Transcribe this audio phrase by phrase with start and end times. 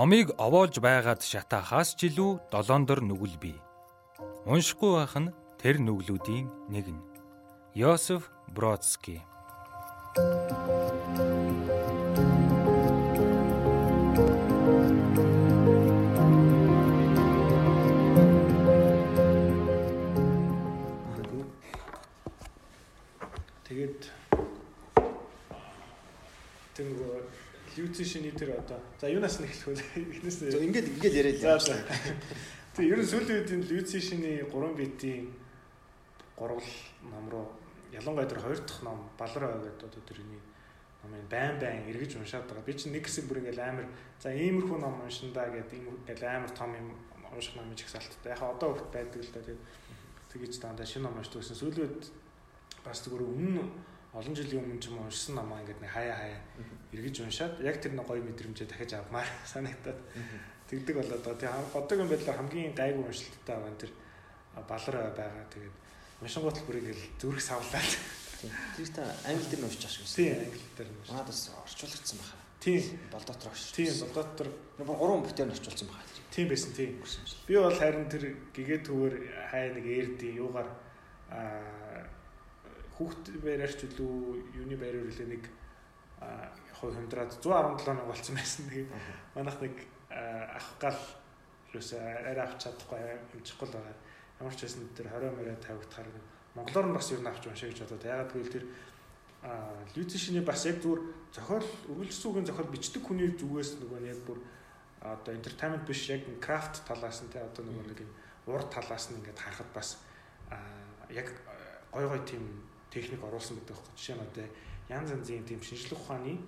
[0.00, 3.58] Номыг овоолж байгаад шатаахаас ч илүү долоондор нүгэл бий.
[4.48, 7.04] Уншихгүй байх нь тэр нүглүүдийн нэг нь.
[7.76, 9.20] Йосеф Бродский
[27.90, 29.82] Люци шиний тэр одоо за юунаас нь эхлэх вэ?
[30.14, 31.58] Эхнээс нь ингээд ингээд яриад яа.
[32.78, 35.34] Тэг ер нь сүүлийн үед энэ Люци шиний 3 битийн
[36.38, 36.62] гурвал
[37.02, 37.50] ном руу
[37.90, 40.38] ялангуяа тэр хоёр дахь ном Балраа гэдэг одоо тэрний
[41.02, 42.62] номыг байн байн эргэж уншаад байгаа.
[42.62, 43.90] Би чинь нэг хэсэг бүр ингээл амар
[44.22, 46.94] за иймэрхүү ном уншиндаа гэдэг ийм ингээл амар том юм
[47.34, 48.38] унших ном их салттай.
[48.38, 49.42] Яг одоо хөлт байдаг л да.
[49.42, 49.62] Тэгээд
[50.30, 51.58] тэгэж дандаа шинэ ном уншдаг гэсэн.
[51.58, 52.06] Сүүлийн үед
[52.86, 53.66] бас зүгээр өмнө
[54.10, 56.40] олон жилийн өмнө ч юм уншсан намаа ингээд нэг хаяа хаяа
[56.90, 59.98] эргэж уншаад яг тэр нэг гоё мэдрэмжээ дахиж авмаар санагтаад
[60.66, 61.38] тэгдэг болоод байгаа.
[61.38, 63.92] Тэгээ одоогийн байдлаар хамгийн гайгүй уншилттай байгаа тэр
[64.66, 65.46] балар байгаа.
[65.54, 65.76] Тэгээд
[66.26, 67.92] уншингууд л бүрийг л зүрх савлаад.
[68.74, 70.06] Тэр та англи дээр уншиж байгаа шүү.
[70.18, 71.10] Тийм англи дээр уншиж.
[71.14, 72.40] Манайд бас орчуулагдсан байна.
[72.58, 72.82] Тийм.
[73.14, 73.62] Болдотор орч.
[73.78, 76.10] Тийм болдотор нэг гурван бүтээр орчуулсан байна.
[76.34, 76.98] Тийм байсан тийм.
[77.46, 78.24] Би бол харин тэр
[78.54, 79.14] гэгээ төвөр
[79.54, 80.68] хай нэг эрди юугаар
[81.30, 82.10] аа
[83.00, 85.44] хүүхд байраарч үлээ юуны байраар үлээ нэг
[86.76, 88.68] хувь хэмдраад 117 нэг болцсон байсан.
[88.68, 88.90] Тэгээд
[89.32, 89.76] манайх нэг
[90.12, 91.00] авах гал
[91.72, 93.00] юусе арай авч чадахгүй
[93.32, 93.96] хэмжихгүй л байгаа.
[94.44, 96.08] Ямар ч байсан тэр 20 мөрөө тавигдахаар
[96.54, 98.64] Монголоор нь бас юу н авч уншаа гэж бодоод ягаад гэвэл тэр
[99.40, 101.00] а лүцишний бас яг зүгээр
[101.32, 104.38] зохиол үргэлжлүүлсэн үгийн зохиол бичдэг хүний зүгээс нөгөө нь яг бүр
[105.00, 108.00] одоо entertainment биш яг крафт талаас нь те одоо нөгөө нэг
[108.44, 109.88] урд талаас нь ингээд харахад бас
[111.08, 111.32] яг
[111.94, 112.44] гой гой тийм
[112.90, 113.94] техник оруулсан гэдэг байхгүй.
[113.96, 114.46] Жишээ нь одоо
[114.90, 116.38] янз янзын тийм шинжлэх ухааны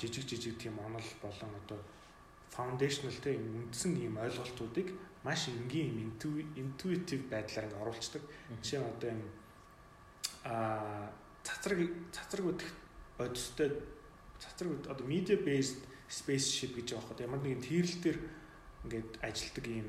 [0.00, 1.78] жижиг жижиг тийм онол болон одоо
[2.50, 4.92] foundational тийм үндсэн ийм ойлголтуудыг
[5.24, 6.12] маш энгийн юм
[6.56, 8.22] intuitive байдлаар ингээ оруулцдаг.
[8.62, 9.22] Жишээ нь одоо юм
[10.44, 11.12] а
[11.42, 11.78] цацраг
[12.12, 12.70] цацраг үдэх
[13.18, 13.70] бодистой
[14.38, 18.18] цацраг одоо media based spaceship гэж байгаа хэрэг ямар нэгэн тийрэл дээр
[18.84, 19.88] ингээд ажилтдаг ийм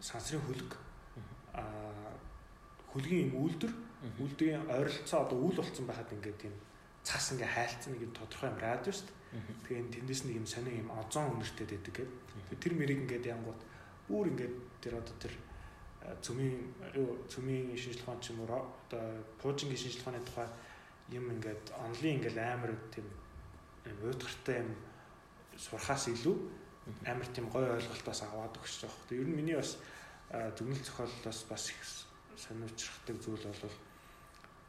[0.00, 0.72] сансрын хөлөг
[1.52, 1.62] а
[2.96, 3.74] хөлгийн юм үйлдвэр
[4.20, 6.54] Үлдгийн ойролцоо одоо үйл болцсон байхад ингээд тийм
[7.02, 9.56] цас ингээ хайлтсан нэг юм тодорхой юм радиус шүү дээ.
[9.64, 12.60] Тэгээ тэндээс нэг юм сони юм озон өнөртэй байдаг гэдэг.
[12.62, 13.60] Тэр мэрийг ингээд янгууд
[14.06, 15.34] бүр ингээд тэр одоо тэр
[16.22, 16.56] цөмийн
[16.94, 19.02] юу цөмийн шинжилгээ ухаан ч юм уу одоо
[19.42, 20.48] пуужингийн шинжилгээ ухааны тухай
[21.10, 23.06] юм ингээд онлын ингээд амар тийм
[24.06, 24.70] уйдгартай юм
[25.56, 26.36] сурхаас илүү
[27.10, 29.08] амар тийм гой ойлголтоос аваад өгч байгаа.
[29.08, 29.80] Тэгээ ер нь миний бас
[30.30, 32.05] зөвнөл зохиолоос бас их
[32.36, 33.76] сониучрахдаг зүйл бол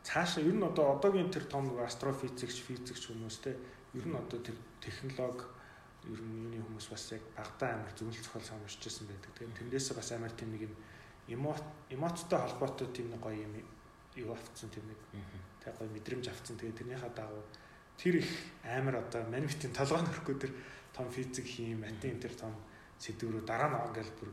[0.03, 3.51] цаашаа ер нь одоо одоогийн тэр том астрофизикч физикч хүмүүс те
[3.93, 5.43] ер нь одоо тэр технологи
[6.07, 9.31] ер нь юуны хүмүүс бас яг багтаа амар зөвлөл зохиол байсан байдаг.
[9.35, 10.63] Тэгээд тэндээсээ бас амар тийм нэг
[11.27, 11.43] юм
[11.91, 13.53] эмоцтой холбоотой тийм нэг гоё юм
[14.15, 14.99] юу авцсан тийм нэг
[15.59, 16.55] тэг гоё мэдрэмж авцсан.
[16.55, 17.43] Тэгээд тэрнийхээ дагуу
[17.99, 18.29] тэр их
[18.63, 20.51] амар одоо манифестийн толгой нөрөхгүй тэр
[20.95, 22.55] том физик хийм, матин тэр том
[23.03, 24.29] сэдвэрүү дараа нь ингээл бүр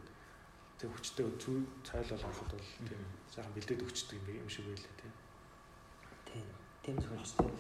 [0.79, 3.03] тэг хүчтэй цойл бол ороход бол тийм
[3.33, 6.47] сайхан бэлдээд өгчдөг юм шиг байлаа тийм
[6.85, 7.53] тийм зөвхөн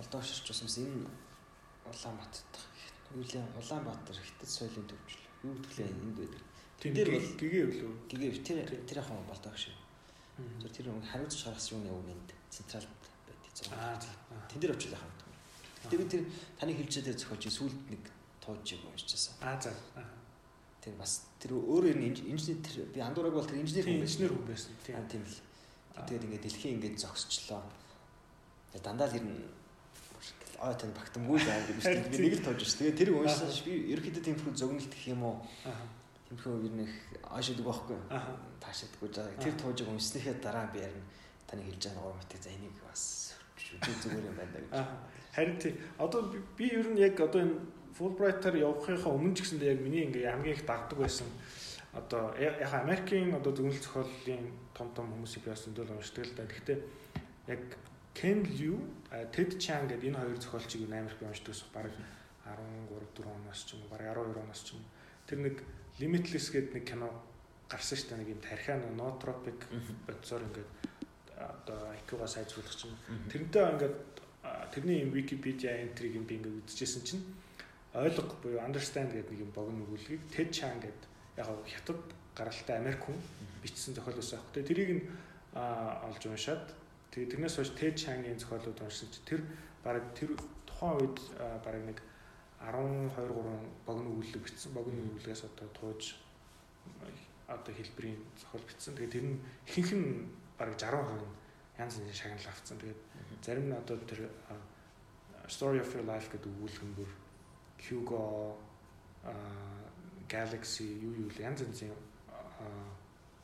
[0.00, 1.08] олдоо ширч бас энэ
[1.90, 2.62] Улаанбаатар
[3.16, 6.42] Уйлын Улаанбаатар хятад соёлын төвчл юу гэдгэлээ энд байдаг.
[6.78, 7.92] Тэн дээр бол гэгээ үлээ.
[8.10, 9.74] Гэгээ тэр тэр яхан болдог шүү.
[10.60, 13.10] Зөв тэр хариуцж гаргасан юуны үг энд централ байдаг.
[13.74, 13.98] Аа
[14.48, 15.12] тэн дээр очил яхан.
[15.90, 16.22] Тэгээ би тэр
[16.60, 18.04] таны хэлжээ дээр зохиолч сүлд нэг
[18.44, 19.34] тууж юм уншижсэн.
[19.40, 19.72] Аа за.
[20.80, 24.72] Тэр бас тэр өөр инженер тэр би андуураг бол тэр инженер хүн инженер хүн байсан.
[24.84, 25.36] Тийм л.
[26.08, 27.62] Тэгээд ингээд дэлхийн ингээд зогсчлоо
[28.78, 29.44] дандаа л ер нь
[30.60, 32.78] ой тань багтамгүй аа гэж би нэг л тоож ш.
[32.78, 35.36] Тэгээ тэр уншсан ш би ерөөхдөө тиймэрхүү зөгнөлт гэх юм уу.
[36.28, 36.88] Тиймэрхүү ер нь
[37.26, 37.98] аашдаг байхгүй.
[38.60, 39.32] Таашаадгүй жаа.
[39.40, 41.04] Тэр туужиг уншсныхаа дараа би харин
[41.48, 44.70] таны хэлж байгаа гурван мэтэг за энийг бас зүгээр юм байна гэж.
[45.34, 45.74] Харин тий.
[45.98, 47.56] Одоо би ер нь яг одоо энэ
[48.00, 51.28] Fulbright-аар явахынхаа өмнө ч гэсэндээ яг миний ингээ хамгийн их дагдаг байсан
[51.92, 56.48] одоо яг Америкийн одоо зөвлөл зохиолын том том хүмүүсийг би бас өндөл уншдаг л да.
[56.48, 56.78] Гэхдээ
[57.52, 57.62] яг
[58.14, 58.78] Ken Liu,
[59.34, 61.90] Ted Chiang гэдэг энэ хоёр зохиолчийг Америк уншдаг ус баг
[62.46, 64.82] 13 4 оноос ч юм уу баг 12 оноос ч юм.
[65.26, 65.56] Тэр нэг
[65.98, 67.10] Limitless гэдэг нэг кино
[67.66, 69.60] гарсан шүү дээ нэг юм тархиан ноотропик
[70.06, 70.70] бодисоор ингээд
[71.36, 72.94] одоо IQ-га сайжруулах чинь
[73.30, 73.96] тэрнтэй ингээд
[74.70, 77.22] тэрний юм Wikipedia юм би ингээд үзчихсэн чинь
[77.94, 81.04] ойлгох буюу understand гэдэг нэг юм богино өгүүлгийг Ted Chiang гэдэг
[81.38, 82.00] яг хятад
[82.36, 83.18] гаралтай Америк хүн
[83.62, 84.46] бичсэн зохиол ус аах.
[84.54, 85.02] Тэгээ тэрийг нь
[85.54, 89.42] олж уншаад Тэгээ тэрнээс хойш Тэд Чангийн зохиолууд чи тэр
[89.82, 90.30] баг тэр
[90.62, 91.98] тухайн үед баг нэг
[92.62, 93.34] 12 3
[93.82, 94.70] богино өгүүлэг бичсэн.
[94.70, 96.14] Богино өгүүлгээс одоо тууж
[97.50, 98.94] одоо хэлбэрийн зохиол бичсэн.
[98.94, 101.34] Тэгээд тэр нь ихэнх нь бараг 60% нь
[101.82, 102.78] янз бүрийн шагнал авцсан.
[102.78, 103.00] Тэгээд
[103.42, 104.30] зарим нь одоо тэр
[105.50, 107.10] Story of Your Life гэдэг өгүүлэг нь бүр
[107.88, 108.56] Hugo
[110.28, 111.92] Galaxy юу юу янз янзын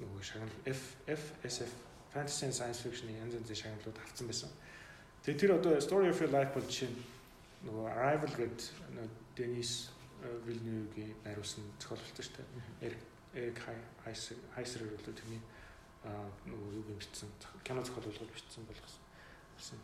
[0.01, 1.73] нөгөө шагнал F F SF
[2.13, 4.51] fantasy science fiction янз янзын шагналууд авцсан байсан.
[5.25, 6.99] Тэгээд тэр одоо Story of Your Life бол жишээ нь
[7.67, 8.61] нөгөө Arrival гэдэг
[8.95, 9.91] нөгөө Денис
[10.47, 12.47] Вильнюгийн найруулсан зохиол болтой шүү дээ.
[12.87, 13.03] Эрик
[13.35, 13.59] Эрик
[14.55, 15.43] Хайсер бол тэрний
[16.47, 17.29] нөгөө юу бичсэн
[17.65, 19.81] кино зохиол болгож бичсэн болгосон.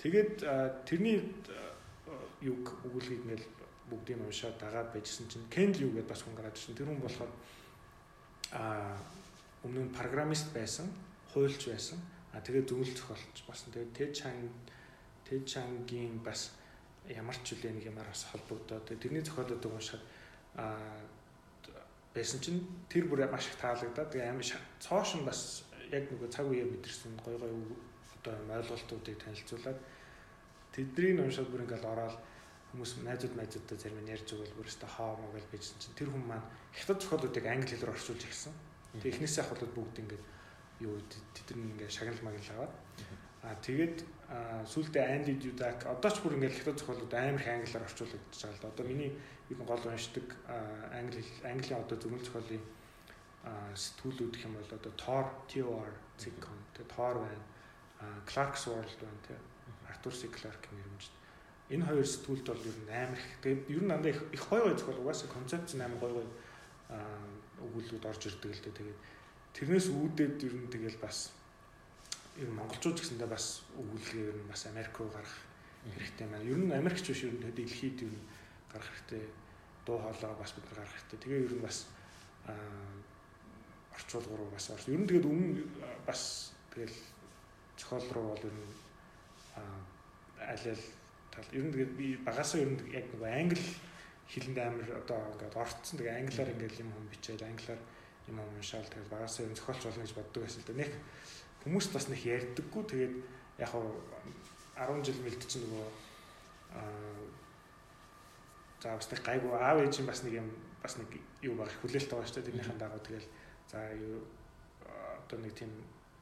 [0.00, 0.42] Тэгээд
[0.88, 1.20] тэрний
[2.40, 3.46] юг өгүүлгийг ингээл
[3.90, 6.74] бүгдийг уншаад дагаад байжсэн чинь Кенл юу гэдээ бас хүн гараад ирсэн.
[6.74, 7.32] Тэр хүн болохоор
[8.52, 8.96] а
[9.64, 10.90] өмнө нь программист байсан,
[11.32, 11.98] хуульч байсан.
[12.32, 13.72] А тэгээд зөвлөл зохиолч басан.
[13.72, 14.40] Тэгээд Ted Chang
[15.26, 16.54] Ted Chang-гийн бас
[17.10, 20.02] ямар ч үлээ нэг юмар бас холбогдоод тэрний зохиолуудыг уншаад
[20.54, 20.74] а
[22.14, 24.46] байсан чинь тэр бүр маш их таалагдаад тэгээ амар
[24.78, 27.52] цоош нь бас яг нөгөө цаг үеэ мэдэрсэн гой гой
[28.22, 29.78] одоо ойлголтуудыг танилцуулаад
[30.74, 32.16] тэднийг уншаад бүр ингээл ороод
[32.76, 36.28] хүмүүс найзууд найзуудтай зарим нь ярьж байгаа бүр өстө хаа могол bijсэн чинь тэр хүн
[36.28, 36.44] маань
[36.76, 38.52] хятад зохиолуудыг англи хэлээр орчуулж ирсэн.
[39.00, 40.24] Тэгээ эхнээсээ ахвал бүгд ингээд
[40.84, 42.74] юу тэд нар ингээд шагнал магнал аваад
[43.48, 43.96] аа тэгээд
[44.68, 48.60] сүултээ Анди Дюдак одоо ч бүр ингээд хятад зохиолууд амар их англиар орчуулагдаж байгаа л
[48.60, 48.68] да.
[48.68, 49.12] Одоо миний
[49.48, 50.26] юу гол уншдаг
[50.92, 52.64] англи английн одоо зөвмөл зохиолын
[53.72, 55.88] сэтгүүлүүд гэх юм бол одоо Tor TOR
[56.20, 57.44] Zicon тэгээ Tor байна.
[58.28, 59.40] Clark's World байна тэгээ
[59.88, 60.28] Arthur C.
[60.28, 61.25] Clarke нэрмжтэй
[61.70, 63.28] энэ хоёр сэтгүүлд бол ер нь амар их.
[63.42, 66.26] Тэгээд ер нь дандаа их их гой гой зохиол угаасаа концепц амар гой гой
[67.66, 68.78] өгүүлбүүд орж ирдэг л дээ.
[68.78, 69.00] Тэгээд
[69.56, 71.34] тэрнээс үүдээд ер нь тэгэл бас
[72.38, 75.34] ер нь монголчууд гэсэндээ бас өгүүлгээ ер нь бас Америк руу гарах
[75.90, 76.46] хэрэгтэй маань.
[76.46, 78.26] Ер нь Америкч биш ер нь дэлхийд ер нь
[78.70, 79.24] гарах хэрэгтэй.
[79.82, 81.18] Дуу хоолой бас бид нар гарах хэрэгтэй.
[81.18, 81.78] Тэгээ ер нь бас
[83.90, 84.86] орчуулга руу бас орж.
[84.86, 85.66] Ер нь тэгээд өмнө
[86.06, 86.94] бас тэгэл
[87.74, 88.70] зохиол руу бол ер нь
[90.36, 90.86] аль аль
[91.36, 91.52] тал.
[91.52, 93.62] Ер нь тэгээд би багасаа ер нь яг нэг англи
[94.32, 95.96] хэлэнд амар одоо ингээд орцсон.
[96.00, 97.80] Тэгээд англиар ингээд юм хүм бичээд англиар
[98.26, 98.88] юм уншаал.
[98.88, 100.80] Тэгээд багасаа ер нь зохиолч болно гэж боддог байсан л да.
[100.80, 100.92] Нэг
[101.62, 102.82] хүмүүс бас нэг ярьдаггүй.
[102.88, 103.14] Тэгээд
[103.60, 103.84] яг хав
[104.80, 105.88] 10 жил мэлд чинь нөгөө
[106.74, 107.16] аа
[108.82, 110.48] за бас нэг гайгүй аав ээж бас нэг юм
[110.82, 111.10] бас нэг
[111.42, 113.00] юу баг хүлээлт байгаа шүү дээ тэрнийхэн дагуу.
[113.00, 113.28] Тэгэл
[113.70, 114.20] за юу
[115.22, 115.70] одоо нэг тийм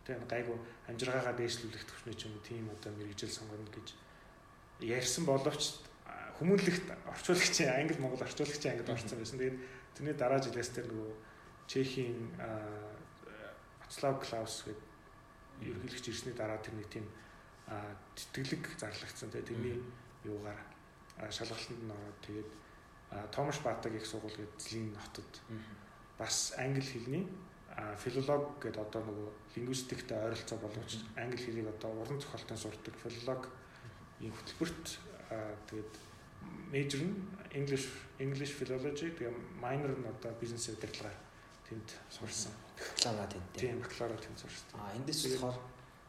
[0.06, 0.56] тэгээ гайгүй
[0.88, 3.88] амжиргаагаа дээшлүүлэх төвчний ч юм уу тийм одоо мэрэгжил сонгоно гэж
[4.84, 5.80] ярьсан боловч
[6.38, 9.38] хүмүүнлэгт орчуулагчийн англи монгол орчуулагчийн ангид орсон байсан.
[9.38, 9.58] Тэгээд
[9.94, 11.12] тэрний дараа жилээс тэр нөгөө
[11.70, 12.18] Чехийн
[13.80, 14.82] Вацлав Клаус гэдэг
[15.62, 17.06] ерөнхийлөгч ирсний дараа тэр нэг тийм
[18.18, 19.30] тэтгэлэг зарлагдсан.
[19.30, 19.78] Тэгээд тэрний
[20.26, 20.60] юугаар
[21.30, 22.50] шалгалтанд нь ороод тэгээд
[23.30, 25.30] Томаш Баатаг их сургууль гэдэг злийн хотод
[26.18, 27.30] бас англи хэлний
[27.98, 33.50] филолог гэдэг одоо нөгөө лингвистиктэй ойролцоо болгож англи хэлийг одоо уран зохиолтын сурдаг филолог
[34.24, 34.84] ийм хөтөлбөрт
[35.68, 35.92] тэгээд
[36.72, 37.14] major нь
[37.52, 37.86] English
[38.18, 41.14] English philology тэгээд minor нь одоо бизнес удирдлага
[41.68, 42.52] тэнд сурсан.
[42.76, 43.46] Бакалавра тэнд.
[43.56, 44.68] Тийм, бакалавра тэнд сурсан.
[44.80, 45.58] Аа эндээс болохоор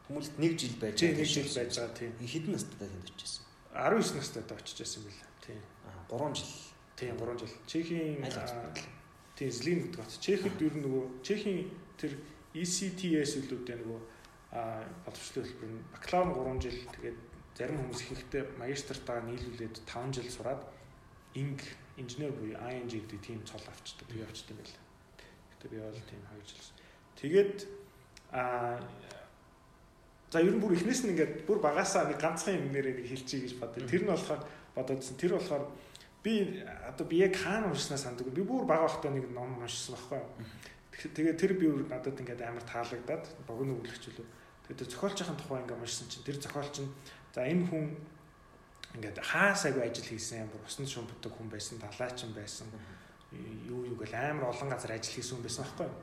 [0.08, 1.16] хүмүүст нэг жил байж байгаа.
[1.20, 2.12] Нэг жил байж байгаа тийм.
[2.20, 3.44] Хэдэн настай тэнд очижсэн?
[3.72, 5.20] 19 настай очиж байсан байл.
[5.44, 5.60] Тийм.
[5.86, 6.52] Аа 3 жил.
[6.96, 7.54] Тийм, 3 жил.
[7.66, 8.24] Чехийн
[9.36, 10.12] тийм Злин гэдэг хот.
[10.20, 11.68] Чехэд ер нь нөгөө Чехийн
[12.00, 12.12] тэр
[12.56, 14.00] ECTS үлүүдээ нөгөө
[14.56, 17.18] а боловсролын хэлбэр нь бакалавр 3 жил тэгээд
[17.56, 20.62] зарим хүмүүс ихэнхдээ магистртаа нийлүүлээд 5 жил сураад
[21.32, 21.64] инг
[21.96, 24.04] инженер буюу ING гэдэг тийм цол авчдаг.
[24.12, 24.84] Би авчдаг юм байна.
[25.56, 26.68] Гэтэ би бол тийм 2 жил.
[27.16, 27.56] Тэгээд
[28.32, 28.76] а
[30.30, 33.48] за ер нь бүр эхнээс нь ингээд бүр багасаа нэг ганцхан юм нэрээ нэг хэлчихье
[33.48, 33.88] гэж бодсон.
[33.88, 34.42] Тэр нь болохоор
[34.76, 35.16] бодоодсэн.
[35.16, 35.64] Тэр болохоор
[36.20, 38.28] би одоо би яг хаана уншснаа санддаг.
[38.36, 40.28] Би бүр бага байхдаа нэг ном уншсан байхгүй юу.
[41.16, 44.28] Тэгээд тэр би надад ингээд амар таалагдаад богино өглөгч үлээ.
[44.68, 46.90] Тэгээд зохиолчийн тухай ингээд уншсан чинь тэр зохиолч нь
[47.36, 47.92] За энэ хүн
[48.96, 52.64] ингээд хаасаагүй ажил хийсэн бүр усанд шумбдаг хүн байсан, далаачин байсан.
[53.68, 56.00] Юу юу гэл амар олон газар ажил хийсэн хүн байсан байхгүй юу?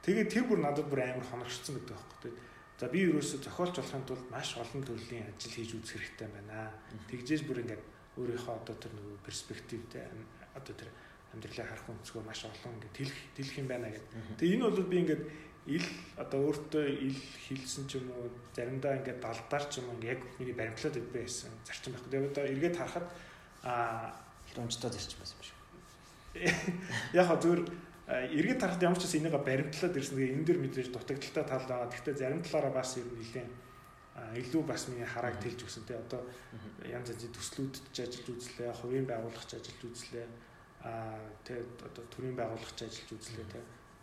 [0.00, 2.40] Тэгээд тэр бүр надад бүр амар хоногшсон гэдэг байхгүй юу?
[2.80, 6.72] За би ерөөсө зохиолч болохын тулд маш олон төрлийн ажил хийж үзэх хэрэгтэй байна.
[7.12, 7.84] Тэгжээж бүр ингээд
[8.16, 10.08] өөрийнхөө одоо тэр нөгөө перспективтэй
[10.56, 10.88] одоо тэр
[11.36, 14.40] амьдралаа харах өнцгөө маш олон ингээд тэлэх тэлэх юм байна гэдэг.
[14.40, 15.22] Тэгээ энэ бол би ингээд
[15.66, 15.86] ил
[16.18, 20.54] одоо өөртөө ил хилсэн ч юм уу заримдаа ингээд далдаар ч юм уу яг миний
[20.54, 22.10] баримтлаад байсан зарчим байхгүй.
[22.10, 23.06] Тэгээд одоо эргээд харахад
[23.62, 24.10] аа
[24.50, 25.58] хөрөмжтой зарчим байсан юм шиг.
[27.14, 27.62] Яг хаа зүгээр
[28.10, 30.16] эргээд харахад ямар ч бас энийг баримтлаад ирсэн.
[30.18, 31.92] Тэгээ энэ дэр мэдээж дутагдaltaй тал байгаа.
[31.94, 33.50] Гэхдээ зарим талаараа бас ер нь нэлээд
[34.12, 36.20] илүү бас миний харааг тэлж өгсөн те одоо
[36.84, 40.26] янз янзын төслүүдэд ажиллаж үзлээ, хувийн байгууллагч ажиллаж үзлээ.
[40.84, 41.16] Аа
[41.46, 43.60] те одоо төрийн байгууллагч ажиллаж үзлээ те.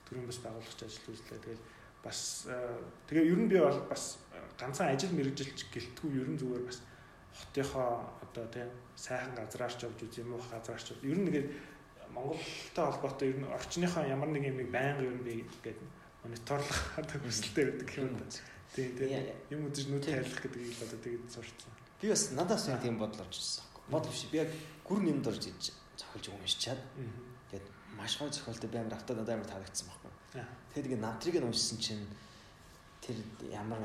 [0.09, 1.39] Төрийн бас байгууллагч ажиллаж үзлээ.
[1.45, 1.63] Тэгэл
[2.03, 2.47] бас
[3.07, 4.17] тэгээ ер нь би бол бас
[4.57, 6.79] ганцхан ажил мэрэгжилч гэлтгүй ер нь зүгээр бас
[7.35, 11.49] хотынхоо одоо тийм сайхан газраарч явж үз юм уу газраарч ер нь нэгээд
[12.09, 15.79] Монголтой холбоотой ер нь орчныхоо ямар нэг юм нэг байнга ер нь би ингээд
[16.23, 18.25] мониторлох одоо хүсэлтэй байдаг юм да.
[18.73, 19.11] Тийм тийм
[19.53, 21.71] юм үзэж нүд тайлах гэдэг юм одоо тэгээд сурцсан.
[22.01, 23.63] Би бас надаас яг тийм бодол орж ирсэн.
[23.91, 24.25] Бодол биш.
[24.31, 24.49] Би яг
[24.87, 27.28] гүр нэмд орж иж зохиолж уншичаад тэгээд
[28.00, 30.12] маш гоё зохиолтой баймар автаа надад амар таалагдсан байхгүй.
[30.72, 32.08] Тэгээд ингээд навтрыг нь уншсан чинь
[33.03, 33.18] тэр
[33.51, 33.84] ямар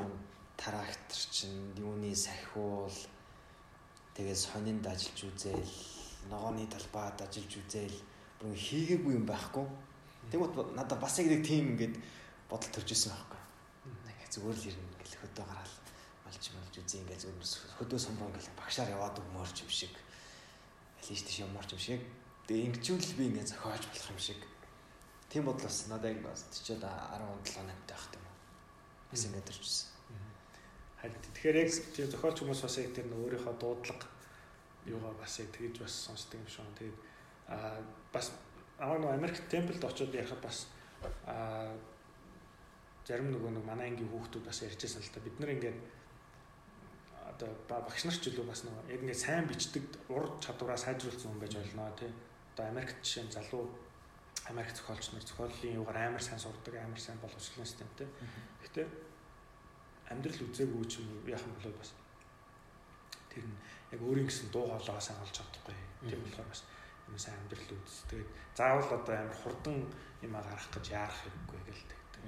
[0.56, 2.94] тарактер чинь юуны сахиул
[4.14, 5.74] тэгээд сонинд ажиллаж үзэл
[6.30, 7.98] ногооны талбайд ажиллаж үзэл
[8.38, 9.66] бүр хийгээгүй юм байхгүй.
[10.30, 11.98] Тэгмэд надад бас яг нэг тийм ингээд
[12.46, 13.42] бодол төрж исэн байхгүй.
[14.14, 15.74] Ингээ зүгээр л ирнэ гэл хөдөө гараал
[16.24, 17.46] малч малж үзье ингээ зүгээр
[17.82, 19.92] хөдөө сумруу ингээл багшаар яваад өгмөрч юм шиг.
[21.02, 22.00] Алиш тийш юморч юм шиг.
[22.44, 24.40] Тэгээ ингэчүүл би ингээ зохиож болох юм шиг.
[25.32, 28.26] Тийм бодол бас надад ингээ бас тийчээд 17 8 таах юм.
[29.08, 29.88] Бас ингээ төрж исэн.
[31.00, 34.08] Харин тэгэхээр яг тийм зохиолч хүмүүс бас яг тэр өөрийнхөө дуудлага
[34.84, 36.68] юугаа бас яг тэгж бас сонсдог юм шиг.
[36.76, 36.98] Тэгээд
[37.48, 37.80] аа
[38.12, 38.32] бас
[38.78, 40.68] аа нөө Америк темплд очиод ярихад бас
[41.24, 41.72] аа
[43.08, 45.78] зарим нөгөө нэг манай ангийн хүүхдүүд бас ярьжсэн л та бид нар ингээд
[47.36, 51.40] одоо багш нар ч илүү бас нөгөө яг ингээд сайн бичдэг ур чадвараа сайжруулсан хүн
[51.40, 52.12] байж болно тий.
[52.54, 53.66] Одоо Америкт жишээ нь залуу
[54.46, 58.06] Америк зохиолч нар зохиолын юугаар амар сайн сурдаг, амар сайн боловсролын системтэй.
[58.62, 58.86] Гэхдээ
[60.14, 61.90] амьдрал үзээгүй ч юм яах юм бол бас
[63.32, 63.58] тэр нь
[63.90, 65.74] яг өөрийн гэсэн дуу хоолойгоо сайн олж чадахгүй.
[66.06, 66.62] Тийм болохоор бас
[67.10, 68.06] юм сайн амьдрал үз.
[68.06, 69.76] Тэгээд заавал одоо амар хурдан
[70.22, 72.22] юм гарах гэж яарах хэрэггүй гэл тэгдэг.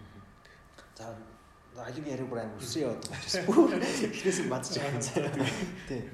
[0.96, 5.46] За алиг яриг бүр амар өсөө яваад байгаа ч бүр эхнээс нь бадж байгаа юм.
[5.86, 6.04] Тийм.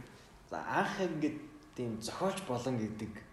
[0.50, 1.38] За анх ингээд
[1.78, 3.31] тийм зохиолч болон гэдэг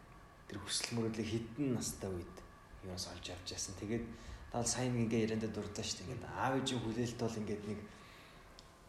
[0.50, 2.36] тэр хүсэл мөрөдлөг хідэн настай үед
[2.82, 3.78] юус олж авч яасан.
[3.78, 4.06] Тэгээд
[4.50, 6.10] тал сайн ингээ яриандаа дурдлаа шүү.
[6.10, 7.80] Ингээд аав ээжийн хүлээлт бол ингээд нэг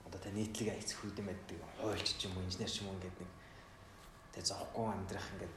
[0.08, 3.16] одоо та нийтлэг айц хүйдэм байдаг хуульч ч юм уу инженер ч юм уу ингээд
[3.20, 3.30] нэг
[4.32, 5.54] тэг зоохгүй амьдрах ингээд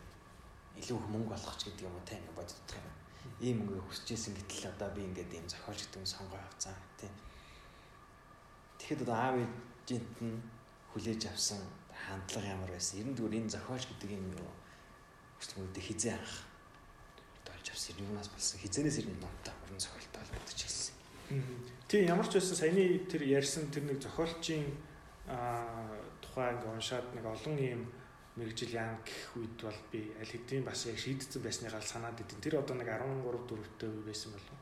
[0.83, 2.88] илүү мөнгө олох ч гэдэг юм уу та ингээд боддог юм.
[3.39, 7.13] Ийм мөнгө хүсэжсэн гэтэл одоо би ингээд ийм зохиолч гэдэг юм сонгоо авцсан тийм.
[8.75, 10.36] Тэгэхэд одоо аав ээжинт нь
[10.91, 11.63] хүлээж авсан
[11.95, 13.00] хандлага ямар байсан.
[13.00, 14.51] Ер нь зүгээр энэ зохиолч гэдэг юм юу
[15.44, 16.34] хүсэлмүүдээ хизээ анх
[17.44, 18.00] тоолж авсан.
[18.00, 20.96] Юунаас болсон хизэнээс ирнэ номтой уран зохиолтой холбогдож хэлсэн.
[21.92, 24.72] Тийм ямар ч байсан саяны тэр ярьсан тэр нэг зохиолчийн
[26.24, 27.82] тухай ингээ уншаад нэг олон ийм
[28.40, 32.42] мэрэгжил яан гэх үед бол би аль хэдийн бас яг шийдсэн байсныгаа санаад идэв.
[32.42, 34.58] Тэр одоо нэг 13 4-тэй үе байсан болов.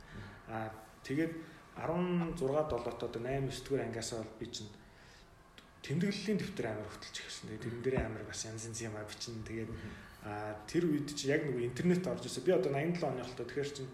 [0.51, 0.67] Аа
[1.07, 1.33] тэгээд
[1.79, 4.67] 16 7-т одоо 8 9 дугаар ангиасаа бол би чинь
[5.87, 7.47] тэмдэглэлийн дэвтэр амар хөтөлж ирсэн.
[7.47, 9.39] Тэгээд тэрэн дээр амар бас янз янз юм а бичин.
[9.47, 9.71] Тэгээд
[10.23, 12.43] аа тэр үед чи яг нэг интернет орж ирсэн.
[12.45, 13.91] Би одоо 87 оны холтой тэгэхээр чинь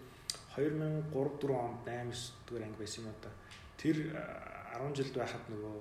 [0.56, 3.32] 2003 4 онд 8 9 дугаар анги байсан юм одоо.
[3.80, 3.96] Тэр
[4.76, 5.76] 10 жилд байхад нөгөө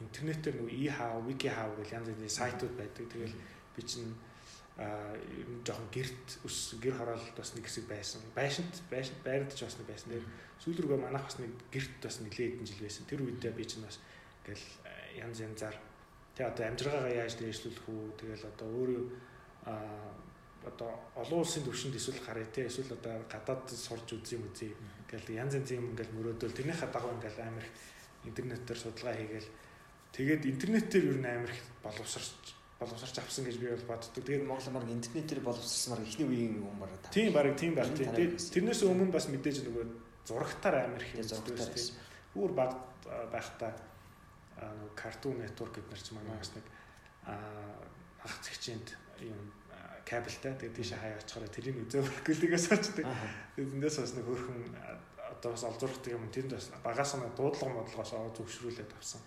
[0.00, 3.08] интернетээр нөгөө e-how, wiki-how гэх янз бүрийн сайтууд байдаг.
[3.08, 3.36] Тэгэл
[3.76, 4.12] би чинь
[4.76, 8.20] а ер нь жоохон гэрт ус гэр хороолт бас нэг хэсэг байсан.
[8.36, 10.12] Байшинт байшинт байранд ч бас нэг байсан.
[10.12, 10.24] Тэр
[10.60, 13.08] сүүл рүүгээ манайх бас нэг гэрт бас нэлээд хэдэн жил байсан.
[13.08, 13.96] Тэр үедээ би чинь бас
[14.44, 14.66] ингээл
[15.16, 15.76] янз янзаар
[16.36, 19.04] тэг одоо амжиргаагаа яаж дээшлүүлэх үү тэгэл одоо өөрөө
[19.66, 19.74] а
[20.68, 24.76] одоо олон улсын төвшөнд эсвэл гарыг те эсвэл одоо гадаад сурж үзье юм үзье
[25.08, 27.74] ингээл янз янз юм ингээл мөрөөдөл тэрнийхээ дагуу ингээл амар их
[28.28, 29.48] интернетээр судалгаа хийгээл
[30.12, 34.24] тэгээд интернетээр юу н амар их боловсарч боловсарч авсан гэж би бол боддог.
[34.24, 37.08] Тэгээд Монгол марг интернетээр боловсрсан марг ихний үеийн юм та.
[37.08, 37.88] Тийм бараг тийм байх.
[37.88, 39.84] Тэгээд тэрнээс өмнө бас мэдээж нөгөө
[40.28, 41.96] зурагтаар амар их юм тийм.
[42.36, 42.76] Өөр баг
[43.32, 43.95] байхдаа нөгөө
[44.96, 46.66] Cartoon Network гэдэг нар ч манаас нэг
[47.26, 48.88] ах зэгчэнд
[49.20, 49.52] юм
[50.06, 50.54] кабелтай.
[50.54, 53.04] Тэгээд тийш хаяа очихоор тэрийг үзээ өргөлгөөс очдөг.
[53.58, 54.62] Тэгээд эндээс бас нэг хөөрхөн
[55.18, 56.30] одоо бас олзуурхдаг юм.
[56.30, 59.20] Тэнд бас багаас нь дуудлага модлогоос аваа зөвшрүүлээд авсан.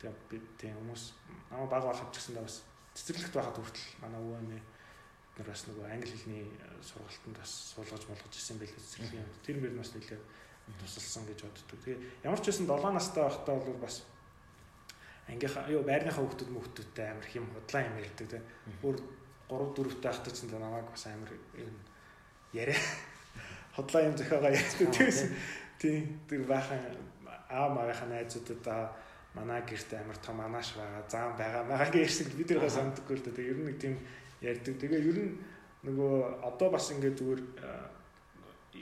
[0.00, 1.04] Тэгээд би тийм хүмүүс
[1.52, 2.64] намайг баг байхад ч гэсэн бас
[2.96, 4.62] цэцэрлэгт байхад хүртэл манай өвөө эмээ
[5.34, 6.46] нар бас нөгөө англи хэлний
[6.78, 9.30] сургалтанд бас суулгаж болгож ирсэн байлээ цэцэрлэг юм.
[9.42, 10.22] Тэр мөр бас нэлээд
[10.78, 11.78] тусалсан гэж боддог.
[11.84, 14.06] Тэгээ ямар ч байсан 7 настай байхдаа бол бас
[15.28, 18.38] ангийнхаа юу байрныхаа хүүхдүүд мөхтүүдтэй амар хэм худлаа юм ярьдаг те.
[18.84, 18.96] Өөр
[19.48, 21.76] 3 4 таахтай ч намайг бас амар юм
[22.52, 22.80] яриа.
[23.76, 25.32] Хотлоо юм зохиогоо ярьдаг тийс
[25.80, 26.20] тийм.
[26.28, 26.80] Тэр бахан
[27.48, 28.92] аа магахан найзуудаа
[29.34, 33.50] манай гэрт амар том анааш байгаа заан байгаа байгаа гэсэн бид тэргээ санддаггүй л дээ
[33.50, 33.94] ер нь нэг тийм
[34.40, 34.74] ярьдаг.
[34.78, 35.32] Тэгээ ер нь
[35.84, 37.42] нөгөө одоо бас ингээд зүгээр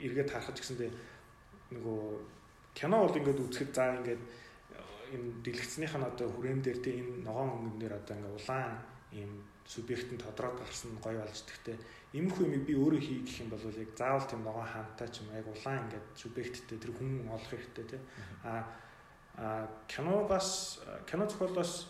[0.05, 0.91] эргээд харахад гэсэндээ
[1.73, 2.01] нөгөө
[2.77, 4.21] кино бол ингээд үзэхэд заа ингээд
[5.13, 8.73] энэ дэлгэцнийх нь одоо хүрээн дээр тийм энэ ногоон хөнгөн дээр одоо ингээ улаан
[9.13, 9.31] ийм
[9.65, 11.77] субъектын тодроод гарсан гоё болж тэгтээ
[12.17, 15.29] иймэрхүү юмыг би өөрөө хий гэх юм бол яг заавал тийм ногоон хаантай ч юм
[15.31, 18.01] яг улаан ингээд субъекттэй тэр хүн олох хэрэгтэй тий
[18.43, 20.79] а киногоос
[21.09, 21.87] кино зохиолоос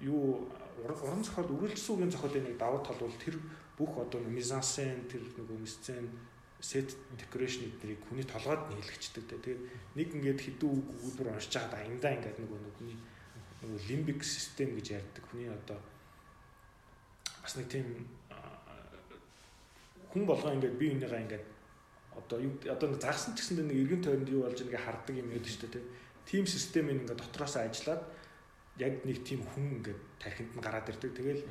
[0.00, 0.48] юу
[0.80, 3.36] уран зохиол үргэлжлсэн үгийн зохиолын нэг давуу тал бол тэр
[3.78, 6.08] бүх одоо мизансен тэр нөгөө сцен
[6.60, 9.36] set decoration эднэрийг хүний толгойд нь хийлгчдэг те.
[9.40, 9.60] Тэгээд
[9.96, 12.98] нэг ингээд хідүү үг өгүүлбэр уншиж байгаад аяндаа ингээд нөгөө нүгний
[13.64, 15.24] нөгөө limbic system гэж ярьдаг.
[15.32, 15.80] Хүний одоо
[17.40, 17.86] бас нэг тийм
[20.12, 21.46] хүн болгоо ингээд бие бинийгаа ингээд
[22.12, 25.46] одоо юу одоо загсан ч гэсэн нэг эргэн тойронд юу болж байгааг хардаг юм яд
[25.48, 25.84] шүү дээ.
[26.28, 28.02] Тим системийг ингээд дотроос ажиллаад
[28.76, 31.12] яг нэг тийм хүн ингээд тархинд нь гараад ирдэг.
[31.16, 31.42] Тэгэл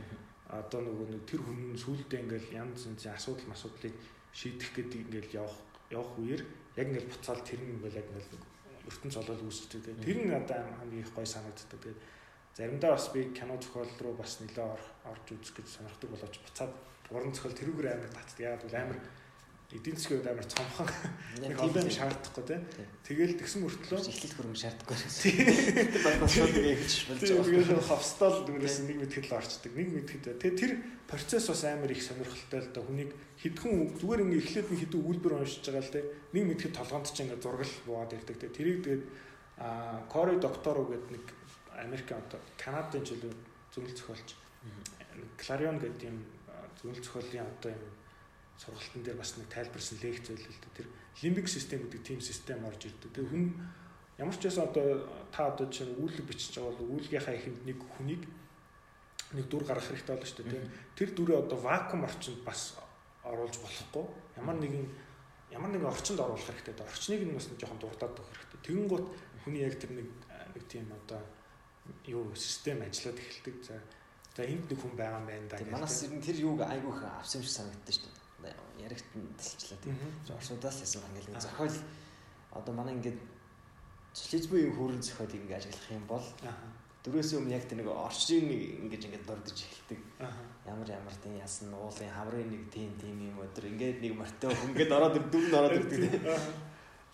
[0.50, 3.96] одоо нөгөө нэг тэр хүн сүулдэ ингээд янз янзын асуудал асуудлыг
[4.34, 5.58] шийдэх гэдэг ингээл явах
[5.90, 6.42] явах үеэр
[6.78, 8.46] яг ингээл буцаал тэр нь ингээл яг ингээл
[8.90, 9.82] ертөнц олол үүсчдэг.
[9.86, 11.80] Тэгээ тэр нь одоо хамгийн их гой санагддаг.
[11.80, 11.98] Тэгээ
[12.58, 14.68] заримдаа бас би кино зохиол руу бас нэлээ
[15.06, 16.74] орж үзэх гэж сонирхдаг болооч буцаад
[17.14, 18.40] уран зохиол тэрүүгээр амар татдаг.
[18.40, 19.00] Яг бол амар
[19.70, 20.90] эдийн засгийн хувьд амар цомхон
[21.38, 22.60] нэг олон юм шаардахгүй тий.
[23.06, 25.22] Тэгэл тэгсэн мөртлөө эхлэл хөрөм шаардахгүй байсан.
[27.22, 29.72] Тэгээд ховстол дээрээс нэг мэтгэл орчдөг.
[29.78, 30.42] Нэг мэтгэл.
[30.42, 30.72] Тэгээ тэр
[31.06, 32.82] процесс бас амар их сонирхолтой л да.
[32.82, 36.06] Хүнийг хідхэн зүгээр ингээ эхлээд нэг хідэн үйлбэр уншиж байгаа л тий.
[36.34, 38.42] Нэг мэтгэл толгоонд ч ингээ зургал буугаад ирдэг.
[38.42, 39.04] Тэгээ тэрийг тэгээд
[39.62, 41.26] а Кори докторо гэдэг нэг
[41.78, 43.38] Америк одоо Канадын жилийн
[43.70, 44.34] зөвлөл зохиолч
[45.38, 46.26] Clarion гэдэг юм
[46.82, 47.84] зөвлөл зохиолын одоо юм
[48.60, 50.76] сургалтын дээр бас нэг тайлбарсан лекц дээ.
[50.76, 50.88] Тэр
[51.24, 53.12] лимбик систем гэдэг тийм систем орж ирдэг.
[53.16, 53.56] Тэр хүн
[54.20, 58.28] ямар ч байсан одоо та одоо чинь үүлэг бичиж байгаа бол үүлгийнхаа ихэнд нэг хүнийг
[59.32, 60.68] нэг дүр гаргах хэрэгтэй болно шүү дээ.
[61.00, 62.76] Тэр дүрээ одоо вакуум орчинд бас
[63.24, 64.06] оруулж болохгүй.
[64.36, 64.86] Ямар нэгэн
[65.56, 66.84] ямар нэгэн орчинд оруулах хэрэгтэй.
[66.84, 68.60] Орчныг нь бас нэг жоохон дуртаад өгөх хэрэгтэй.
[68.68, 69.08] Тэгэн гут
[69.48, 70.08] хүний яг тэр нэг
[70.52, 71.24] нэг тийм одоо
[72.12, 73.56] юу систем ажиллаад эхэлдэг.
[73.64, 73.80] За
[74.36, 75.64] за энд нэг хүн байгаа юм байна да.
[75.72, 78.19] Манаас тэр юуг айгүйх авсан юм шиг санагддаг шүү дээ
[78.80, 79.98] яригт нь тэлчлээ тийм.
[80.30, 81.78] Орсуудаас лсэн ингээл зохиол
[82.52, 83.20] одоо манай ингээд
[84.14, 86.26] социализмын хөрөн зохиолыг ингээд ажиглах юм бол
[87.04, 90.00] дөрөөс өмнө яг тэр нэг орчин ингэж ингээд дурдж эхэлдэг.
[90.68, 94.92] Ямар ямар тийм ясан уулын хамрын нэг тийм тийм юм өдр ингээд нэг мортой хөнгөд
[94.92, 96.24] ороод дүн ороод ирдэг тийм.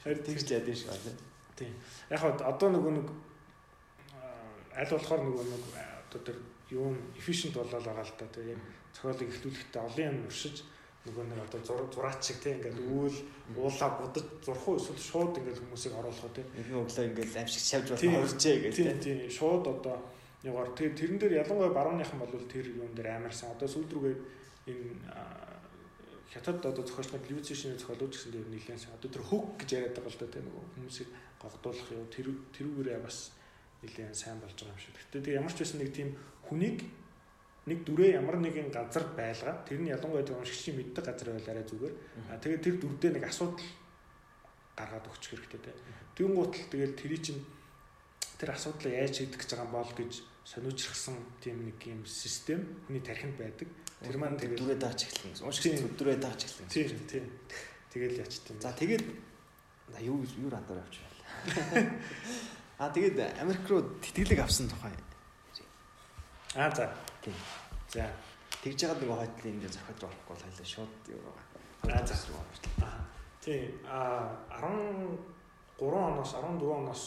[0.02, 1.18] Харин тэгж яад юм шиг байна.
[1.54, 1.74] Тийм.
[2.10, 3.08] Яг одоо нөгөө нэг
[4.74, 5.64] аль болохоор нөгөө нэг
[6.10, 6.38] одоо тэр
[6.74, 8.58] юу efficient болоод байгаа л та тийм.
[8.58, 8.62] Яг
[8.96, 10.66] зохиолыг эхлүүлэхдээ олон юм уршиж
[11.06, 13.18] нөгөө нэг одоо зураг зураач шиг тийм ингээд үүл
[13.62, 17.88] уулаа будаж зурх уу эсвэл шууд ингээд хүмүүсийг оруулах тийм нэгэн өглөө ингээд амшиг шавж
[17.94, 19.18] болох уржээ гэж тийм тийм.
[19.30, 19.98] Шууд одоо
[20.42, 23.54] ягаар тэр тэрэн дээр ялангуяа барууныхан бол тэр юун дээр амарсан.
[23.54, 24.16] Одоо сүүл рүүгээ
[24.74, 25.06] энэ
[26.34, 30.20] хятад одоо зохиолчдод ливцишний зохиолууд гэсэн дээр нэлээд одоо тэр хөг гэж яриад байгаа л
[30.20, 33.18] да тийм нөгөө хүмүүсийг гогдуулах юу тэр тэрүүгээрээ бас
[33.86, 34.98] нэлээд сайн болж байгаа юм шиг.
[35.00, 36.10] Гэтэ тэг ямар ч байсан нэг тийм
[36.44, 36.78] хүнийг
[37.66, 41.66] нэг дүрээ ямар нэгэн газар байлгаа тэр нь ялангуяа тэр уншигчийн мэддэг газар байл арай
[41.66, 41.94] зүгээр.
[42.30, 43.66] А тэгээд тэр дүрдээ нэг асуудал
[44.78, 45.72] гаргаад өгчих хэрэгтэй те.
[46.14, 47.42] Тэгүн гутал тэгэл тэрий чинь
[48.38, 50.14] тэр асуудлаа яаж шийдэх гэж байгаа бол гэж
[50.46, 53.70] сониучрахсан тийм нэг юм систем хүний тархинд байдаг.
[54.06, 55.42] Тэр маань тэгээд дүрээ дааж эхэлнэ.
[55.42, 56.70] Уншигч дүрээ дааж эхэлнэ.
[56.70, 57.26] Тийм тийм.
[57.90, 58.62] Тэгэл яачтсан.
[58.62, 59.04] За тэгээд
[60.06, 61.90] юу юу радар авч байл.
[62.78, 64.92] А тэгээд Америк руу тэтгэлэг авсан тухай.
[66.56, 66.92] А за
[67.26, 67.38] Тийм.
[67.90, 68.06] За
[68.62, 71.98] тэгж яагаад нэг хойтлын энэ зохиод орохгүй бол хоёлаа шууд юу байгаа.
[71.98, 72.16] Аа за.
[72.86, 73.02] Аа.
[73.42, 73.66] Тийм.
[73.90, 74.30] Аа
[75.82, 77.04] 13 оноос 14 оноос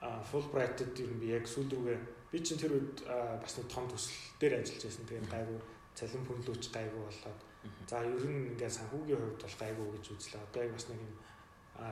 [0.00, 1.98] а Fulbright-д ер нь би яг сүүл рүүгээ
[2.30, 3.02] би чинь тэр үед
[3.42, 5.04] бас нэг том төсөл дээр ажиллаж байсан.
[5.10, 5.58] Тэгээд гайгүй
[5.98, 7.40] цалин пүнлүүч гайгүй болоод
[7.90, 10.46] за ер нь ингээд санхүүгийн хувьд бол гайгүй гэж үзлээ.
[10.46, 11.14] Одоо яг бас нэг юм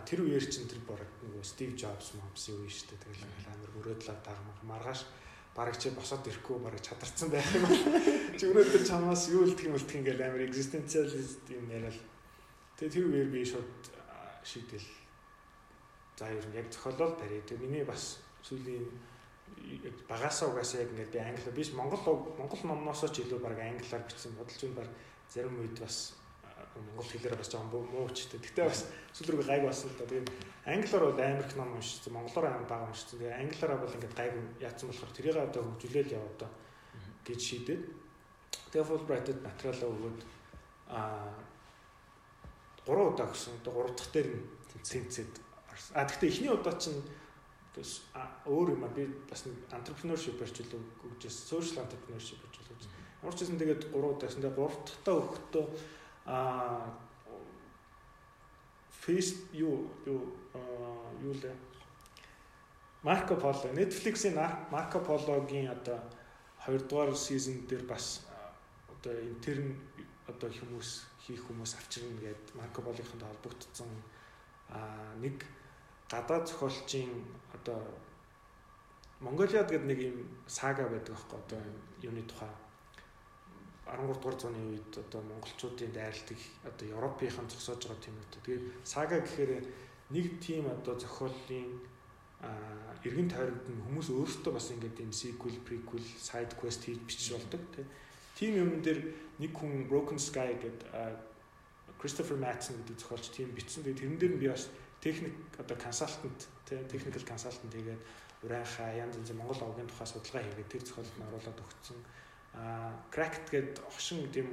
[0.07, 3.03] тэр үеэр чинь тэр баг нөгөө Стив Джобс момс юу шүү дээ.
[3.11, 5.01] Тэгэл амар мөрөөдлөө дагмах маргааш
[5.57, 7.81] бараг чи босоод ирэхгүй бараг чадарсан байх юм бол.
[8.37, 11.97] Чи өнөөдөр чамаас юу л тийм үлдэх ингээл амар existentialist юм яриад.
[12.77, 13.73] Тэгээ тэр үеэр би шууд
[14.45, 14.89] шийдэл.
[16.21, 17.41] За ер нь яг зохиолол барья.
[17.49, 18.85] Тэгээ миний бас сүүлийн
[20.09, 24.37] багасаа угаасаа яг ингээд би англи биш монгол монгол номноосоо ч илүү баг англиар бичсэн
[24.37, 24.89] бодолч юм баг
[25.33, 26.15] зарим үед бас
[26.85, 28.43] монгол хэлээр бас жоохон муу гэдэг.
[28.43, 28.81] Гэтэ бас
[29.17, 30.05] сүүл рүү гайг болсон л да.
[30.05, 30.29] Тэгээд
[30.67, 33.19] англиар бол амар их ном уншсан, монголоор амар бага уншсан.
[33.19, 36.51] Тэгээд англиараа бол ингээд гайг яатсан болохоор тэрийг одоо хөгжүүлээл яв одоо
[37.27, 37.83] гэж шийдээд.
[38.73, 40.21] Тэгээд Fulbright-д материалаа өгөөд
[40.93, 41.33] аа
[42.87, 43.59] 3 удаа гэсэн.
[43.61, 44.45] Одоо 3 дахь дээр нь
[44.85, 45.33] тэнцээд
[45.73, 45.93] орсон.
[45.97, 47.03] А гэхдээ эхний удаа чинь
[48.47, 53.05] өөр юм а би бас entrepreneurship-ээр ч илүү гүйжээс social entrepreneurship гэж болж байна.
[53.21, 54.43] Ямар ч гэсэн тэгээд 3 удаа гэсэн.
[54.43, 55.65] Тэгээд 3 дахь та өгөхдөө
[56.27, 56.99] а
[58.91, 60.35] фейс юу юу
[61.23, 61.55] юу лээ?
[63.03, 63.73] Марко Поло.
[63.73, 64.35] Netflix-ийн
[64.71, 66.01] Марко Пологийн одоо
[66.67, 68.27] 2 дугаар сизон дээр бас
[68.91, 69.79] одоо интерн
[70.27, 73.91] одоо хүмүүс хийх хүмүүс авчирна гэдэг Марко Пологийнханд холбогдсон
[74.71, 75.45] а нэг
[76.11, 77.11] гадаад зохиолчийн
[77.55, 77.79] одоо
[79.21, 81.63] Монголиад гэдэг нэг юм сага байдаг аахгүй одоо
[82.03, 82.51] юуны тухай
[83.87, 88.29] 13 дугаар зууны үед одоо монголчуудын дайралтыг одоо Европынхан зогсоож байгаа тийм үү.
[88.35, 89.63] Тэгээд сага гэхээр
[90.11, 91.71] нэг тийм одоо зохиолын
[93.07, 97.63] эргэн тойронд нь хүмүүс өөрсдөө бас ингээд юм sequel, prequel, side quest хийж бичиж болдог
[98.37, 99.01] тийм юм дээр
[99.41, 100.93] нэг хүн Broken Sky гэдэг
[101.97, 103.83] Christopher Madsen гэдэг зохиолч тийм бичсэн.
[103.83, 104.69] Тэгээд тэрэн дээр нь би бас
[105.01, 108.01] техник одоо консалтант тий technical consultant тэгээд
[108.45, 111.99] урайхаа янз янз Монгол овгийн тухай судалгаа хийгээд тэр зохиолд нь оруулаад өгсөн.
[112.57, 114.49] Аа Cracked гэдэг огшин тийм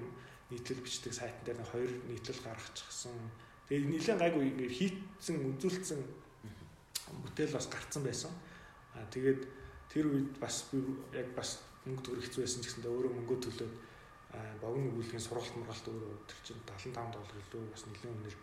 [0.51, 3.15] нийтлэл бичдэг сайтн дээр хоёр нийтлэл гаргачихсан.
[3.67, 5.99] Тэгээд нэлээд гайгүй ингээд хийцэн үзүүлсэн
[7.23, 8.31] бүтээл бас гарцсан байсан.
[8.95, 9.47] Аа тэгээд
[9.87, 10.83] тэр үед бас би
[11.15, 13.73] яг бас мөнгө төгрөх хэцүү байсан ч гэсэндээ өөрөө мөнгө төлөөд
[14.59, 18.35] богино өгүүлгийн сургалт мургалт өөрөө тэр чинь 75 доллар илүү бас нэлээд өнөр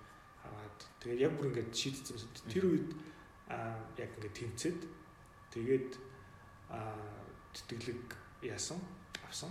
[0.49, 2.17] аваад тэгээд яг бүр ингээд шийдсэн.
[2.49, 2.89] Тэр үед
[4.01, 4.81] яг ингээд тэмцээд
[5.53, 5.91] тэгээд
[7.55, 8.09] тэтгэлэг
[8.47, 8.81] яасан
[9.31, 9.51] авсан.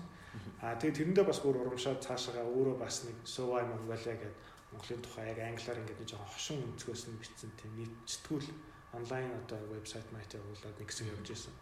[0.61, 4.35] Аа тэгээд тэрэндээ бас бүр урамшаад цаашаа өөрөө бас нэг Survey Mongolia гэдэг
[4.75, 8.47] Монголын тухай яг англиар ингээд нэг жоохон хошин өнцгөөс нь бичсэн тийм нийт сэтгүүл
[8.93, 11.55] онлайн одоо вебсайт маяг явуулаад нэг хэсэг явж исэн.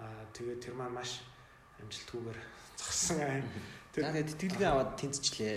[0.00, 1.20] Аа тэгээд тэр маань маш
[1.82, 2.38] амжилтгүйгээр
[2.80, 3.42] зогссон аа.
[3.92, 5.56] Тэгээд тэтгэлгээ аваад тэнцчлээ.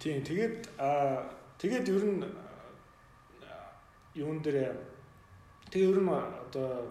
[0.00, 2.24] Тийм тэгээд аа тэгээд ер нь
[4.16, 4.74] юун дээр
[5.70, 6.88] тэгээ ер нь одоо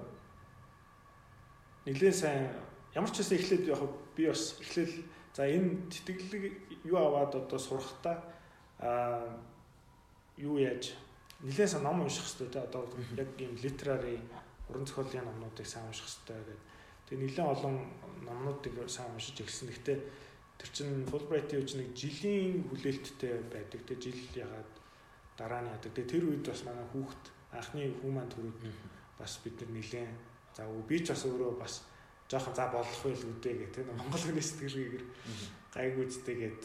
[1.86, 2.48] нэлээд сайн
[2.96, 3.82] ямар ч байсан эхлээд яг
[4.16, 4.96] би бас эхлээл
[5.36, 6.44] за энэ тэтгэлэг
[6.88, 8.24] юу аваад одоо сурахтаа
[8.80, 9.36] аа
[10.38, 10.96] юу яаж
[11.44, 12.88] нэлээд сан ном унших хэрэгтэй те одоо
[13.20, 14.20] яг юм литерари
[14.70, 16.60] уран зохиолын номнуудыг сайн унших хэрэгтэй гэдэг.
[17.06, 17.76] Тэгээ нэлээд олон
[18.26, 19.70] номнуудыг сайн уншиж эхэлсэн.
[19.70, 20.00] Гэхдээ
[20.58, 23.82] тэр чин Fulbright-ийн үуч нэг жилийн хүлээлттэй байдаг.
[23.86, 24.72] Тэгээ жил ягаад
[25.38, 25.92] дараа нь яадаг.
[25.94, 28.60] Тэгээ тэр үед бас манай хүүхд анхны хүү маань төрүүд
[29.20, 30.12] бас бид нар нэлээд
[30.56, 31.74] за би ч бас өөрөө бас
[32.30, 35.06] жоохон за болох байл үдээ гэх тийм Монгол хүний сэтгэлгээгээр
[35.74, 36.62] гайгүй үстэйгээд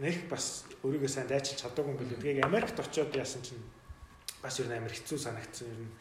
[0.00, 2.20] нэг бас өөрийгөө сайн дайчилж чадаагүй юм билээ.
[2.20, 3.62] Тэгээд Америкт очиод яасан чинь
[4.42, 5.92] бас ер нь амар хэцүү санагдсан ер нь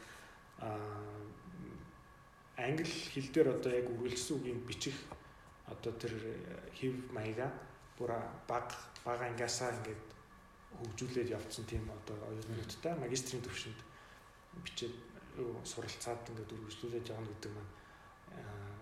[2.60, 4.98] англи хэл дээр одоо яг үргэлжлсэн үгийн бичих
[5.68, 6.14] одоо тэр
[6.76, 7.48] хев маяга
[7.96, 8.12] бүр
[8.48, 8.68] баг
[9.04, 10.04] бага ангиасаа ингээд
[10.80, 13.80] хөгжүүлээд явцсан тийм одоо оюутнуудтай магистрийн төвшөнд
[14.64, 14.96] бичээд
[15.64, 17.79] суралцаад ингээд үргэлжлүүлээд явна гэдэг маань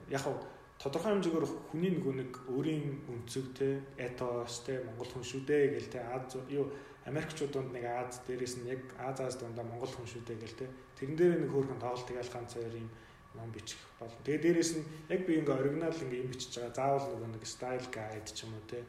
[0.09, 0.35] яг хав
[0.77, 5.89] тодорхой хэмжээгээр хүний нөгөө нэг өөрийн өнцөг те этос те монгол хүн шүү дээ гэл
[5.89, 6.69] те Аз юу
[7.09, 10.59] Америкчууд донд нэг Аз дээрээс нь яг Аз Аз дундаа монгол хүн шүү дээ гэл
[10.61, 10.65] те
[11.01, 12.89] тэрэн дээр нэг хөөрхөн тоглолт тэгэл ганц хоёр юм
[13.33, 14.17] ном бичих болно.
[14.21, 17.87] Тэгээ дээрээс нь яг би ингээ оригинал ингээ юм бичиж байгаа заавал нөгөө нэг style
[17.89, 18.79] guide ч юм уу те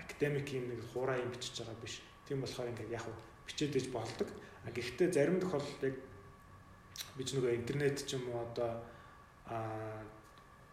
[0.00, 2.00] академик юм нэг хуурай юм бичиж байгаа биш.
[2.24, 3.04] Тийм болохоор ингээ яг
[3.44, 4.28] бичээд иж болдог.
[4.64, 5.96] Гэхдээ зарим тохиолдолд яг
[7.16, 8.80] би ч нөгөө интернет ч юм уу одоо
[9.46, 10.02] а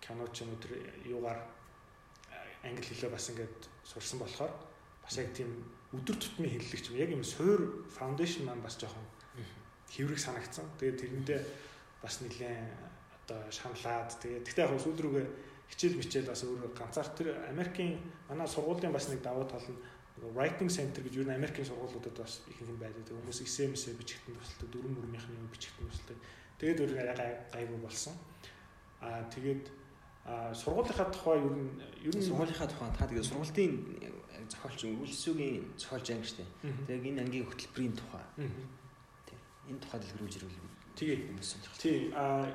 [0.01, 1.39] кино ч юм тэр юугаар
[2.63, 4.53] англи хэлээ бас ингээд сурсан болохоор
[5.03, 5.49] бас яг тийм
[5.91, 9.05] өдөр тутмын хэллэг ч юм яг юм суур фаундейшн маань бас жоохон
[9.91, 10.65] хэврэг санагдсан.
[10.79, 11.39] Тэгээд тэрэндээ
[11.99, 12.63] бас нэлээд
[13.27, 15.27] одоо шаналаад тэгээд тэгтээ яг сүүл рүүгээ
[15.71, 19.79] хичээл мичээл бас өөрөө ганцаарх тэр Америкийн манай сургуулийн бас нэг давуу тал нь
[20.35, 23.07] writing center гэж юу н Америкийн сургуулиудад бас их юм байдаг.
[23.07, 26.17] Хүмүүс эсэ мэсэ бичгтэн тусалдаг, дөрвөн мөрмийнхний бичгтэн тусалдаг.
[26.59, 28.15] Тэгээд өөрөө гайгүй болсон.
[29.01, 29.63] Аа тэгээд
[30.53, 31.69] сургуулийнхаа тухай ер нь
[32.05, 33.73] ер нь сургуулийнхаа тухай та тэгээ сургуулийн
[34.51, 36.45] зохиолч үргэлжлэсүгийн зохиолч анги штэ.
[36.87, 38.25] Тэгээ энэ ангийн хөтөлбөрийн тухай.
[39.69, 40.59] Энэ тухай дэлгэрүүлж ирвэл
[40.97, 41.17] тэгээ
[41.81, 42.45] тий а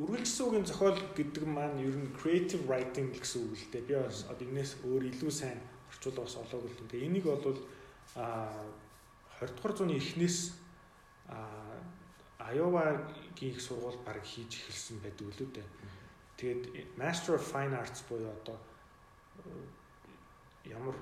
[0.00, 3.86] үргэлжлэсүгийн зохиол гэдэг маань ер нь creative writing гэсэн үг л дээ.
[3.88, 7.06] Би бас одоо энэс өөр илүү сайн орчуулга бас олоог л дээ.
[7.06, 7.58] Энийг бол
[8.16, 8.50] а
[9.40, 10.56] 20 дугаар зууны эхнээс
[11.28, 11.65] а
[12.52, 15.68] Iowa-гийн их сургууль баг хийж эхэлсэн байдаг үлээ дээ.
[16.36, 16.62] Тэгээд
[17.00, 18.58] Master of Fine Arts буюу одоо
[19.42, 20.94] э, ямар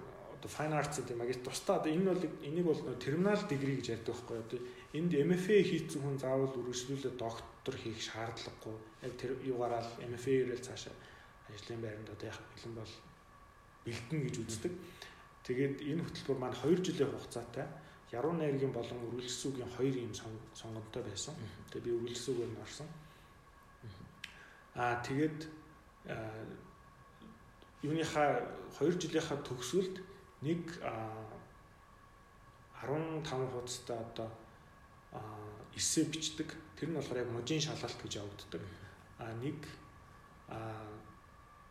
[0.44, 4.14] одоо Fine Arts гэдэг магистр тусдаа одоо энэ бол энийг бол терминал дигри гэж ярьдаг
[4.14, 4.60] байхгүй одоо
[4.92, 10.94] энд MFA хийсэн хүн заавал үргэлжлүүлээд доктор хийх шаардлагагүй яг тэр юугаараа MFA ирэл цаашаа
[11.48, 12.92] ажлын байранд одоо яг бэлэн бол
[13.84, 14.72] бэлдэн гэж үздэг.
[15.44, 17.66] Тэгээд энэ хөтөлбөр маань 2 жилийн хугацаатай
[18.18, 20.14] яруу найргийн болон үргэлжлэлсүүгийн хоёр юм
[20.54, 21.34] сонгонтой байсан.
[21.70, 22.88] Тэгээд би үргэлжлэлсүүгээр нь орсон.
[24.74, 25.40] Аа тэгээд
[27.82, 28.30] юуныхаа
[28.78, 29.96] 2 жилийнхаа төгсгөлд
[30.42, 30.62] нэг
[32.80, 34.28] 15 хуудастай одоо
[35.76, 36.48] эссе бичдэг.
[36.78, 38.62] Тэр нь болохоор яг мужийн шалгалт гэж явагддаг.
[39.18, 39.58] А нэг
[40.48, 40.58] а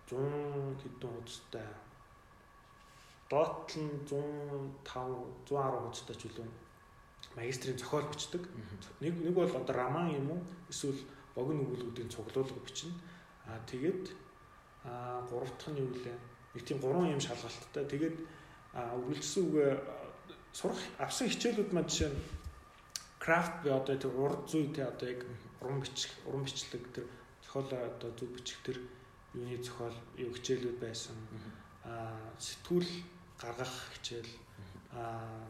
[0.10, 1.68] 100 хэдэн хуудастай
[3.34, 6.50] доотлон 105 110 хуудастай ч үлээ
[7.36, 8.44] магистрийн зохиол бичдэг.
[9.02, 11.02] Нэг нэг бол одоо роман юм уу эсвэл
[11.36, 12.94] богино өгүүлбэрийн цуглуулга бичнэ.
[13.50, 14.14] Аа тэгээд
[14.86, 16.14] аа гурав дахь нь юу вэ?
[16.54, 17.86] Нэг тийм гурван юм шалгалттай.
[17.90, 18.18] Тэгээд
[18.74, 19.72] үргэлжсэн үгээ
[20.54, 22.22] сурах авсан хичээлүүд маань жишээ нь
[23.18, 25.26] крафт би одоо тэр урд зүй те одоо яг
[25.62, 27.06] уран бичих уран бичлэг тэр
[27.42, 28.78] зохиол одоо зүг бичих тэр
[29.34, 31.18] юуны зохиол юу хичээлүүд байсан.
[31.82, 32.90] Аа сэтгүүл
[33.44, 34.32] гаргах хичээл
[34.96, 35.44] аа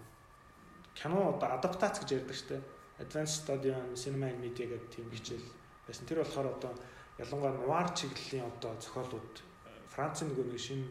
[0.98, 2.58] кино одоо адаптац гэж ярьдаг штэ.
[3.00, 5.48] Advanced Study on Cinema and Media гэдэг тийм хичээл
[5.88, 6.06] байсан.
[6.06, 6.74] Тэр болохоор одоо
[7.18, 9.34] ялангуяа нуар чиглэлийн одоо зохиолууд
[9.94, 10.88] Францын нөгөө нэг шинэ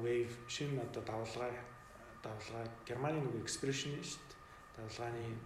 [0.00, 1.52] wave шинэ одоо давлгаа
[2.24, 4.24] давлгаа Германы нөгөө expressionist
[4.76, 5.36] давлгааны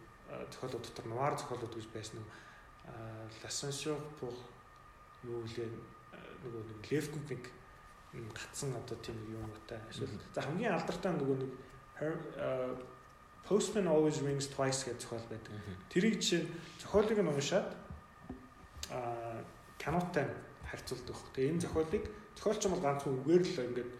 [0.50, 2.28] зохиолууд дотор нуар зохиолууд гэж байсан юм.
[3.42, 4.34] L'ascension pour
[5.22, 5.70] юу лээ
[6.42, 7.30] нөгөө нэг лефтэнд
[8.12, 9.80] гацсан одоо тийм юм утай.
[9.90, 11.52] Эсвэл за хамгийн алдартай нөгөө нэг
[13.42, 15.52] Postman always rings twice гэж зохиол байдаг.
[15.90, 16.46] Тэрийг жишээ
[16.78, 17.68] зохиолыг нь уншаад
[18.92, 19.42] аа
[19.82, 20.26] кинотой
[20.68, 21.18] харьцуулдаг.
[21.34, 22.04] Тэгээ энэ зохиолыг
[22.38, 23.90] зохиолч бол ганцхан үгээр л ингээд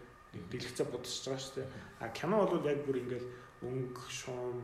[0.49, 1.67] дэлгэцээ бодсож байгаа шүү дээ.
[1.99, 3.25] А кино бол яг бүр ингээд
[3.67, 4.63] өнгө, шуум,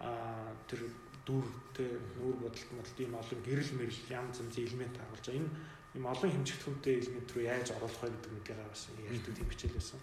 [0.00, 0.88] а тэр
[1.24, 1.84] дүр тэ
[2.20, 5.40] нүүр бодолт модалт ийм олон гэрэл мэрэл янз янз элемент харуулж байгаа.
[5.40, 5.50] Энэ
[5.94, 9.98] ийм олон хэмжигдэхүүнтэй элемент рүү яаж оруулах вэ гэдэг нэгээ бас ярьдаг тийм хичээл байсан.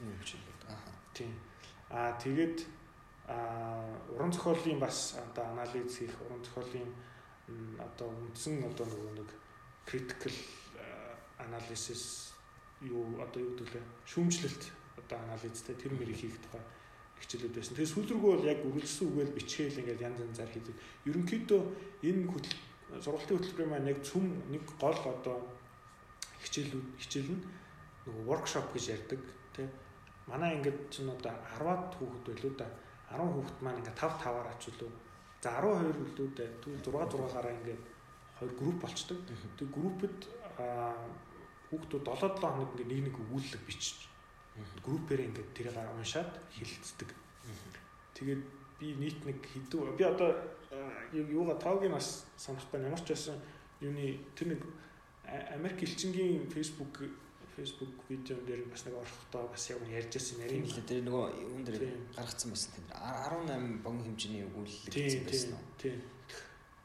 [0.71, 0.79] Аа.
[1.13, 1.31] Тийм.
[1.91, 2.57] Аа тэгээд
[3.27, 6.91] аа уран зохиолын бас одоо анализ хийх, уран зохиолын
[7.79, 9.29] одоо үндсэн одоо нөгөө нэг
[9.85, 10.35] critical
[11.43, 12.33] analysis
[12.81, 14.63] юу одоо юу гэдэг лээ шүүмжлэлт
[14.97, 16.63] одоо анализтэй тэр мэрийг хийх тухай
[17.21, 17.75] хичээлүүд байсан.
[17.75, 20.75] Тэгээ сүүл рүү бол яг үргэлжсэн үгээл бичгээл ингээл янз янзаар хийдэг.
[21.05, 21.61] Ерөнхийдөө
[22.09, 22.57] энэ хөтөл
[23.05, 25.37] сургалтын хөтөлбөрийн маань яг цөм нэг гол одоо
[26.43, 27.43] хичээлүүд хичээл нь
[28.05, 29.21] нөгөө воркшоп гэж ярьдаг
[29.55, 29.67] тий.
[30.27, 32.67] Манай ингээд ч н одоо 10-аад хүүхэд байлуу да.
[33.09, 34.93] 10 хүүхэд маань ингээд 5 5-аар ачуулв.
[35.41, 37.83] За 12 үлдүүдээ тэгвэл 6 6-аараа ингээд
[38.37, 39.19] хоёр групп болчдөг.
[39.57, 40.17] Тэг группэд
[41.69, 44.11] хүүхдүүд 7 7 хоног ингээд нэг нэг өгүүлэлэг бичиж
[44.83, 47.09] группээр ингээд тэрийг уншаад хилцдэг.
[48.15, 48.43] Тэгээд
[48.79, 50.35] би нийт нэг хэдүү би одоо
[51.13, 53.37] юуга тоогийн бас санахгүй ямар ч байсан
[53.79, 54.61] юуны тэр нэг
[55.31, 56.99] Америк элчингийн Facebook
[57.55, 61.63] Facebook видеон дээр бас нэг орохдоо бас яг ярьж байсан нарийн л тэр нөгөө юун
[61.63, 61.83] дээр
[62.15, 65.63] гаргацсан байсан тэр 18 богино хэмжээний өгүүлэлт гэсэн байсан уу.
[65.79, 65.99] Тийм.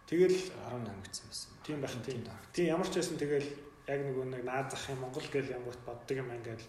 [0.07, 1.51] Тэгэл 18 гэсэн байсан.
[1.67, 2.23] Тийм байх тийм.
[2.55, 3.49] Тийм ямар ч байсан тэгэл
[3.87, 6.63] яг нөгөө нэг наад зах юм Монгол гэл ямгт боддог юм ингээд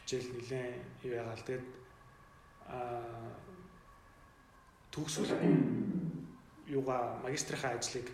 [0.00, 0.76] хичээл нилээн
[1.08, 1.66] юу ягаал тэгээд
[2.68, 3.32] аа
[4.92, 5.32] төгсгөл
[6.76, 8.08] юугаа магистрийнхаа ажлыг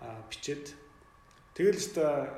[0.00, 0.76] аа бичээд
[1.54, 2.28] тэгэл өстой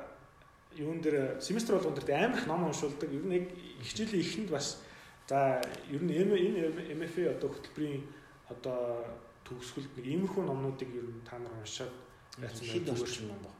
[0.75, 3.09] юун дээр семестр болгон дээр амар их ном уншуулдаг.
[3.11, 3.47] Ер нь яг
[3.81, 4.81] хичээлийн эхэнд бас
[5.27, 8.03] за ер нь энэ MFA одоо хөтөлбөрийн
[8.49, 9.05] одоо
[9.47, 11.93] төгсгөлд нэг иймэрхүү номнуудыг ер нь та нар уншаад
[12.41, 13.55] яасан хэд орчим ном баг.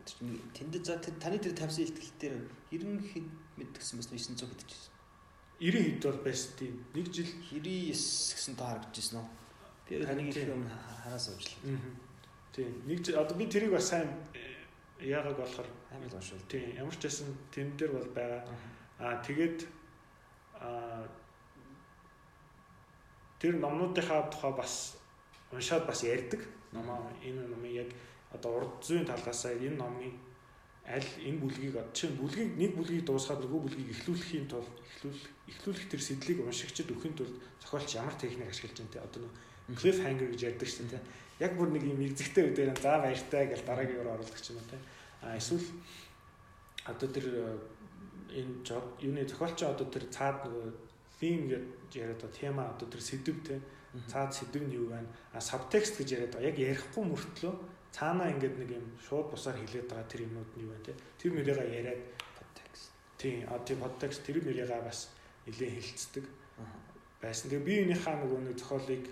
[0.54, 2.36] Тэнд за таны дээр тавьсан ихтгэл дээр
[2.72, 4.74] 90 хэд мэдгсэн бас 900 хэд ч
[5.60, 6.74] 90 хэд бол байсан тийм.
[6.92, 9.30] Нэг жил 99 гэсэн тоо харагдажсэн уу?
[9.88, 11.80] Тэр таныг их юм хараа суучлаа.
[12.52, 12.84] Тийм.
[12.84, 14.12] Нэг одоо би тэрийг бас сайн
[15.00, 16.48] яагаад болохоор амар уншвал.
[16.48, 16.76] Тийм.
[16.76, 18.44] Ямар ч байсан тэн дээр бол байгаа.
[19.00, 19.68] Аа тэгээд
[20.60, 21.08] аа
[23.40, 24.98] тэр номнуудынхаа тухай бас
[25.52, 26.42] уншаад бас ярьдаг.
[26.72, 27.90] Номоо энэ номыг яг
[28.32, 30.14] одоо урд зүйн талаасаа энэ номын
[30.86, 36.02] аль энэ бүлгийг чинь бүлгийг нэг бүлгийг дуусгаад нөгөө бүлгийг эхлүүлэхийн тулд эхлүүлэх эхлүүлэх тэр
[36.02, 39.34] сэдлийг уншигчд өгөхийн тулд зохиолч ямар техник ашиглаж байна те одоо нөгөө
[39.74, 41.02] cliff hanger гэж ярьдаг шүү дээ.
[41.42, 44.70] Яг бүр нэг юм эрзэгтэй үдээр за баяртай гэж дараагийн өөр оруулдаг ч юм уу
[44.70, 44.78] те.
[45.26, 45.66] А эсвэл
[46.86, 47.58] одоо тэр э,
[48.46, 48.62] энэ
[49.02, 50.70] юуны зохиолч одоо тэр цаад нөгөө
[51.18, 53.58] theme гэж яриад байгаа тема одоо тэр сэдв те.
[54.06, 55.10] Цаад сэдв нь юу байна?
[55.34, 56.50] А subtext гэж яриад байгаа.
[56.54, 57.54] Яг ярихгүй мөртлөө
[57.90, 60.94] цаанаа ингээд нэг юм шууд бусаар хилээд байгаа тэр юмнууд нь юу байна те.
[61.18, 62.02] Тэр нэрийгээ яриад
[62.38, 62.92] подтекст.
[63.18, 63.50] Тийм.
[63.50, 65.10] А тийм подтекст тэр нэрийгээ бас
[65.48, 66.26] нэлээд хилцдэг.
[67.24, 67.50] Байсан.
[67.50, 69.04] Тэгээ би энийхээ нөгөө нэг зохиолыг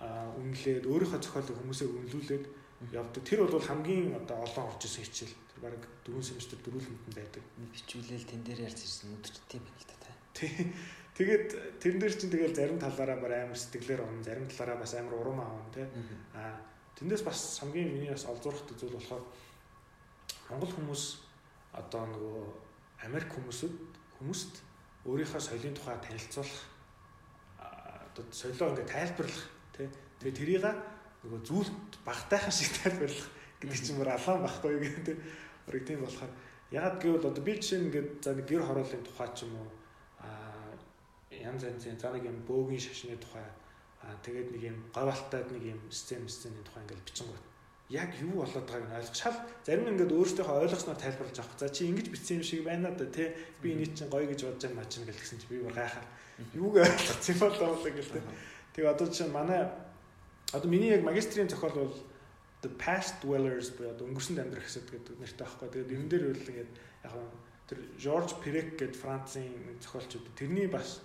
[0.00, 2.44] үнэлээд өөрийнхөө зохиолыг хүмүүсээ үнэлүүлээд
[2.92, 3.22] явдаг.
[3.24, 5.36] Тэр бол хамгийн одоо олон орж исэн хичээл.
[5.56, 7.44] Тэр баг дөрөв семестр дөрүүлэнд нь байдаг.
[7.72, 10.12] Бичүүлэл тэн дээр ярьж ирсэн өдөртөө байна л та.
[10.36, 10.68] Тийм.
[11.16, 11.48] Тэгээд
[11.80, 15.40] тэрэн дээр чинь тэгэл зарим талаараа бар амар сэтгэлээр он, зарим талаараа бас амар урам
[15.40, 15.88] аавн тий.
[16.36, 16.60] Аа
[16.96, 19.24] Тэндээс бас хамгийн миний бас олзуурах зүйл болохоор
[20.48, 21.04] Монгол хүмүүс
[21.76, 22.40] одоо нөгөө
[23.04, 23.76] Америк хүмүүсүүд
[24.16, 24.64] хүмүүст
[25.04, 26.56] өөрийнхөө соёлын тухай танилцуулах
[27.60, 29.44] одоо соёлоо ингээд тайлбарлах
[29.76, 29.88] тий
[30.20, 30.64] Тэгээ тэрийг
[31.26, 33.28] нөгөө зүйлд багтайхан шиг тайлбарлах
[33.60, 35.16] гэдэг чинь бүр алаан байхгүй юу гэдэг.
[35.66, 36.32] Өөрөг тийм болохоор
[36.70, 39.68] ягаад гэвэл одоо би жишээ нь ингээд за нэг гэр хорооллын тухай ч юм уу
[40.22, 40.72] аа
[41.30, 43.44] янз янзын за нэг юм бөөгийн шашны тухай
[44.06, 47.44] аа тэгээд нэг юм говалтаад нэг юм сцен сцены тухай ингээд бичин гот
[47.90, 49.36] яг юу болоод байгааг нь ойлгох шал
[49.66, 51.58] зарим нь ингээд өөртөө ойлгосноор тайлбарлаж авах.
[51.58, 54.62] За чи ингэж бичсэн юм шиг байна да тий би энэ чинь гоё гэж бодож
[54.62, 56.06] байна маа чинь гэлсэн чи би бүр гайхаа.
[56.54, 58.22] Юуг ойлгох юм болоо гэл тий.
[58.76, 59.72] Тэгээ одоо чинь манай
[60.52, 61.96] одоо миний яг магистрийн зохиол бол
[62.60, 65.68] the past dwellers буюу одоо өнгөрсөнд амьдрах хэсэг гэдэг нэртэй байхгүй.
[65.72, 66.72] Тэгээд энэ дээр үл ингээд
[67.08, 67.14] яг
[67.66, 71.00] тэр Жорж Перек гэдэг Францын нэг зохиолч тэрний бас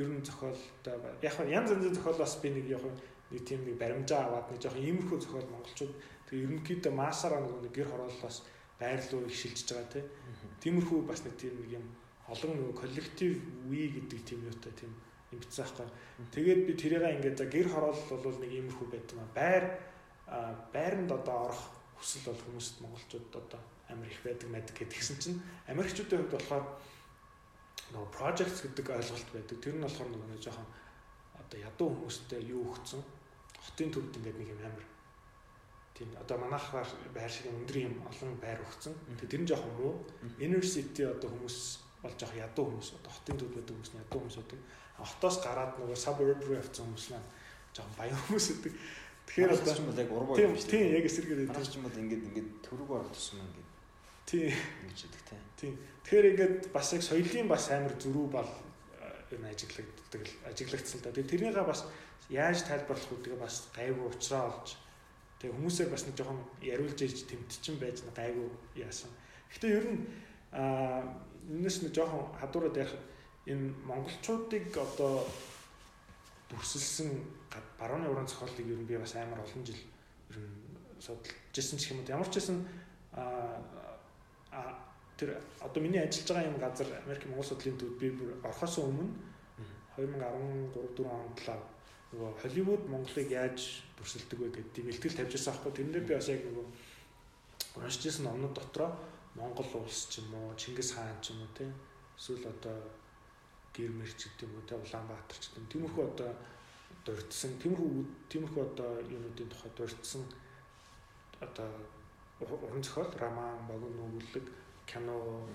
[0.00, 2.82] ер нь зохиолтой яг янз янзын зохиолоос би нэг яг
[3.30, 5.92] нэг тийм нэг баримжаа аваад нэг жоохон иймэрхүү зохиол монголчууд
[6.24, 8.48] тэг ерөнхийдөө маасаараа нэг гэр хорооллоос
[8.80, 10.06] байр руу их шилжиж байгаа тийм.
[10.64, 11.84] Тиймэрхүү бас нэг тийм нэг юм
[12.32, 13.36] олон нөгөө коллектив
[13.68, 14.90] we гэдэг тийм юутай тийм
[15.38, 15.88] бицсэн байхгүй.
[16.34, 19.30] Тэгээд би тэрийг ингээд за гэр хороол бол нэг иймэрхүү байдаг маа.
[19.34, 19.64] Байр
[20.74, 21.62] байранд одоо орох
[21.98, 25.38] хүсэл бол хүмүүст монголчууд одоо амар их байдаг мэдэг гэдгсэн чинь
[25.70, 26.64] Америкчүүдийн хувьд болохоор
[27.94, 29.56] нөгөө projects гэдэг ойлголт байдаг.
[29.58, 30.68] Тэр нь болохоор нөгөө жоохон
[31.38, 33.02] одоо ядуу хүмүүстэй юу өгцөн
[33.60, 34.86] хотын төвд ингээд нэг юм амар
[35.94, 38.94] тийм одоо манайхаар байр шиг өндөр юм олон байр өгцөн.
[39.20, 39.94] Тэр нь жоохон муу.
[40.38, 41.58] Inner city одоо хүмүүс
[42.02, 44.60] бол жоох ядуу хүмүүс одоо хотын төвд байдаг хүмүүс ядуу хүмүүс байдаг.
[45.04, 47.28] Хотоос гараад нөгөө suburb руу явсан хүмүүс маань
[47.74, 48.74] жоохон баян хүмүүс байдаг.
[49.30, 50.80] Тэгэхээр одоо ч юм бол яг уруу юм шүү дээ.
[50.80, 51.64] Тийм яг эсэргээр байдаг.
[51.64, 53.68] Ч юм бол ингээд ингээд төрөг орох тусам ингээд.
[54.26, 54.52] Тийм.
[54.84, 55.42] Ингэж яддаг тийм.
[55.58, 55.74] Тийм.
[56.02, 58.50] Тэгэхээр ингээд бас яг соёлын бас амар зөрүү бол
[59.30, 61.14] энэ ажиглагддаг ажиглагдсан л да.
[61.14, 61.86] Тэгээ тэрнийгээ бас
[62.30, 64.74] яаж тайлбарлах үдгээ бас гайгүй уучраа олж
[65.38, 69.10] тэгээ хүмүүсээр бас нэг жоохон яриулж ирж тэмтчин байж гайгүй яасан.
[69.50, 70.00] Гэхдээ ер нь
[70.50, 71.06] аа
[71.46, 72.94] энэс нэг жоохон хадуураад ярих
[73.52, 75.26] энэ монголчуудыг одоо
[76.50, 77.10] дүрсэлсэн
[77.78, 79.82] барууны уран зохиолыг ер нь би бас амар олон жил
[80.30, 82.10] ер нь судалж ирсэн ч юм уу.
[82.10, 82.66] Ямар ч байсан
[83.12, 84.60] а
[85.16, 88.08] тэр одоо миний ажиллаж байгаа юм газар Америк Монгол судлалын төвд би
[88.44, 89.06] орохоос өмнө
[89.96, 91.50] 2013 4 онд л
[92.10, 96.28] нөгөө Холливуд Монголыг яаж дүрсэлдэг вэ гэдэг тийм ихтгэл тавьж байсан аахгүй тэрнээр би бас
[96.32, 96.66] яг нөгөө
[97.78, 98.90] уншиж ирсэн номнууд дотроо
[99.38, 101.70] Монгол улс ч юм уу Чингис хаан ч юм уу тийм
[102.18, 102.78] эсвэл одоо
[103.74, 105.70] гэр мэрч гэдэг уу те Улаанбаатар ч гэдэг.
[105.70, 106.30] Тиймэрхүү одоо
[107.04, 107.90] дурдсан тиймэрхүү
[108.30, 110.22] тиймэрхүү одоо юмнуудын тухай дурдсан
[111.40, 111.70] одоо
[112.40, 114.46] уран зохиол роман богино нүгэлэг
[114.86, 115.46] кино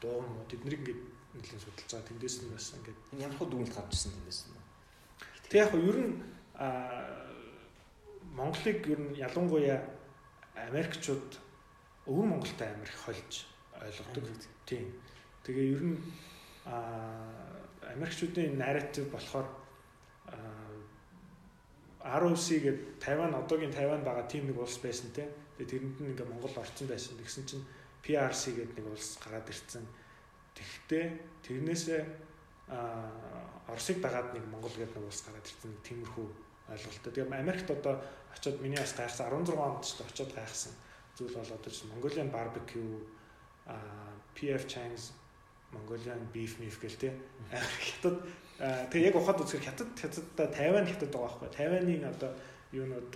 [0.00, 1.02] дуу муу тэднийг ингээд
[1.34, 2.08] нэлийн судалж байгаа.
[2.08, 4.58] Тэндээс нь бас ингээд ямар хөө дүгнэлт гарч ирсэн тэндээс нь?
[5.50, 6.14] Тэг яг ер нь
[8.38, 9.78] Монголыг ер нь ялангуяа
[10.54, 11.30] Америкчууд
[12.06, 13.32] өвөр Монголтай амар их холж
[13.74, 14.24] ойлгодог.
[14.66, 14.94] Тийм.
[15.44, 15.98] Тэгээ ер нь
[16.68, 19.48] Америкчүүдийн нарратив болохоор
[21.98, 25.28] ROC гэдэг Тайван одоогийн Тайван байгаа тийм нэг улс байсан те.
[25.58, 27.18] Тэгээ тэрэнд нь ингээ Монгол орцсон байсан.
[27.18, 27.64] Тэгсэн чинь
[28.00, 29.84] PRC гэдэг нэг улс гараад ирсэн.
[30.56, 31.04] Тэгтээ
[31.44, 32.02] тэрнээсээ
[32.72, 33.12] а
[33.68, 35.72] Оросыг дагаад нэг Монгол гэдэг нэг улс гараад ирсэн.
[35.84, 36.26] Тиймэрхүү
[36.72, 37.12] ойлголттой.
[37.12, 38.00] Тэгээ Америкт одоо
[38.32, 40.72] очиод миний бас гайхсан 16 онд ч очиод гайхсан
[41.18, 43.02] зүйл бол одоо чинь Mongolian barbecue
[43.66, 43.76] а
[44.32, 45.12] PF Chang's
[45.72, 47.12] Mongolian beef beef гэл те.
[47.52, 48.24] Хятад
[48.90, 51.50] тэгээ яг ухаад үзэхээр хятад хятадда Тайван хятад байгаа байхгүй.
[51.52, 52.32] Тайванийн одоо
[52.72, 53.10] юунууд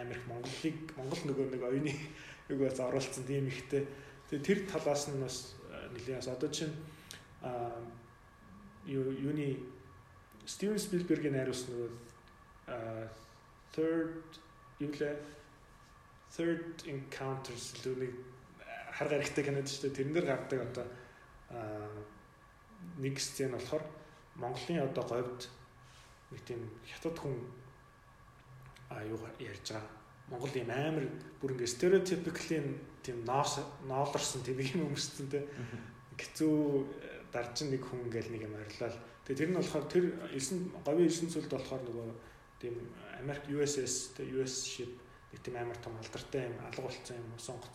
[0.00, 1.92] Америк Монголыг Монгол нөгөө нэг оюуны
[2.52, 3.86] югаас оруулсан тийм ихтэй.
[4.30, 5.54] Тэгээ тэр талаас нь бас
[5.94, 6.74] нэлийн бас одоо чинь
[7.42, 7.74] а
[8.86, 9.58] юуны
[10.46, 11.90] Стивен Спилбергийн найруулсан нөгөө
[13.74, 14.38] third
[14.78, 15.16] юу лээ
[16.30, 18.14] third encounters лүнийг
[18.94, 19.96] хар гаригтай кинод шүү дээ.
[19.96, 20.86] Тэрэн дээр гардаг одоо
[21.50, 23.84] нэг сцен болохоор
[24.36, 25.48] Монголын одоо говьд
[26.30, 27.36] нэг тийм хятад хүн
[28.90, 29.90] а юу ярьж байгаа.
[30.28, 31.06] Монгол юм амар
[31.40, 32.66] бүр ингээ стереотипиклийн
[33.02, 35.46] тийм ноос ноолорсон тийм юм өмссөн те.
[36.18, 38.96] Хэцүү э, даржин нэг хүн ингээл нэг юм арилал.
[39.24, 40.04] Тэгээ тэр нь болохоор тэр
[40.34, 42.08] 9 говийн 9 сүлд болохоор нөгөө
[42.58, 42.74] тийм
[43.22, 44.90] Америк USS те US ship
[45.30, 47.74] нэг тийм амар том алдартай юм алга болцсон юм сонгоц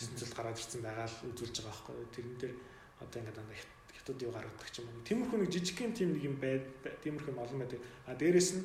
[0.00, 2.08] 9 сүлд гараад ирсэн байгаа л үзүүлж байгаа байхгүй.
[2.16, 2.54] Тэрэн дээр
[3.00, 3.56] одоо ингээд дандаа
[3.96, 5.04] хятад юу гаргадаг ч юм уу.
[5.08, 6.64] Тиймэрхүү нэг жижигхэн тийм нэг юм байд
[7.04, 7.80] тиймэрхүү олон байдаг.
[8.06, 8.64] А дээрэс нь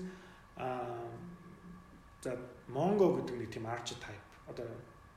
[0.55, 0.67] а
[2.23, 2.37] за
[2.69, 4.67] Mongo гэдэг нэг тийм archetype одоо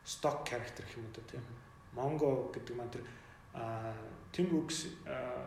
[0.04, 1.42] stock character гэх юм уу тийм.
[1.94, 3.04] Mongo гэдэг маань тэр
[3.54, 3.94] а
[4.32, 4.86] Tim Brooks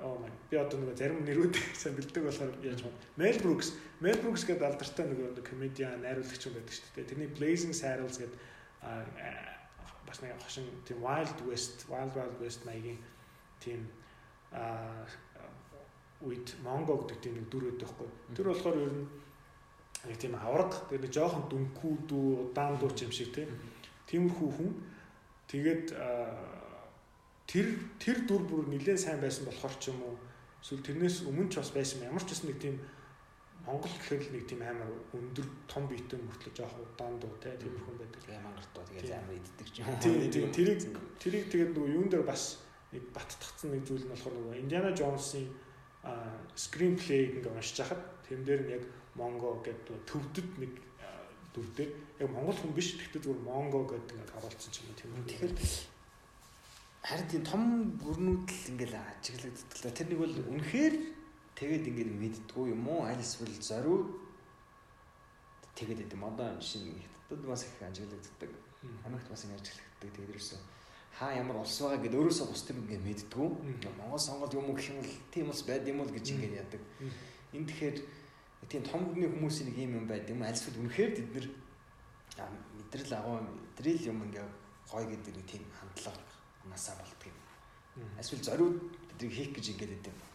[0.03, 2.97] оо май би одоо нэг зарим нэрүүд сайн бэлдэг болохоор яаж байна.
[3.17, 7.09] Mel Brooks, Mel Brooks гэдэг алдартай нэг комедиан найруулагч юм байдаг шүү дээ.
[7.11, 8.39] Тэрний Blazing Saddles гэдэг
[10.07, 12.97] бас нэг хошин тийм Wild West, Wild Wild West маягийн
[13.63, 13.87] тийм
[14.51, 15.05] а
[16.21, 18.09] үед Монго гэдэг тийм нэг дүр өгдөг байхгүй.
[18.35, 19.05] Тэр болохоор ер нь
[20.05, 23.49] нэг тийм авраг тэр нэг жоохон дүнхүү дүү удаан дуу юм шиг тийм.
[24.09, 24.71] Тиймэрхүү хүн.
[25.49, 25.87] Тэгээд
[27.49, 30.15] тэр тэр дүр бүр нэлээд сайн байсан болохоор ч юм уу
[30.61, 32.77] эсвэл тэрнээс өмнө ч бас байсан ямар ч бас нэг тийм
[33.65, 37.77] Монгол гэхэр л нэг тийм амар өндөр том биетэй мөртлөө жоох удаан дуу те тийм
[37.77, 38.21] хүн байдаг.
[38.25, 39.85] Тэгээ мангар дуу тэгээ амар иддэг ч юм.
[40.01, 40.79] Тийм тэрийг
[41.21, 45.47] тэрийг тэгээд нөгөө юун дээр бас нэг баттгцсан нэг зүйл нь болохоор нөгөө Индиана Джонсын
[46.55, 48.83] скрин плейг ингээ уншиж хахад тэрэн дээр нь яг
[49.15, 50.73] Монго гэдэг төвдөд нэг
[51.53, 54.95] дүр дээр яг монгол хүн биш гэхдээ зүгээр Монго гэдэг ингээ харуулсан ч юм уу
[54.95, 55.11] тийм.
[55.27, 55.53] Тэгэхээр
[57.03, 57.63] харин тийм том
[57.99, 59.91] гүрнүүд л ингээл ажиглагддаг.
[59.91, 60.95] Тэр нэг бол үнэхээр
[61.59, 63.03] тэгээд ингээд мэддгүү юм уу?
[63.03, 64.07] Аль эсвэл зориуд
[65.75, 68.51] тэгээд идэм одоо шинэ хятадд бас их ажиглагддаг.
[69.03, 70.07] Америкт бас ингэ ажиглагддаг.
[70.07, 70.59] Тэгээд ерөөсөө
[71.17, 73.47] хаа ямар улс байгаа гэдээ өөрөөсөө бус тэр ингээд мэддгүү.
[73.99, 76.81] Монгол сонгол юм уу гэх юм бол тийм улс байд юм уу гэж ингээд яадаг.
[77.53, 77.97] Энэ тэгэхээр
[78.69, 81.47] тийм том гүрний хүмүүсийн нэг юм юм байд юм аль эсвэл үнэхээр тэд нэр
[82.77, 84.47] мэдрэл агуу мэдрэл юм ингээ
[84.91, 86.23] гой гэдэг нэг тийм хандлага
[86.65, 87.37] унасаа болдго юм.
[88.19, 88.75] Эсвэл зориуд
[89.11, 90.31] биднийг хийх гэж ингээд идэв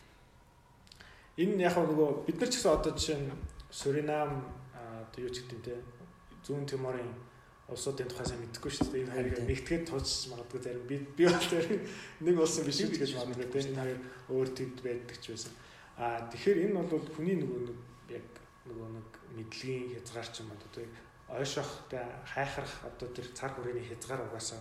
[1.36, 3.28] энэ яг нөгөө бид нар ч гэсэн одоо жишээ нь
[3.68, 4.40] Суринам
[4.72, 5.74] одоо юу ч гэдэг юм те
[6.40, 7.12] зүүн Тиморын
[7.68, 9.02] улсуудын тухай сайн мэдэхгүй шүү дээ.
[9.06, 11.66] Энэ хоёрыг нэгтгэж тууч магадгүй зарим би би бол тэр
[12.22, 13.58] нэг улсын биш гэж гэж магадгүй те.
[13.70, 14.00] Энэ хоёр
[14.30, 15.52] өөр төвд байдаг ч байсан.
[15.98, 17.78] А тэгэхээр энэ бол хүний нөгөө нэг
[18.14, 18.26] яг
[18.70, 20.82] нөгөө нэг мэдлэгийн хязгаар ч юм одоо те
[21.26, 24.60] ойшохтой хайхрах одоо тэр цар хүрээний хязгаар угаасаа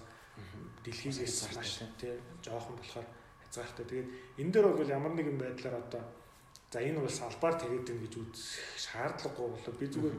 [0.81, 3.07] дэлхийгээс маш те жоохон болохоор
[3.45, 3.85] хязгаартай.
[3.85, 4.09] Тэгээд
[4.41, 6.03] энэ дээр бол ямар нэгэн байдлаар одоо
[6.75, 10.15] За энэ бол салбаар тэгээд ин гэж үзэх шаардлагагүй болоо би зүгээр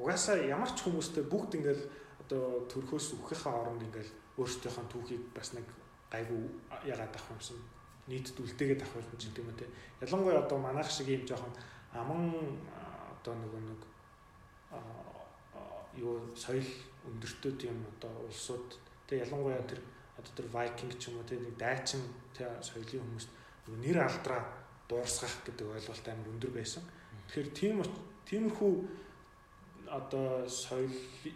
[0.00, 1.84] угаасаа ямар ч хүмүүстэй бүгд ингээл
[2.28, 5.64] одоо төрхөөс үхийнхаа оронд ингээл өөрсдийнхөө түүхийг бас нэг
[6.12, 6.44] гайгүй
[6.84, 7.56] ягаад авах юмсан
[8.04, 9.66] нийтэд үлдээгээд авах юм чинь тийм үү те
[10.04, 11.52] ялангуяа одоо манайх шиг юм жоохон
[11.96, 12.60] аман
[13.16, 13.80] одоо нөгөө нэг
[15.96, 16.68] юу соёл
[17.08, 18.76] өндөртөө тийм одоо улсууд
[19.08, 19.80] те ялангуяа тэр
[20.20, 22.04] одоо тэр вайкинг ч юм уу те нэг дайчин
[22.36, 23.26] те соёлын хүмүүс
[23.72, 24.44] нэр алдраа
[24.88, 26.84] дуурсгах гэдэг ойлголт амар өндөр байсан.
[27.28, 27.76] Тэгэхээр тийм
[28.24, 28.72] тиймэрхүү
[29.90, 30.92] одоо соёл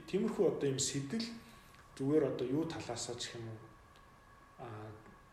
[0.06, 1.26] тиймэрхүү одоо юм сэтэл
[1.96, 3.58] зүгээр одоо юу талаасаа ч юм уу
[4.62, 4.66] а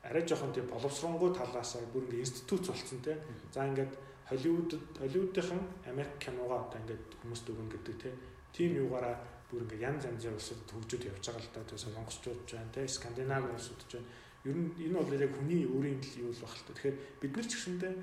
[0.04, 3.18] арай жоохон тийм боловсронгуй талаасаа бүр ингээ институт болсон те.
[3.52, 3.94] За ингээд
[4.30, 8.10] Холливуудад Холливуудынхан Америк киногаа одоо ингээд хүмүүст өгнө гэдэг те.
[8.54, 9.16] Тим юугаараа
[9.52, 11.62] бүр ингээ янз янзын улсад төгжөд явж байгаа л да.
[11.68, 12.88] Тэгээ солонгосчууд ч байна те.
[12.88, 14.10] Скандинав улсууд ч байна
[14.48, 16.72] Ер нь энэ бол яг хүний өөрийн л юу л баг л та.
[16.72, 17.94] Тэгэхээр бид нар ч гэсэндээ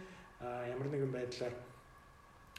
[0.68, 1.54] ямар нэгэн байдлаар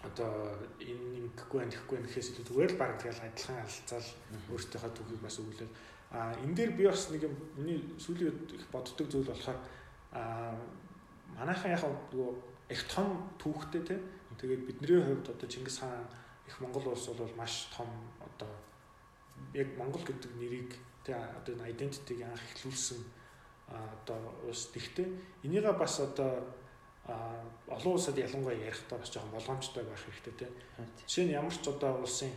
[0.03, 4.09] одоо энэ юм гэхгүй байх гэхгүй гэхээс илүү зүгээр л баг тэгэл адилхан алцаал
[4.53, 5.73] өөртөөхөө түүхийг бас өглөөл
[6.11, 9.59] а энэ дээр би бас нэг юм миний сүүлийн их боддог зүйл болохоор
[10.13, 10.53] а
[11.35, 12.31] манайхан яг нөгөө
[12.69, 13.99] их том түүхтэй те.
[14.37, 16.05] Тэгээд бидний хувьд одоо Чингис хаан
[16.47, 17.87] их Монгол улс бол маш том
[18.21, 18.51] одоо
[19.53, 23.01] яг Монгол гэдэг нэрийг те одоо энэ identity-г анх эхлүүлсэн
[23.67, 25.07] одоо улс тэгтээ.
[25.43, 26.45] Энийгээ бас одоо
[27.07, 30.53] олон улсад ялангуяа ярихдаа бас жоохон болгоомжтой байх хэрэгтэй тийм.
[31.07, 32.31] Жишээ нь ямар ч одоо улсын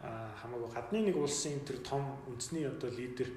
[0.00, 3.30] хамаагүй гадны нэг улсын тэр том үндэсний одоо лидер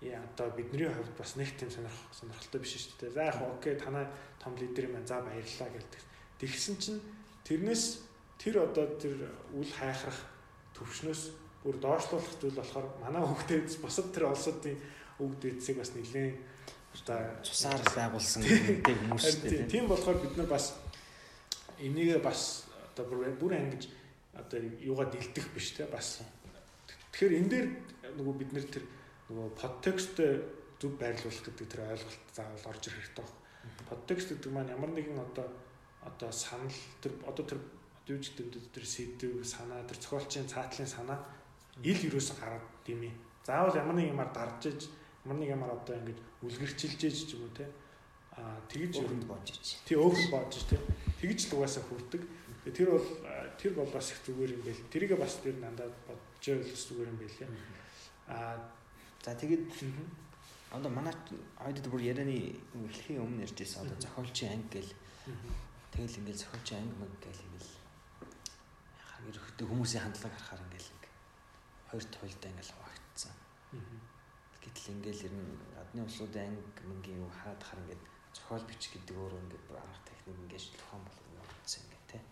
[0.00, 3.16] одоо бидний хувьд бас нэг тийм сонирх сонирхолтой биш шүү дээ.
[3.16, 4.06] За яг окей танай
[4.42, 5.06] том лидер юм байна.
[5.06, 6.02] За баярлалаа гэдэг.
[6.40, 7.00] Тэгсэн чинь
[7.44, 8.04] тэрнээс
[8.36, 10.20] тэр одоо тэр үл хайхрах
[10.76, 11.22] төвшнөөс
[11.64, 14.76] бүр доошлуулах зүйл болохоор манай хөгтөөд бусад тэр улсуудын
[15.18, 16.36] үг дээдсийг бас нэлээд
[17.02, 20.74] одоо цусаар байгуулсан гэдэг хүмүүстэй тийм болохоор бид нар бас
[21.78, 23.04] энийг бас одоо
[23.40, 23.88] бүр ангиж
[24.32, 26.22] одоо юугаа дэлдэх биш те бас
[27.12, 27.66] тэгэхээр энэ дээр
[28.16, 28.84] нөгөө бид нэр тэр
[29.28, 30.16] нөгөө подтекст
[30.80, 33.88] зөв байрлуулах гэдэг тэр ойлголт заавал орж ирэх хэрэгтэй байна.
[33.88, 35.48] Подтекст гэдэг маань ямар нэгэн одоо
[36.04, 37.60] одоо санал тэр одоо тэр
[38.06, 41.18] юу ч гэдэг тэр сэдв санаа тэр зохиолчийн цаатлын санаа
[41.80, 43.12] ил юус гараад димээ.
[43.42, 44.80] Заавал ямар нэг юмар дарж иж
[45.26, 47.66] ямар нэг юмар одоо ингэж үлгэрчилж ээж ч юм уу те
[48.36, 49.82] а тэгж өвөнд бодож ич.
[49.82, 50.78] Тий өвөнд бодож те.
[51.18, 52.22] Тэгж л угаасаа хүрдэг.
[52.70, 53.08] Тэр бол
[53.58, 54.82] тэр бол бас их зүгээр юм байл.
[54.92, 57.38] Тэрийгээ бас тэр дандаа бодож байл зүгээр юм байл.
[58.28, 58.60] А
[59.24, 59.66] за тэгээд
[60.70, 61.14] одоо манай
[61.64, 64.92] ойдод бүр ярианы эхлэхийн өмнө ярьж байсан одоо зохиолчийн анги гэл
[65.94, 67.72] тэгэл ингээл зохиолчийн анги мэг гэл ингээл
[69.30, 70.90] ерөөхдөө хүмүүсийн хандлагыг харахаар ингээл
[71.88, 73.34] хоёр туйлдаа ингээл хуваагдсан.
[74.86, 79.18] Гэтэл ингээл ер нь гадны улсуудын анги мэнгийн юу хараад хар ингээд зохиол бичих гэдэг
[79.18, 82.22] өөрөө ингээд бүр арга техник ингээд тухайн болгоно гэсэн ингээд тий.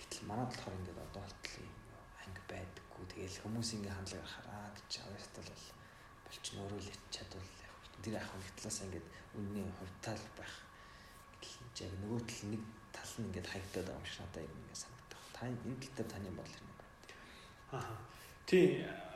[0.00, 1.68] Гэтэл манад болохоор ингээд одоо болтол
[2.24, 3.04] анги байдаггүй.
[3.12, 5.66] Тэгээл хүмүүс ингээд хандлага хараа гэж авьяастал бол
[6.24, 7.48] болчин өөрөө л чадвал
[8.00, 9.06] тэр яг нэг талаас ингээд
[9.36, 10.54] үнний хувьтаал байх.
[11.44, 12.62] Гэтэл яг нөгөө тал нэг
[12.96, 15.24] тал нь ингээд хаягдаад байгаа юм шиг надад ингээд санагдах.
[15.36, 16.96] Та энэ тал дээр таны бодол юм байна.
[17.76, 18.00] Аа.
[18.48, 19.09] Тийм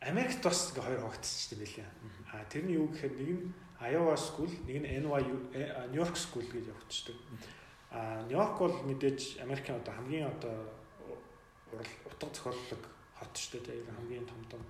[0.00, 1.88] Америкт бас ингээ хоёр хогтсчихдээ байлээ.
[2.32, 3.42] Аа тэрний юу гэхээр нэг нь
[3.78, 5.36] Iowa School, нэг нь NYU
[5.90, 6.70] New York School гэж.
[7.90, 10.54] Аа New York бол мэдээж Америкийн одоо хамгийн одоо
[11.74, 12.82] урал утга зохиоллог
[13.18, 13.82] хот шүү дээ.
[13.82, 14.62] Тэгээд хамгийн том том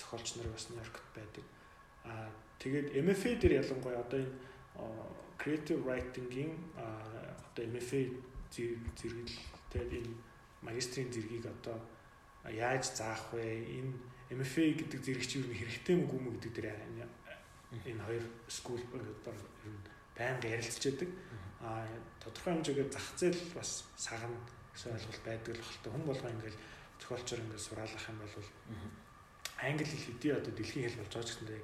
[0.00, 1.44] зохиолч нар бас New Yorkт байдаг.
[2.08, 4.32] Аа тэгээд MFA дээр ялангуяа одоо энэ
[5.38, 8.00] creative writing-ийн одоо MFA
[8.48, 9.36] зэрэгэл
[9.72, 10.12] тэгээд энэ
[10.62, 11.76] магистрийн зэргийг одоо
[12.48, 13.44] яаж заах вэ?
[13.78, 13.92] Энэ
[14.28, 16.68] MFA гэдэг зэрэг чи юу хэрэгтэй мүү гүм гэдэг дээр
[17.88, 19.08] энэ хоёр скул нь
[20.16, 21.10] байнга ярилцж байдаг.
[21.60, 21.86] А
[22.20, 24.36] тодорхой хэмжээгээр зах зээл бас сагна
[24.74, 25.90] гэсэн ойлголт байдаг л хэлтэй.
[25.92, 26.56] Хүн болгоо ингээд
[27.00, 28.48] зохиолчор ингээд сураалах юм бол
[29.58, 31.62] англи хэл хэдий одоо дэлхийн хэл болж байгаа ч гэсэн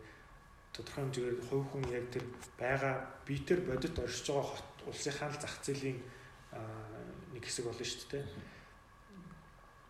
[0.75, 2.25] тодорхой хэмжээгээр хувь хүн яг тэр
[2.59, 2.95] байгаа
[3.27, 5.99] биетэр бодит оршиж байгаа хот улсынхаа л зах зээлийн
[7.35, 8.25] нэг хэсэг болно шүү дээ.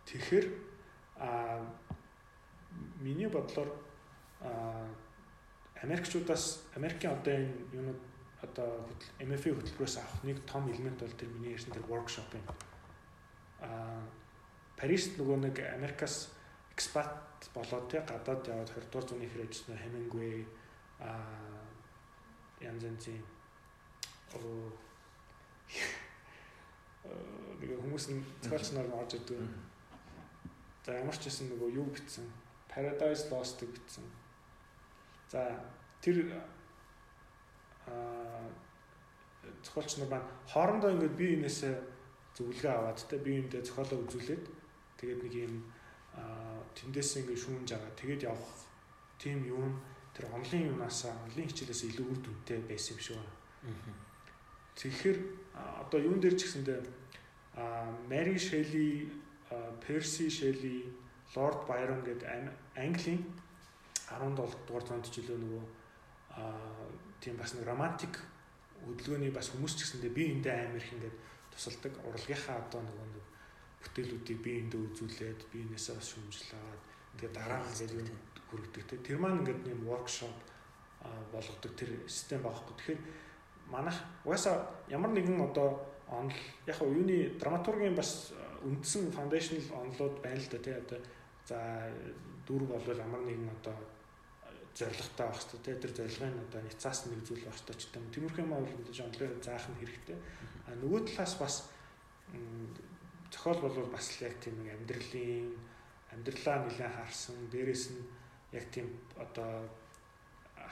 [0.05, 0.45] Тэгэхээр
[1.17, 1.65] а
[2.99, 3.69] миний бодлоор
[4.41, 4.87] а
[5.81, 8.01] Америкчуудаас Америкийн одоо энэ юунууд
[8.41, 8.69] одоо
[9.19, 12.45] MFA хөтөлбөрөөс авах нэг том элемент бол тэр миний ярьсан тэр workshop юм.
[13.59, 14.01] А
[14.77, 16.31] Парист нөгөө нэг Америкаас
[16.73, 20.45] экспат болоод те гадаад яваад 20 дугаар зууны хэрэг ажилласан Hemingway
[20.99, 21.11] а
[22.59, 23.19] янз янзын
[24.35, 24.71] оо
[27.59, 29.39] нэг хүмүүс нь нар орж идэг.
[30.85, 32.27] За ямар ч гэсэн нөгөө юу битсэн
[32.75, 34.03] Paradise Lost битсэн.
[35.31, 35.63] За
[36.01, 36.35] тэр
[37.87, 38.51] а
[39.63, 41.75] зохиолч нар маань хоорондоо ингээд бие биенээсээ
[42.35, 44.43] зөвлөгөө аваад те бие биендээ зохиолоо үзүүлээд
[44.99, 45.55] тэгээд нэг юм
[46.75, 47.95] тэндээс ингээд шүүмж байгаа.
[47.95, 48.51] Тэгээд явах
[49.15, 49.79] тийм юм
[50.11, 53.35] тэр онлын юунаас онлын хичээлээс илүү үр дүнтэй байсан юм шиг байна.
[54.75, 55.17] Тэгэхээр
[55.55, 56.79] одоо юун дээр ч гэсэндээ
[58.11, 59.07] Мэри Шелли,
[59.79, 60.91] Перси Шелли,
[61.33, 62.29] Лорд Байрон гэдэг
[62.77, 63.23] Английн
[64.05, 65.65] 17 дугаар зуунд жилөө нөгөө
[67.21, 68.21] тийм бас нэг романтик
[68.85, 71.17] хөдөлгөөний бас хүмүүс ч гэсэндээ би эндээ амар их ингээд
[71.49, 73.25] тусалдаг урлагийнхаа одоо нөгөө нэг
[73.81, 76.81] бүтээлүүдийг би эндээ үзүүлээд би энэсээ бас шүмжлээд
[77.17, 78.11] ингээд дараа нь ингээд
[78.51, 79.01] хүргэдэг.
[79.01, 80.35] Тэр маань ингээд нэм воркшоп
[81.33, 82.75] болгодог тэр систем багхгүй.
[82.77, 83.01] Тэгэхээр
[83.71, 86.37] манайх угаасаа ямар нэгэн одоо онл
[86.69, 88.33] яг юуны драматургийн бас
[88.65, 90.99] үндсэн foundational онлууд байна л да тий одоо
[91.45, 91.59] за
[92.47, 93.77] дөрв болвол ямар нэгэн одоо
[94.75, 98.43] зоригтой байх хэрэгтэй тий тэр зорилгын одоо няцаас нэг зүйл байх хэрэгтэй ч гэдэм тиймэрхүү
[98.43, 100.17] юм бол онлоор заах нь хэрэгтэй.
[100.67, 101.55] А нөгөө талаас бас
[103.31, 105.53] зохиол болвол бас л яг тийм амьдралын
[106.11, 108.03] амьдралаа нэлээд харсан дээрэс нь
[108.51, 109.69] яг тийм одоо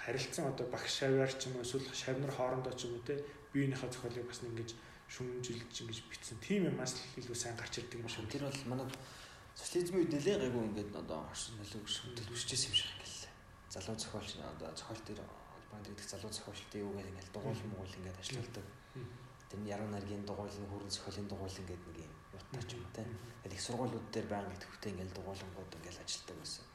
[0.04, 3.16] харилцан одоо багш шавьяар ч юм уу эсвэл шавнар хоорондоо ч юм уу те
[3.54, 4.70] биеийнхээ зохиолыг бас ингэж
[5.14, 8.26] шүмжилж ингэж битсэн тийм юм бас илүү сайн гарч ирдэг юм шиг.
[8.28, 8.88] Тэр бол манай
[9.54, 11.82] социализмын үед нэлээд гайгүй ингээд одоо орсон нөлөө
[12.18, 13.30] төлөвшчихсэн юм шиг ингээл
[13.70, 18.22] залуу зохиолч одоо зохиол дээр холбоонд идэх залуу зохиолчтой юу гэдэг ингээл дугуйл мугуйл ингээд
[18.22, 18.66] ажилладаг.
[19.50, 23.06] Тэр нь яруу найргийн дугуйл, хөрөн зохиолын дугуйл ингээд нэг юм утгач юм те.
[23.06, 26.66] Тэгэхээр их сургуулиуд дээр байнга идэвхтэй ингээл дугуйлангууд ингээл ажилладаг байсан.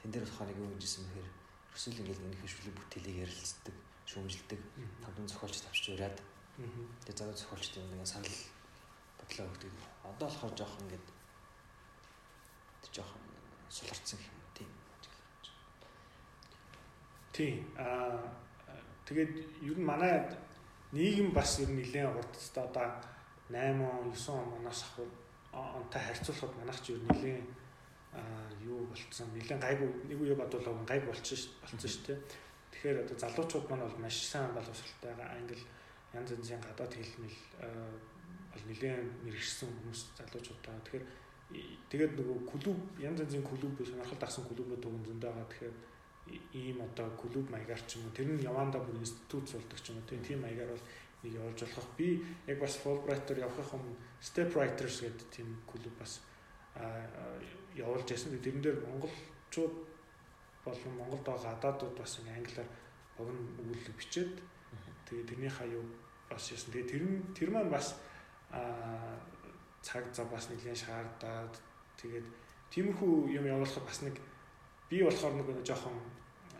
[0.00, 1.28] Тэн дээр болохоор нэг юм хийжсэн мэхээр
[1.76, 3.76] Эсвэл ингээл энэ хэвшүүлэг бүтээлийг ярилцдаг,
[4.08, 4.60] шүүмжилдэг,
[5.04, 6.16] тавдан зохиолч тавьчих ураад.
[6.56, 8.32] Тэгээ залуу зохиолчд юм нэг санал
[9.20, 9.72] бодлоо өгдөг.
[10.08, 11.06] Одоо болохоор жоох ингээд
[12.96, 13.12] жоох
[13.68, 14.70] суларцсан юм тийм.
[17.36, 17.60] Тийм.
[17.76, 18.24] Аа
[19.04, 19.32] тэгээд
[19.68, 20.24] ер нь манай
[20.96, 22.88] нийгэм бас ер нь нэлээд урт одоо
[23.52, 23.76] 8
[24.16, 25.12] 9 оноос ахвал
[25.52, 27.48] онтой харьцуулахад манайх ч ер нь нэлээд
[28.64, 32.18] юу болцсон нэлээд гайгүй нэг үе бодвол гайг болчихсон шүү дээ.
[32.72, 35.60] Тэгэхээр одоо залуучууд маань бол маш сайн боловсралтай англи
[36.16, 37.38] янз янзын гадаад хэлмэл
[38.52, 40.80] бол нэлээд мэрэгсэн хүмүүс залуучуудаа.
[40.84, 41.04] Тэгэхээр
[41.92, 45.50] тэгээд нөгөө клуб янз янзын клуб сонирхол тагсан клубүүд өгөн зөндөө байгаа.
[45.52, 45.76] Тэгэхээр
[46.52, 50.00] ийм одоо клуб маягаар ч юм уу тэр нь Яванда бүр институт суулдаг ч юм
[50.00, 50.86] уу тийм маягаар бол
[51.22, 51.88] нэг явуулж болох.
[51.96, 52.08] Би
[52.50, 56.24] яг бас Fulbright-оор явахын өмнө Step Writers гэдэг тийм клуб бас
[57.78, 58.34] явуулж ясан.
[58.42, 59.74] Тэрэн дээр монголчууд
[60.66, 62.68] болон Монголд байгаа гадаадууд бас ингээ англиар
[63.16, 64.34] богино өгүүлэг бичээд
[65.06, 65.78] тэгээ тэрний хаяа
[66.30, 66.72] бас ясан.
[66.72, 67.96] Тэгээ тэр нь тэр маань бас
[68.50, 69.18] аа
[69.82, 71.54] цаг зав бас нэгэн шаардаад
[72.00, 72.26] тэгээд
[72.70, 74.18] тиймэрхүү юм явуулахад бас нэг
[74.90, 75.94] би болохоор нэг жоохон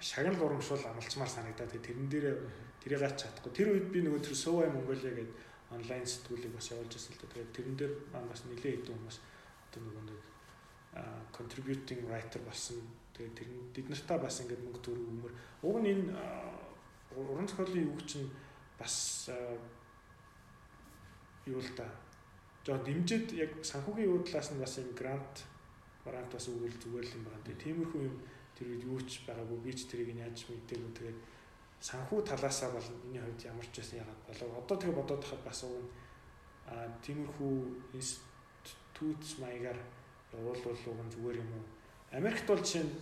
[0.01, 2.39] шагнал урамшуул амлцмаар санагдаад тэрэн дээр
[2.83, 3.53] тэрийг гач чадахгүй.
[3.53, 5.35] Тэр үед би нөгөө тэр Sova Mongolia гэдэг
[5.75, 7.27] онлайн сэтгүүлийг бас явуулж байсан л да.
[7.35, 9.19] Тэгээд тэрэн дээр маань бас нэлээд хэдэн хүмүүс
[9.67, 10.21] одоо нөгөө нэг
[11.35, 12.79] contributing writer болсон.
[13.15, 15.33] Тэгээд тэр бид нартаа бас ингээд мөнгө төгрөг өмөр.
[15.67, 16.15] Уг нь энэ
[17.17, 18.29] уран зохиолын үг чинь
[18.79, 19.31] бас
[21.47, 21.89] юу л да.
[22.67, 25.47] Жоо дэмжиж яг санхүүгийн юу талаас нь бас юм грант
[26.07, 27.43] Брант бас үгэл зүгээр л юм байна.
[27.43, 28.17] Тэгээ тиймэрхүү юм
[28.55, 31.19] тэр үед юу ч байгаагүй би ч тэрийг яаж мэдээгүй тэгээд
[31.83, 34.51] санхүү талаасаа бол миний хувьд ямар ч байсан яагаад болов.
[34.63, 35.91] Одоо тэгээ бодоод хахад бас уг нь
[36.71, 37.55] а тиймэрхүү
[37.99, 39.79] институт маягаар
[40.31, 41.65] явуулвал уг нь зүгээр юм уу.
[42.15, 42.95] Америкт бол жишээ нь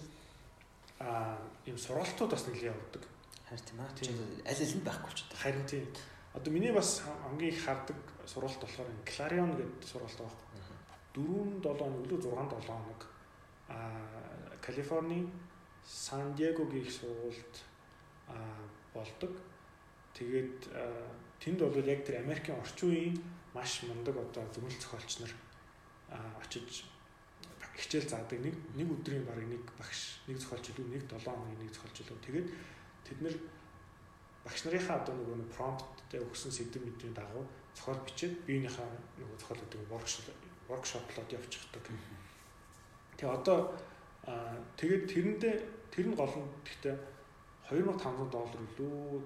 [1.05, 1.37] а
[1.69, 3.05] юм сургалтууд бас нэглээ явуулдаг.
[3.49, 3.91] Харин тийм аа.
[4.49, 5.25] Аль аль нь байхгүй ч.
[5.35, 5.85] Харин тийм.
[6.33, 10.45] Одоо миний бас хамгийн их хардаг сургалт болохоор Clarion гэдэг сургалт байгаа.
[11.15, 13.01] 4 7 хоног лөө 6 7 хоног
[13.69, 13.79] а
[14.61, 15.31] Калифорни
[15.87, 17.55] Сан Диегогийн сургуульд
[18.29, 18.37] а
[18.95, 19.31] болдог.
[20.15, 20.69] Тэгээд
[21.39, 23.17] тэнд бол яг тэр Америкийн орчин үеийн
[23.55, 25.33] маш мундаг одоо зөвлөл зохиолч нар
[26.43, 26.85] очиж
[27.77, 31.71] хичээл заадаг нэг нэг өдрийн баг нэг багш нэг зохиолч илүү нэг 7 хоногийн нэг
[31.75, 32.49] зохиолч илүү тэгээд
[33.07, 33.37] тэд нэр
[34.45, 37.45] багш нарынхаа одоо нөгөө промпттэй өгсөн сэдв мэдний дагуу
[37.77, 38.89] зохиол бичээд биенийхээ
[39.21, 40.27] нөгөө зохиолуудыг воркшоп
[40.69, 41.85] воркшоплоод явчихдаг.
[43.17, 43.59] Тэгээ одоо
[44.81, 45.55] тэгээд тэрэндээ
[45.93, 46.97] тэр нь гол нь гэхдээ
[47.69, 49.21] 2500 доллар үлээ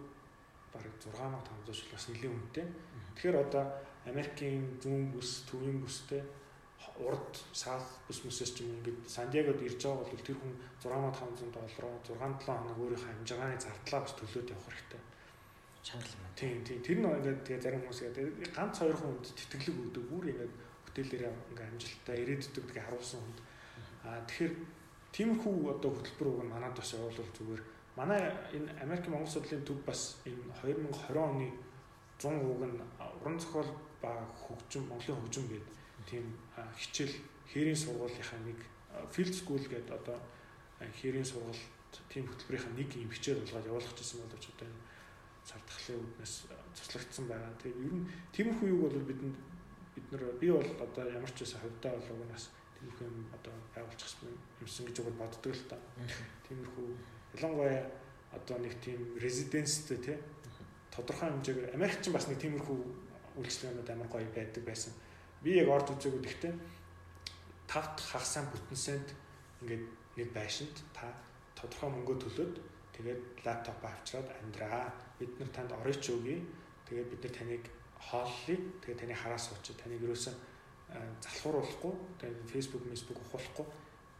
[0.74, 2.66] бараг 6500 шил бас нэлийн үнэтэй.
[3.14, 3.64] Тэгэхээр одоо
[4.06, 6.22] Америкийн зүүн бүс, төвийн бүстэй
[7.06, 11.98] урд саад бүс мөсөс ч юм ингээд Сандиагод ирж байгаа бол тэр хүн 6500 доллараар
[12.02, 15.02] 6-7 хоног өөрийнхөө амжиргааны зардлаа бас төлөөд явах хэрэгтэй.
[15.86, 16.26] Чанга юм.
[16.34, 20.24] Тийм тийм тэр нь ингээд тэгээ зарим хүмүүс яагаад ганц хоёр хүнд тэтгэлэг өгдөг бүр
[20.32, 20.54] ингээд
[20.86, 23.38] хотелээр ингээд амжилттай ирээддэг тэгээ харуулсан хүнд.
[24.06, 24.54] Аа тэгэхээр
[25.14, 27.62] тиймэрхүү одоо хөтөлбөр уг нь манад бас явуулвал зүгээр
[27.98, 28.20] манай
[28.56, 31.48] энэ Америк Монгол судлалын төв бас энэ 2020 оны
[32.18, 32.78] 100 үг нь
[33.22, 33.70] уран зохиол
[34.02, 34.10] ба
[34.42, 35.74] хөгжим Монголын хөгжим гэдэг
[36.06, 36.24] тийм
[36.76, 37.14] хичээл
[37.52, 38.58] хээрийн сургуулийнхаа нэг
[39.12, 40.18] field school гэдэг одоо
[40.80, 41.62] хээрийн сургуульд
[42.12, 44.82] тийм хөтөлбөрийнхаа нэг юм хичээл болгоод явуулах гэсэн боловч одоо энэ
[45.48, 46.34] цар тахлын үүднээс
[46.76, 47.52] цуслагдсан байгаа.
[47.62, 49.36] Тэгээ ер нь тиймэрхүү юг бол бидэнд
[49.94, 52.44] бид нар би бол одоо ямар ч байсан хувьдаа бол уг нас
[52.76, 54.28] тиймэрхүү юм одоо байгуулчихсан
[54.60, 55.76] юмсан гэж уг боддог л та.
[56.46, 56.88] Тиймэрхүү
[57.40, 57.80] ялангуяа
[58.36, 60.16] одоо нэг тийм резиденстэй тий
[60.92, 62.78] тодорхой хэмжээгээр Америкч бас нэг тиймэрхүү
[63.40, 64.92] үйлчлэгнүүд амар гоё байдаг байсан
[65.42, 66.54] би яг орд үзээгүй гэхдээ
[67.68, 69.08] тавт хагасаа бүтэнсэнд
[69.62, 69.84] ингээд
[70.18, 71.12] нэг байшинд та
[71.54, 72.54] тодорхой мөнгө төлөөд
[72.94, 74.90] тэгээд лаптоп авчираад амьдраа.
[75.18, 76.42] Бид нар танд оройч өгье.
[76.86, 77.64] Тэгээд бид нар таныг
[77.98, 78.58] хооллоё.
[78.82, 80.34] Тэгээд таны хараа суучид таныг юусэн
[81.22, 83.66] залхууруулахгүй, тэгээд Facebook, Facebook ухуулахгүй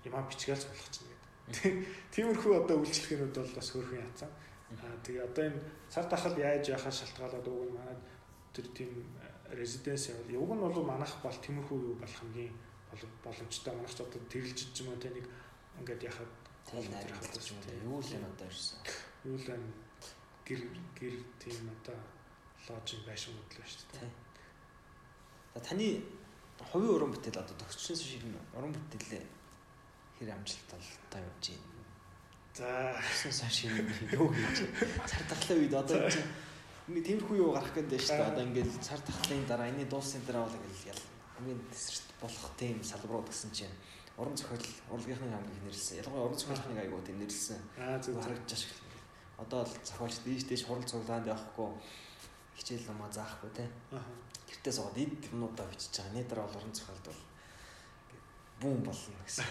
[0.05, 1.89] ямаа бичгээл суулгах чинь гэдэг.
[2.13, 4.31] Тиймэрхүү одоо үйлчлэгээнүүд бол бас хөөрхөн яцсан.
[4.77, 7.97] Аа тэгээ одоо энэ цар тахал яаж яхаа шалтгаалаад уг нь манай
[8.53, 8.91] тэр тийм
[9.51, 12.53] резиденс явал уг нь бол манах бол тиймэрхүү юу болох хамгийн
[13.25, 15.01] боломжтой манах ч одоо тэрэлж ч юм уу?
[15.01, 15.27] Те нэг
[15.81, 16.31] ингээд яхад
[16.69, 18.79] тэл найр хавтаж юм уу юу л юм одоо ирсэн
[19.25, 19.65] юу л юм
[20.45, 20.61] гэр
[20.99, 21.99] гэр тийм одоо
[22.69, 24.11] ложин байшин бодлоо шүү дээ
[25.55, 26.03] та таны
[26.71, 28.25] хувийн уран бүтээл одоо төгсчнээс шиг
[28.55, 29.25] уран бүтээлээ
[30.19, 31.79] хэр амжилттай явж байна
[32.59, 32.99] за.
[33.23, 33.73] Тэгсэн шиг
[34.13, 34.67] юу хийж
[35.07, 36.11] цар тахлын үед одоо
[36.89, 38.31] Ингээ тиймэрхүү юу гарах гэдэг шүү дээ.
[38.33, 41.03] Одоо ингээд цар тахлын дараа энэ дуусны дараа бол ингээл ял
[41.37, 43.77] хамгийн тесрэлт болох тийм салбарууд гэсэн чинь
[44.17, 44.65] уран зохиол
[44.97, 46.01] урлагийнхны хамгийн нэрлсэн.
[46.01, 47.61] Ялангуяа уран зохиолхныг аягүй тийм нэрлсэн.
[47.77, 48.73] Аа зөв харагдаж шиг.
[49.37, 51.69] Одоо л зохиолч дээш дээш хурал цуглаанд явахгүй
[52.57, 53.69] хичээл намаа заахгүй те.
[54.49, 56.17] Гэртээ суугаад эд юмудаа бичиж байгаа.
[56.17, 57.23] Нэтэр бол уран зохиолд бол
[58.65, 59.45] бүүн болно гэсэн.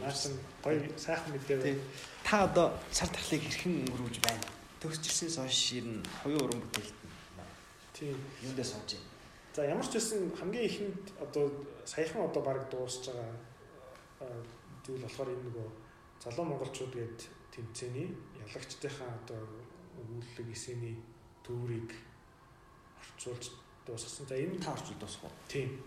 [0.00, 1.76] Нь гоё сайхан мэдээ.
[2.24, 4.63] Та одоо цар тахлыг хэрхэн өнгөрүүлж байна?
[4.84, 6.96] Төгсчихсэнээс хойш ер нь хоёрын уран бүтээлт
[7.96, 9.08] тийм юундээ сууж байна.
[9.56, 11.48] За ямар ч байсан хамгийн ихэнд одоо
[11.88, 13.32] саяхан одоо баг дуусж байгаа
[14.84, 15.68] зүйл болохоор энэ нөгөө
[16.20, 17.20] залуу монголчууд гээд
[17.54, 18.08] тэмцээний
[18.44, 19.40] ялагчдынхаа одоо
[20.00, 21.00] өгүүлэг эсэний
[21.40, 21.90] төврийг
[23.00, 23.56] орчуулж
[23.86, 24.26] дуусгасан.
[24.28, 25.34] За энэ та орчуул дуусах уу?
[25.48, 25.80] Тийм.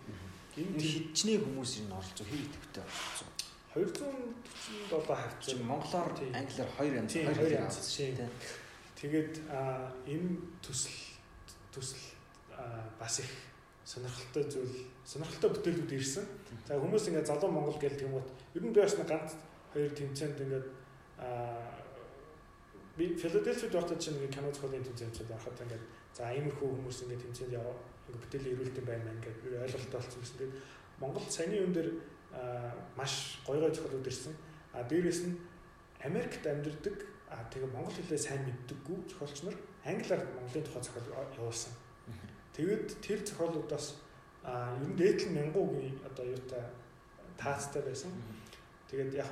[0.57, 3.29] Энэ хичнээн хүмүүс энэ оролцоо хэр идэвхтэй оролцсон.
[3.77, 5.55] 247 хавцаа.
[5.61, 8.29] Монголоор англиар 2 янз 2 янз тийм.
[8.97, 9.45] Тэгээд
[10.09, 10.97] энэ төсөл
[11.69, 12.01] төсөл
[12.97, 13.29] бас их
[13.85, 14.75] сонирхолтой зүйл
[15.05, 16.25] сонирхолтой бүтээлүүд ирсэн.
[16.65, 18.25] За хүмүүс ингээд залуу Монгол гэдэг юм уу
[18.57, 19.37] ер нь би бас нэг ганц
[19.69, 20.67] хоёр тэмцээнд ингээд
[22.97, 25.85] би Филадельфид байхдаа чинь ингээд кино зохиолын тэмцээнд байхад ингээд
[26.17, 27.77] за иймэрхүү хүмүүс ингээд тэмцээнд яваа
[28.09, 30.37] ингээд бүтээлээ ирүүлдэг байна ингээд би ойлголттой болсон гэсэн.
[30.41, 30.55] Тэгээд
[30.97, 31.89] Монголд саяны юм дээр
[32.97, 34.33] маш гоё гоё зохиолууд ирсэн.
[34.73, 35.37] А дээрэс нь
[36.01, 36.97] Америкт амьдардаг
[37.29, 41.73] А тэгээ монгол хэлээ сайн мэддэггүй зохиолч нар англиар монголын тухай зохиол явуулсан.
[42.55, 43.99] Тэгээд тэр зохиолуудаас
[44.43, 46.63] а ер нь дээдлэн мянгуугийн одоо юутай
[47.35, 48.11] таацтай байсан.
[48.87, 49.29] Тэгээд яг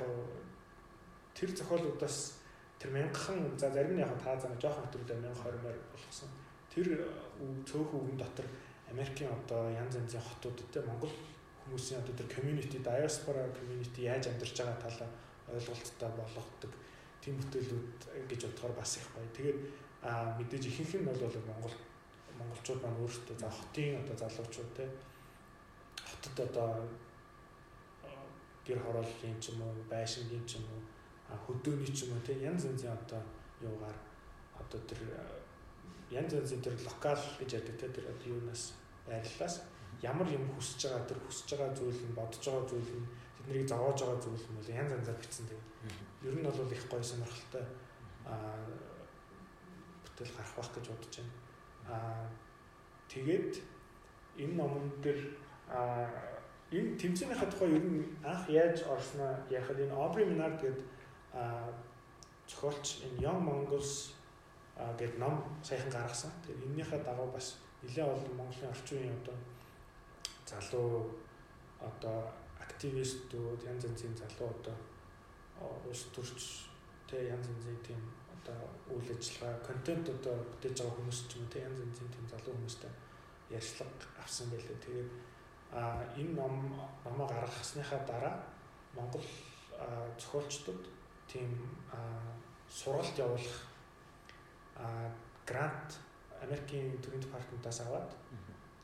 [1.32, 2.36] тэр зохиолуудаас
[2.78, 6.28] тэр мянгахан за зарим нь яг таа зам жоохон өдрөдөө 1020-аар болгосон.
[6.68, 6.86] Тэр
[7.64, 8.46] цөөхөн үгэн дотор
[8.92, 11.12] Америкийн одоо янз янзын хотуудад те Монгол
[11.64, 15.10] хүмүүсийн одоо тэр community diaspora community яаж амьдарч байгаа талаа
[15.50, 16.72] ойлголттой болгодог
[17.26, 19.26] тийм бүтээлүүд гэж бодохоор бас их гоё.
[19.34, 19.58] Тэгээд
[20.38, 21.18] мэдээж ихэнх нь бол
[21.50, 21.74] Монгол
[22.38, 24.84] монголчууд маань өөрсдөө за хотын одоо залуучууд те
[26.06, 26.70] хотод одоо
[28.66, 30.82] гэр хорооллын ч юм уу байшингийн ч юм уу
[31.46, 33.22] хөдөөний ч юм уу те янз янзын одоо
[33.58, 33.98] юугаар
[34.60, 35.00] одоо тэр
[36.10, 38.62] янз янзын тэр локал гэж яддаг те тэр одоо юунаас
[39.08, 39.54] байрлалаас
[40.02, 43.06] ямар юм хүсэж байгаа тэр хүсэж байгаа зүйл нь бодож байгаа зүйл нь
[43.46, 45.62] тэднийг зовоож байгаа зүйл нь бол янз янзаар бичсэн тийм.
[46.22, 47.64] Ер нь бол их гоё сонирхолтой
[48.26, 48.58] аа
[50.04, 51.34] бүтээл гарах байх гэж бодож байна.
[51.86, 52.26] Аа
[53.08, 53.62] тэгээд
[54.42, 55.20] энэ номон дээр
[55.70, 56.10] аа
[56.74, 60.86] энэ тэмцээнийхээ тухай ер нь анх яаж орсноо яхад энэ Aubrey Minard гэдэг
[61.32, 61.70] аа
[62.50, 64.18] зохиолч энэ Young Mongols
[64.98, 66.32] гэдэг ном саяхан гаргасан.
[66.42, 69.36] Тэгээд энэнийхээ дагуу бас нэлээд олон Монголын орчин үеийн одоо
[70.46, 71.14] залуу
[71.78, 72.26] одоо
[72.76, 74.76] активистүүд янз янзын залуу одоо
[75.88, 76.68] улс төрч
[77.08, 78.00] тэ янз янзын тийм
[78.36, 82.26] одоо үйл ажиллагаа контент одоо бүтээж байгаа хүмүүс ч юм уу тэ янз янзын тийм
[82.28, 82.92] залуу хүмүүстэй
[83.56, 84.76] ярьцлага авсан байлээ.
[84.84, 85.10] Тэгээд
[85.72, 86.54] а энэ ном
[87.04, 88.36] номоо гаргахсныхаа дараа
[88.92, 89.24] Монгол
[90.20, 90.84] зохиолчдод
[91.32, 91.48] тийм
[92.68, 93.56] сургалт явуулах
[95.48, 95.90] грант
[96.44, 98.12] Америкийн төрийн департаментаас аваад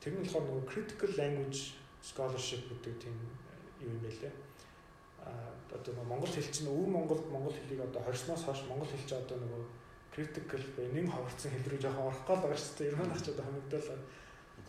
[0.01, 3.17] тэр нь болохоор нөгөө critical language scholarship гэдэг тийм
[3.83, 4.33] юу юм байлээ.
[5.23, 5.31] А
[5.71, 9.37] одоо Монгол хэл чинь өвөр Монгол Монгол хэлийг одоо хорсноос хойш Монгол хэл чинь одоо
[9.37, 9.63] нөгөө
[10.13, 12.89] critical бай нэм хаварцсан хэл рүү жоохон орох гол байгаа шүү дээ.
[12.93, 14.03] Ерөнхийдөө ачаад хамигдуулаад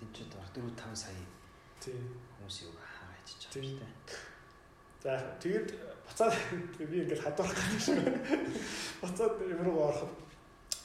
[0.03, 1.25] энд ч 4 5 сая
[1.83, 2.01] тийм
[2.41, 3.93] хүмүүс юу хаагач чаа шүү дээ.
[5.05, 5.12] За
[5.43, 5.69] тэгээд
[6.09, 6.35] буцаад
[6.81, 8.19] би ингээд хадуурах гэж байна.
[9.03, 10.12] Буцаад юм руу ороход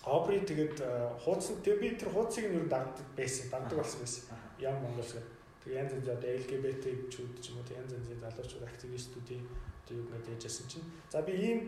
[0.04, 0.80] Обри тэгээд
[1.24, 4.24] хуудсан тэг би тэр хуудсыг нь юу дагдаг байсан, дагдаг болсон байсан.
[4.60, 5.24] Ям Монгол гэх.
[5.70, 9.46] Янз янз одоо LGBT-чүүд ч юм уу янз янзын залуучууд активистүүдийн
[9.86, 10.88] одоо юу гэдэг яжсэн чинь.
[11.10, 11.60] За би ийм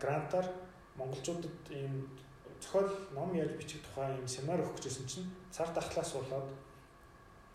[0.00, 0.46] грантаар
[0.96, 2.10] монголчуудад ийм
[2.60, 6.48] зохиол ном яаж бичих тухай ийм семинар өгөх гэжсэн чинь цар тахлаас болоод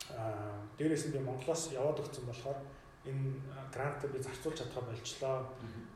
[0.09, 2.59] аа дээрээс нь би Монголоос яваад өгсөн болохоор
[3.05, 3.37] энэ
[3.73, 5.45] грантыг би зарцуулж чадхаа болчлоо.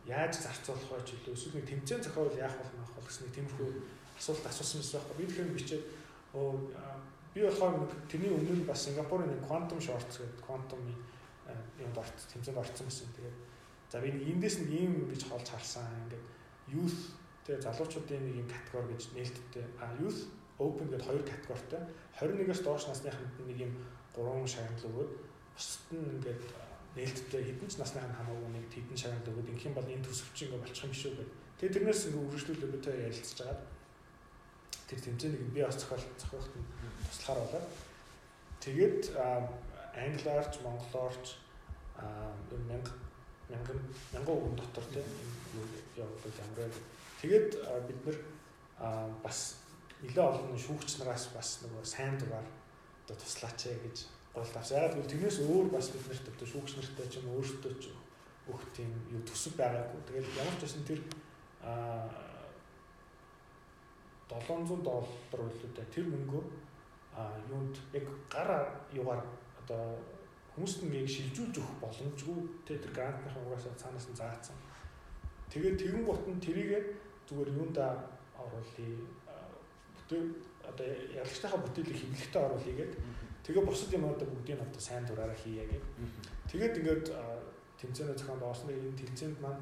[0.06, 3.70] Яаж зарцуулах вэ ч үлээ эсвэл нэг тэмцээн зохиол яах болох гэсэн нэг тиймэрхүү
[4.20, 5.18] асуулт асуусан байсан байхгүй.
[5.18, 5.84] Би тэгэхээр бичээд
[6.38, 6.50] оо
[7.34, 10.82] би болохоор тэрний өмнө бас Сингапурын нэг quantum shorts гэдэг quantum
[11.80, 13.08] юмд орц тэмцээнд орцсон байсан.
[13.16, 13.38] Тэгээд
[13.92, 15.86] за би эндээс нэг ийм гэж холж харсан.
[16.06, 16.26] Ингээд
[16.74, 17.14] youth
[17.46, 19.66] тэгээ залуучуудын нэг юм категори гэж нээлттэй.
[19.78, 21.82] А youth open гэдэг хоёр категоритой.
[22.18, 23.74] 21-ээс доош насныханд нэг юм
[24.14, 25.12] гурван шагнал өгөөд
[25.54, 26.42] бусад нь ингээд
[26.98, 30.62] нээлттэй хэдэн ч насныханд хамаагүй нэг хэдэн шагнал өгөөд ингэх юм бол энэ төсөвч ингээ
[30.62, 31.30] болчих юм шүү гэдэг.
[31.62, 33.78] Тэгээ тэрнээс ингээ үргэлжлүүлээ бид ярилцж байгаа
[34.90, 36.66] тэр тэмцээнийг би бас зохиол зохиохт нь
[37.10, 37.68] туслахаар болоод
[38.64, 39.02] тэгээд
[40.06, 41.26] англиарч монголоорч
[42.70, 42.94] мянга
[43.50, 43.80] мянган
[44.14, 45.08] мянган үгэн дотор тийм
[45.98, 46.76] явуулж амраад
[47.22, 47.50] тэгээд
[47.88, 48.18] бид нэр
[49.24, 49.40] бас
[50.02, 52.48] нэлээ олон шүүгч нараас бас нөгөө сайн дугаар
[53.04, 53.98] одоо туслаач ээ гэж
[54.34, 54.72] гол тавс.
[54.72, 57.86] Яг тэгвэл тэрнээс өөр бас бид нарт одоо шүүгч нартай ч юм өөртөө ч
[58.48, 60.02] өөх тийм юу төсөв байгаагүй.
[60.08, 61.02] Тэгээд ямар ч байсан тэр
[61.66, 62.08] аа
[64.30, 66.69] 700 доллар үлээ тэр мөнгөө а
[67.50, 68.50] юунд яг гар
[68.94, 69.22] югаар
[69.62, 69.98] одоо
[70.56, 74.58] хүмүүст ингээ шилжүүлж өгөх боломжгүй тэ тэр грантныхаа угаасаа цаанаас нь заасан.
[75.50, 77.86] Тэгээд тэгэн гут нь тэрийг зүгээр юунда
[78.38, 78.92] оруулъя
[79.96, 80.30] бүтээл
[80.70, 80.86] одоо
[81.20, 83.02] ялагчтайхаа бүтээлийг хэмнэлтэд оруулъя гэдэг.
[83.46, 85.86] Тэгээ бусад юм одоо бүгдийг одоо сайн дураараа хийе гэх.
[86.50, 87.06] Тэгээд ингээд
[87.80, 89.62] тэмцээний зохион доосныг энэ тэмцээнд маань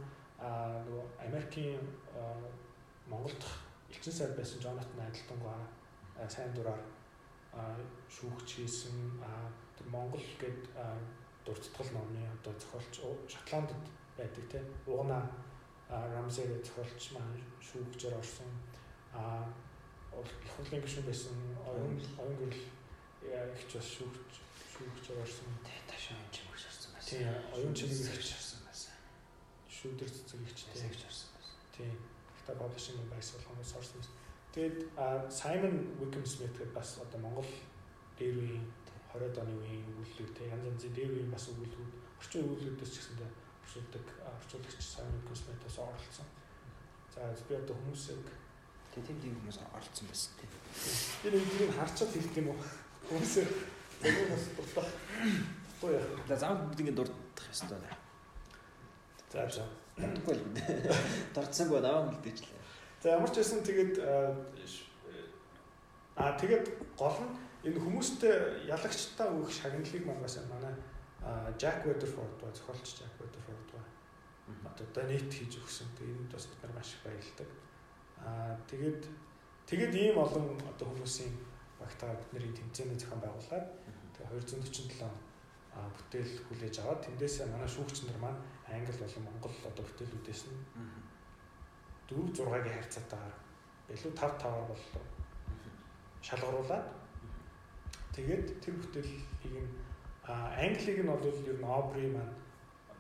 [0.87, 1.81] нөгөө Америкийн
[3.07, 3.41] Монголд
[3.91, 5.59] элчин сайд байсан Жонатан Адилтангаа
[6.27, 6.81] сайн дураар
[8.12, 8.97] шүүгч хийсэн
[9.78, 10.62] тэр Монгол гээд
[11.45, 12.95] дурдтгал номны одоо зохиолч
[13.32, 13.72] Шотландд
[14.18, 15.20] байдаг тийм угна
[15.89, 18.51] Рамсэгийн зохиолч маань шүүгчээр орсон.
[20.18, 22.68] Их хурлын гишүүн байсан оюун оюун гэрэл
[23.55, 24.34] ихч бас шүүгч
[24.74, 25.49] шүүгчээр орсон.
[25.88, 27.10] Ташаа юм чимэгч орсон байсан.
[27.10, 28.95] Тийм оюун чимэг ихч орсон байсан.
[29.72, 31.55] Шүүдэр цэцэг ихч тийм орсон байсан.
[31.76, 31.95] Тийм
[32.47, 34.26] та publishing байс болгоноос орсон юм.
[34.58, 34.89] Тэгээд
[35.30, 37.45] Simon Wickham Smith гэдэг бас одоо Монгол
[38.18, 38.66] дээр үеийн
[39.14, 43.30] 20-ад оны үеийн өгүүлэлүүд те янз янзын дээр үеийн бас өгүүлэлүүд орчин өгүүлэлүүдээс ч гэсэндээ
[43.62, 46.28] орчуулдаг орчуулагч Simon Wickham Smith-аас оролцсон.
[47.14, 48.26] За би одоо хүмүүсийг
[48.97, 50.49] тэг тийм тийм хүмүүс оролцсон байсан те.
[51.22, 52.60] Би нэг юм харчаад хэлдэг юм уу?
[53.14, 53.45] Хүмүүсээ
[54.01, 54.89] зөвхөн бас дуртах.
[55.78, 56.10] Тоо яа.
[56.26, 57.78] За зам бүгд ингэ дурдах ёстой.
[59.30, 59.70] За за.
[60.01, 60.89] Үгүй л дээ.
[61.38, 62.57] Дурдсангүй наваа үлдээчлээ.
[63.01, 63.93] За ямар ч байсан тэгээд
[66.17, 66.65] аа тэгээд
[66.97, 67.33] гол нь
[67.67, 70.73] энэ хүмүүстэй ялагчтай өгөх шагналыг маань бас манай
[71.27, 73.81] А Jack Weatherford ба зохиолч Jack Weatherford ба.
[74.69, 75.87] Одоо донет хийж өгсөн.
[75.97, 77.49] Тэгээд энд бас бид нар маш их баярлагдав.
[78.23, 79.03] Аа тэгээд
[79.67, 81.33] тэгээд ийм олон одоо хүмүүсийн
[81.79, 83.65] багтаа бидний тэмцээний зохион байгуулад
[84.15, 85.03] тэгээд 247
[85.97, 88.41] бүтээл хүлээж аваад тэндээсээ манай шүүгч нар маань
[88.71, 90.57] англи болон монгол одоо бүтээлүүдээс нь
[92.10, 93.36] 4 6-гийн харьцаатаагаар
[93.93, 95.03] илүү 5 5-аар боллоо.
[96.28, 96.86] Шалгаруулад
[98.16, 99.72] тэгээд тэр бүтээлийг нь
[100.28, 102.36] англиг нь бол ер нь Aubrey маань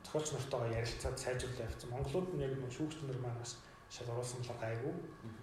[0.03, 1.89] зохиолч нартайгаа ярилцаад сайжруулах явцсан.
[1.91, 3.59] Монголууд нь яг нэг шүүгч нар маань бас
[3.91, 4.95] шалгаруулсан л гайгүй.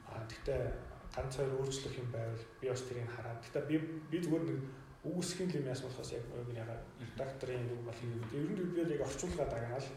[0.09, 0.61] А тэгтээ
[1.15, 3.41] ганц хоёр өөрчлөх юм байвал би бас тэрийг хараад.
[3.45, 3.77] Тэгтээ би
[4.11, 4.61] би зүгээр нэг
[5.05, 8.21] үгсхийн юм яасан болохоос яг яг яга редакторын үг бол юм.
[8.33, 9.89] Ер нь бид яг орчуулгаад агаал.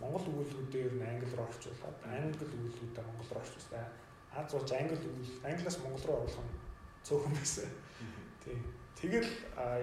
[0.00, 3.86] Монгол өгүүлбэрүүдээ ер нь англи руу орчуулад англи өгүүлбэрүүдээ монгол руу орчуулсан.
[4.36, 6.58] Аз зурж англи өгүүл англиас монгол руу оруулах нь
[7.06, 7.68] цөөхөн байсан.
[8.44, 8.60] Тийм.
[9.00, 9.30] Тэгэл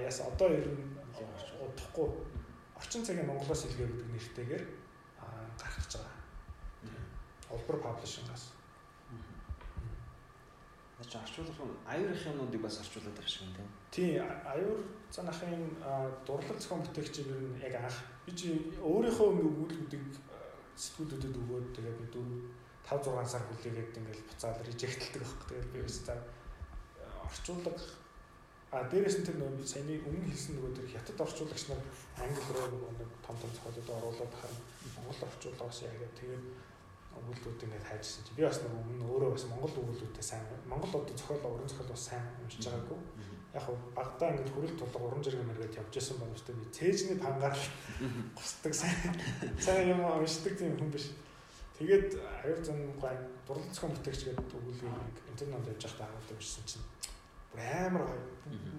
[0.05, 0.83] яас одоо ер нь
[1.63, 2.07] удахгүй
[2.77, 4.65] орчин цагийн Монголоос илгээ гэдэг нэртэйгээр
[5.87, 6.15] гэж байгаа.
[7.49, 8.56] Улбар паблишингаас.
[11.07, 13.69] Наач орчуулах нь аюурын юмнуудыг бас орчуулад байгаа шиг юм тийм.
[13.95, 14.79] Тий, аюур
[15.15, 15.63] цанахын
[16.27, 17.97] дурлал зохион бүтээгчид ер нь яг анх
[18.27, 18.47] би чи
[18.83, 20.03] өөрийнхөө өгүүлбэрүүдийг
[20.75, 22.43] сэтгүүлүүдэд өгөөд тэгээд би дөрөв
[22.91, 25.47] 5 6 сар хүлээгээд ингээл буцаад режектэлдэг байхгүй.
[25.47, 26.15] Тэгээд би бас за
[27.23, 27.71] орчуулга
[28.67, 31.79] А дээрээс нь тэр нөгөө саяны өмнө хэлсэн нөгөө тэр хятад орчуулагч нар
[32.19, 36.43] англи руу нөгөө нэг том том зохиолууд оруулаад харин монгол орчуулгаас яагаад тэгээд
[37.21, 38.35] өгүүлбэрүүд ингээд хайжсан чи.
[38.37, 42.03] Би бас нөгөө өмнө өөрөө бас монгол өгүүлбэрүүдээ сайн монгол одоо зохиол уран зохиол бас
[42.07, 42.99] сайн уншиж байгаагүй.
[43.53, 47.17] Яг хав багтаа ингээд хүрэл тулга уран зэрэг мэргээд явж исэн бол өстой би цээжний
[47.17, 47.57] пангаар
[48.37, 49.15] гусдаг сайн
[49.57, 51.11] сайн юм уншдаг тийм хүн биш.
[51.77, 52.09] Тэгээд
[52.45, 53.15] аюул зан гай
[53.47, 56.85] дурлал зохион бүтээгч гэдэг өгүүлбэрийг интернет явж байхдаа агуулдаг байсан чинь
[57.57, 58.05] амар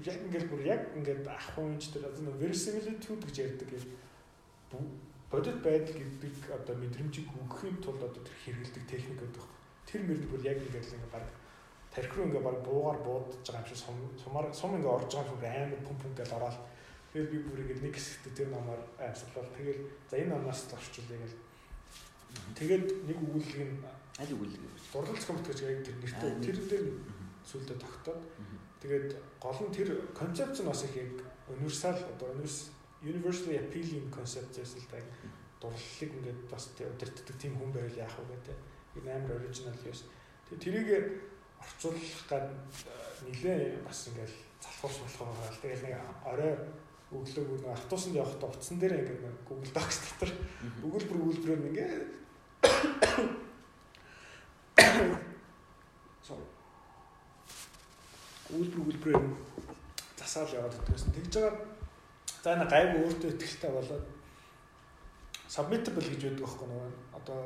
[0.05, 4.87] яг ингээд бүр яг ингээд ах хуйч тэр одоо verisimilitude гэж ярьдаг юм.
[5.31, 9.45] Бодит байдал гэдэг одоо мэдрэмжийг өгөхийн тулд одоо тэр хэрэгэлдэг техник гэдэг.
[9.85, 11.27] Тэр мөрд бүр яг ингээд л ингээд баг
[11.93, 13.81] тарих руу ингээд баг буугаар буудаж байгаа юм шиг
[14.25, 16.57] сумаар сум ингээд орж байгаа юм амар пум пум гэж ороод
[17.13, 19.53] тэгэл би бүр ингээд нэг хэсэгт тэр намаар амьсгалал.
[19.53, 21.41] Тэгэл за энэ намаас орчуулъя гэл.
[22.57, 23.77] Тэгээд нэг өгүүлэг нь
[24.21, 24.63] аль өгүүлэг
[24.93, 26.87] дурлал зохиомтгож яг тэр нэртэй тэр дээр
[27.45, 28.23] сүлдө тогтоод
[28.79, 31.11] Тэгээд гол нь тэр концепц нь бас их яг
[31.51, 32.31] универсал одоо
[33.03, 34.99] universally appealing concept гэсэн л да
[35.61, 38.59] дурлалыг ингээд бас удирддаг тийм хүн байвал яах вэ гэдэг.
[38.99, 40.05] Энэ амар original юус.
[40.47, 40.89] Тэгээд тэрийг
[41.59, 42.47] орчуулах гад
[43.27, 44.33] нилээ бас ингээд
[44.63, 45.63] залхуурч болох байгаа л.
[45.63, 45.95] Тэгээд нэг
[46.27, 46.55] орой
[47.11, 50.31] өглөө нэг автобусанд явахдаа утсан дээр ингээд нэг Google Docs дотор
[50.87, 51.95] өгүүлбэр өгүүлбэрээр ингээд
[58.49, 59.27] үйлдвэр үйлдвэрээр
[60.17, 61.13] засаал яваад идэгсэн.
[61.13, 61.78] Тэгж байгаа
[62.49, 64.05] за энэ гайгүй өөртөө ихтэй болоод
[65.53, 67.41] submittable гэж байдаг байхгүй нөгөө одоо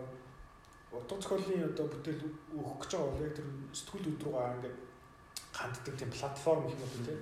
[0.94, 2.22] утга зохиолын одоо бүтээл
[2.54, 3.48] өгөх гэж байгаа бол яг тэр
[3.78, 4.78] сэтгүүл өдрүүгээ ингээд
[5.58, 7.20] ханддаг тийм платформ гэх юм тийм.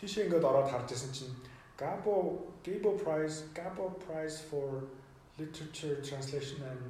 [0.00, 1.36] Тийшээ ингээд ороод харж исэн чинь
[1.76, 2.16] Gabo
[2.64, 4.88] Gabo Prize Gabo Prize for
[5.36, 6.84] Literature Translation and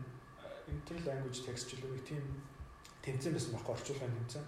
[0.71, 2.23] Interlanguage Text жилүүг тийм
[3.03, 4.47] тэмцээн байсан байхгүй орчуулгын тэмцээн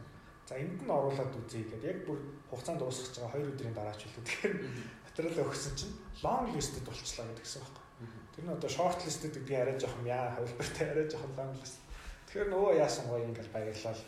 [0.50, 1.86] За энд нь оруулаад үзье гэдэг.
[1.86, 2.18] Яг бүр
[2.50, 4.26] хугацаанд дуусгаж байгаа 2 өдрийн дараа ч үлээ.
[4.26, 4.54] Тэгэхээр
[5.10, 7.84] материал өгсөн чинь long listed болчихлоо гэдгсэн байхгүй.
[8.34, 11.82] Тэр нь одоо short listed гэдэг арай жоохон яа хавлбартай арай жоохон long list.
[12.30, 14.02] Тэгэхээр нөгөө яасан гоё ингээл баярлал.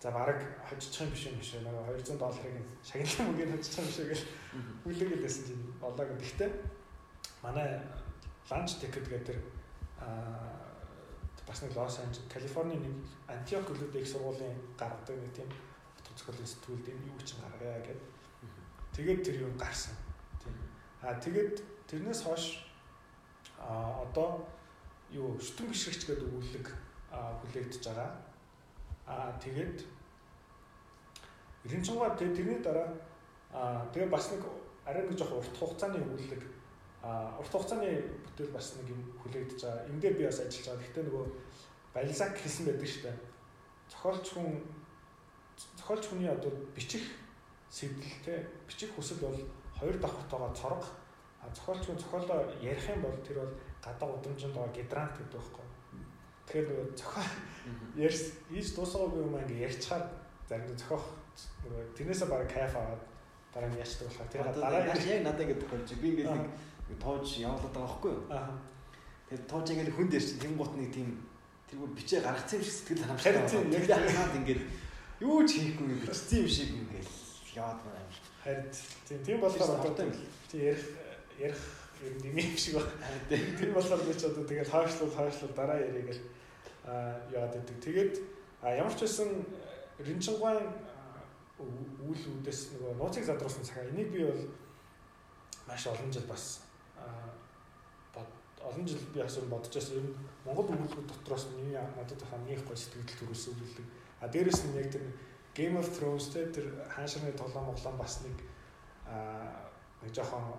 [0.00, 0.38] За баг
[0.68, 4.26] хожчих юм биш юм биш нөгөө 200 долларыг шагналын мөнгөний хожчих юм шиг гэл
[4.84, 6.50] үлээгээд байсан чинь болоо гэхдээ
[7.42, 7.68] манай
[8.52, 9.38] lunch ticket гэдэг тэр
[11.46, 12.94] бас нэг Лос Анжелес, Калифорни нэг
[13.28, 15.48] Антиох гэлүүд их сургуулийн гаргадаг нэг тийм
[16.16, 18.00] зохиолын сэтгүүлд энэ юу ч гаргая гэд.
[18.94, 19.92] Тэгээд тэр юм гарсан.
[21.04, 22.64] Аа тэгээд тэрнээс хойш
[23.60, 24.48] а одоо
[25.12, 26.66] юу шүтэн гიშгч гэдэг өгүүлэг
[27.12, 28.10] хүлээгдэж байгаа.
[29.06, 29.84] Аа тэгээд
[31.64, 32.88] Ирэнчугаа тэрний дараа
[33.52, 34.42] аа тэгээ бас нэг
[34.88, 36.42] арай нэг жоох урт хугацааны өгүүлэг
[37.04, 37.88] а урт хугацааны
[38.24, 39.88] бүтээл бас нэг юм хүлээгдэж байгаа.
[39.88, 40.80] Энд дээр би бас ажиллаж байгаа.
[40.80, 41.26] Гэхдээ нөгөө
[41.94, 43.16] Балзак хэлсэн байдаг шүү дээ.
[43.92, 44.48] Зохиолч хүн
[45.78, 47.04] зохиолч хүний одоо бичих
[47.70, 49.38] сэтэл бичих хүсэл бол
[49.78, 50.88] хоёр давхартайгаа цорго
[51.52, 53.54] зохиолч хүн зохиолоо ярих юм бол тэр бол
[53.84, 55.66] гадаа удамжинд байгаа гидрант гэдэг байхгүй.
[56.46, 57.30] Тэгэхээр нөгөө зохиол
[57.96, 58.20] ярьж
[58.50, 60.04] ийж дуусаагүй юм ингээ ярьчихаар
[60.48, 61.04] зарим зохиох
[61.64, 63.02] нөгөө тэрнээсээ баг кайф аваад
[63.52, 67.28] дараа нь яачдаг болохоор тэр дараа яг яг надад ингэ тохиолж би ингээ нэг тоож
[67.38, 68.24] явуулаад байгаа байхгүй юу.
[69.28, 71.08] Тэгээд тоож ингээ хүн дээр чинь тэм гут нэг тийм
[71.68, 73.32] тэргүй бичээ гаргацсан юм шиг сэтгэл ханамжтай.
[73.48, 74.60] Тэгээд хаад ингээ
[75.24, 77.12] юу ч хийхгүй бичсэн юм шиг ингээл
[77.56, 77.80] яваад.
[78.44, 78.68] Харин
[79.08, 80.12] тийм тийм болохоор одоо тийм
[80.52, 80.84] ярих
[81.38, 81.60] ярих
[82.22, 83.18] юм шиг байна.
[83.30, 86.20] Тэр болохоор би ч одоо тэгээд хойшлол хойшлол дараа яриг л
[86.84, 87.80] аа яад идэг.
[87.80, 88.12] Тэгээд
[88.60, 89.28] ямар ч байсан
[89.98, 90.60] Ринчингуан
[92.04, 94.44] үйл үдээс нөгөө нууцыг задруулсан цагаа энийг би бол
[95.66, 96.60] маш олон жил бас
[98.64, 102.64] олон жил би асуун бодож байсан ер нь Монгол өгүүлбэр дотроос нь надад хамгийн их
[102.64, 103.86] гоё сэтгэл төрүүлсэн үлэлэг.
[104.20, 105.04] А дээрэс нь яг тэр
[105.54, 108.38] Game of Thrones те тэр хаашрны тоглоом моглоом бас нэг
[109.06, 109.70] а
[110.02, 110.58] нэг жоохон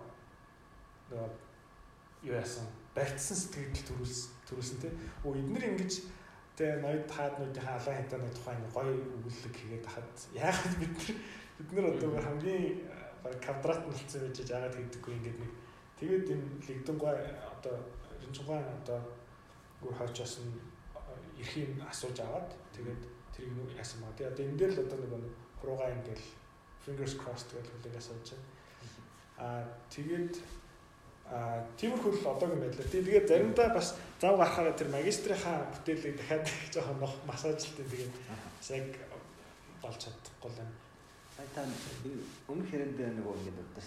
[1.11, 1.29] нөгөө
[2.23, 2.65] юу яасан
[2.95, 4.89] барьцсан сэтгэл төрүүлсэн төрүүлсэн те.
[5.27, 5.93] Оо эднэр ингэж
[6.55, 11.11] тэ ноёд хааднуудынхаа алан хятааны тухайн гоё өгүүлэг хийгээд хахад яагаад бид нар?
[11.59, 12.87] Бид нар одоо хамгийн
[13.23, 15.51] баг квадрат болцсон байж яагаад хийдэггүй ингээд нэг.
[15.99, 17.75] Тэгээд энэ лигдэн гой одоо
[18.23, 18.99] ринчугаан одоо
[19.81, 20.55] гүр хойчоос нь
[21.35, 23.03] эрхийн асууж аваад тэгээд
[23.36, 24.15] тэрийг нэг яасан ба.
[24.15, 26.25] Тэгээд одоо энэ дээр л одоо нэг хуруугаа ингээл
[26.86, 28.47] fingers crossed гэж хүлээг асууж байна.
[29.38, 30.33] Аа тэгээд
[31.25, 32.88] а тиймэрхүү л одоогийн байдлаа.
[32.88, 38.13] Тэгээд заримдаа бас зав гарахаараа тэр магистрийнхаа бүтээлийг дахиад жоохон нох массажлтын тэгээд
[38.69, 38.89] яг
[39.81, 40.51] болж чадахгүй.
[41.36, 41.65] Сая та
[42.47, 43.83] өмнөх хэрэнд нөгөө ингээд одоо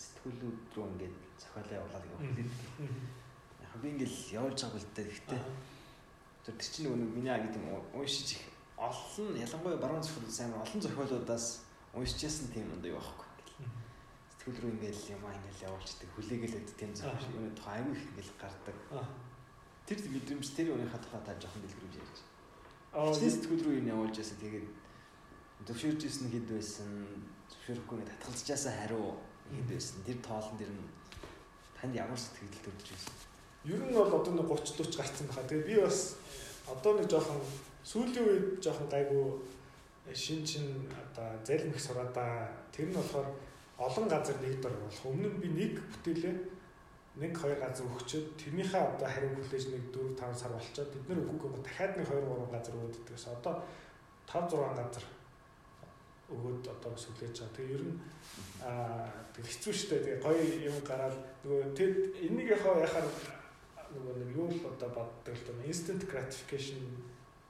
[0.00, 2.48] сэтгүүлүүд рүү ингээд зохиолоо явуулаад явуулдаг.
[3.60, 5.44] Яг би ингээд явуулж байгаа л дээ.
[6.46, 7.58] Тэр чинь нөгөө миний аа гэдэг
[7.98, 8.42] уншиж их
[8.78, 13.26] олон ялангуяа баруун зөвхөн сайн олон зохиолуудаас уншижсэн тийм юм даа байхгүй.
[14.38, 18.32] Сүүл рүү ингээл юм ингээл явуулчдаг хүлээгээл өд тийм зөв юм тухай аюу их ингээл
[18.38, 18.76] гардаг.
[19.90, 22.18] Тэр мэдрэмж тэр өөрийнхөө тухай та жоохон дэлгэрүүлж ярьж.
[22.94, 24.66] Аа сэтгүүл рүү юм явуулж байсан тэгээд
[25.66, 26.90] зөвшөөрж исэн хэд байсан?
[27.50, 29.18] Зөвшөөрөхгүй татгалзажаасаа хариу
[29.50, 29.98] хэд байсан?
[30.06, 30.86] Тэр тоолн дэр нь
[31.74, 33.25] танд ямар сэтгэл төрж байсан.
[33.66, 35.42] Ер нь бол одоо нэг 30 40 гарцсан баха.
[35.42, 36.16] Тэгээд би бас
[36.70, 37.42] одоо нэг жоохон
[37.82, 39.26] сүүлийн үед жоохон гайгүй
[40.14, 43.26] шин чин одоо зэлмэх сураада тэр нь болохоор
[43.78, 45.06] олон газар нэгд оруулах.
[45.10, 46.36] Өмнө нь би нэг бүтээлээ
[47.16, 51.20] нэг хоёр газар өгчөөд тэрнийхээ одоо хариу хүлээж нэг 4 5 сар болчоод бид нэр
[51.26, 53.54] үгүй дахиад нэг 2 3 газар өгөөд идэгээс одоо
[54.30, 55.06] 5 6 газар
[56.30, 57.54] өгөөд одоо бас хүлээж байгаа.
[57.56, 57.98] Тэгээ ер нь
[58.62, 61.94] аа хэцүү шттэ тэгээ гоё юм гараад нөгөө тэд
[62.26, 63.06] энийг яхаа яхаар
[63.94, 66.82] нөгөө нэг юу л одоо боддог л дээ instant gratification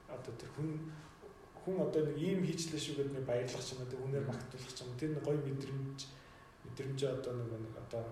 [0.07, 0.69] одоо тэр хүн
[1.61, 4.79] хүн одоо нэг ийм хийчлээ шүү гэдэг нэг баярлах ч юм уу үнээр магтуулах ч
[4.81, 5.99] юм уу тэр нэг гоё мэдрэмж
[6.63, 8.03] мэдрэмжээ одоо нэг нэг одоо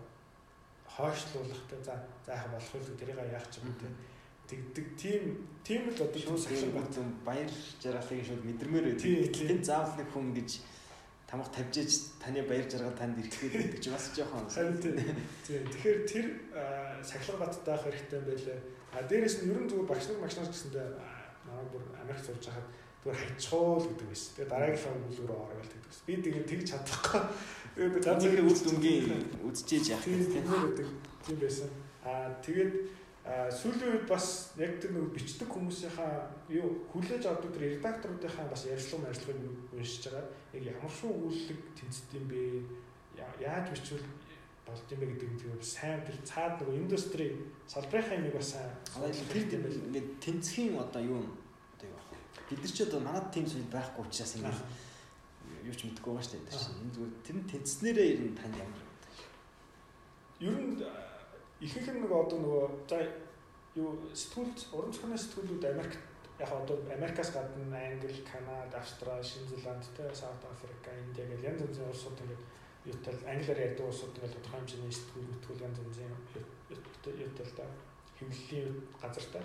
[0.95, 1.95] хойшлуулахтай за
[2.25, 3.93] заах болох үл тэрийг яах ч юм уу
[4.49, 5.23] тэгдэг тийм
[5.65, 6.93] тийм л одоо шууд сахин бат
[7.25, 7.51] баяр
[7.81, 9.33] жаргалыг шууд мэдэрмээр байдаг.
[9.33, 10.49] Тийм заавал нэг хүн гэж
[11.29, 14.45] тамга тавьж иж таны баяр жаргал танд ирэхэд байдаг чи бас жоохон
[15.45, 16.25] тийм тэгэхээр тэр
[17.03, 18.59] сахилга баттай байх хэрэгтэй байлаа.
[18.95, 20.87] А дээрэс нь ерөн зүгээр багш нар багш нар гэсэндээ
[21.49, 22.67] намайг бүр Америк сурж хахад
[23.03, 24.31] зүгээр хайчхуул гэдэг байсан.
[24.35, 26.05] Тэгээ дараагийн үлгэр ороо гэл тэгдэг.
[26.05, 27.23] Би тэгээ тэгж чадахгүй
[27.75, 29.07] Тэгээд ганцхан үд дүнгийн
[29.51, 30.87] үдчихэж яах гэдэг
[31.27, 31.67] тийм байсан.
[32.07, 32.71] Аа тэгээд
[33.25, 39.09] сүүлийн үед бас яг тэр нэг бичдэг хүмүүсийнхаа юу хүлээж авдаг тэр редакторуудынхаа бас ярилцлага
[39.09, 40.29] марилцлагыг уншиж байгаа.
[40.53, 42.41] Яг ямар шүү өгүүлэлэг тэнцдэг юм бэ?
[43.41, 44.05] Яаж бичвэл
[44.69, 47.33] болд юм бэ гэдэг нь сайн тэр цаад нэг индустри
[47.65, 48.53] салбарынхаа юмыг бас
[48.93, 49.81] ойлгох юм байл.
[49.89, 51.33] Ингээд тэнцхийн одоо юу юм
[51.73, 52.45] одоо юу байна.
[52.45, 54.61] Бид нар ч одоо манад тийм зүйл байхгүй учраас ингээд
[55.65, 56.93] юу ч мэдэхгүй байгаа шүү дээ тэр чинь.
[56.93, 58.83] Зүгээр тэр тэнцснээрээ ер нь тань ямар.
[60.45, 60.77] Ер нь
[61.65, 62.97] ихэнх нь нөгөө одоо нөгөө за
[63.75, 65.99] юу сэтгүүлд уран зохионы сэтгүүлүүд Америкт
[66.39, 71.89] яг одоо Америкаас гадна Англи, Канада, Австрали, Шинэ Зеланд, Саут Африка, Индия гэл янз янзын
[71.89, 72.43] улсууд ингээд
[72.85, 76.11] юутал англиар ярьдаг улсууд ингээд тодорхой хэмжээний сэтгүүл мэтгүүл янз янзын
[76.69, 77.65] юутал да
[78.19, 79.41] хөвлөлийн газар та.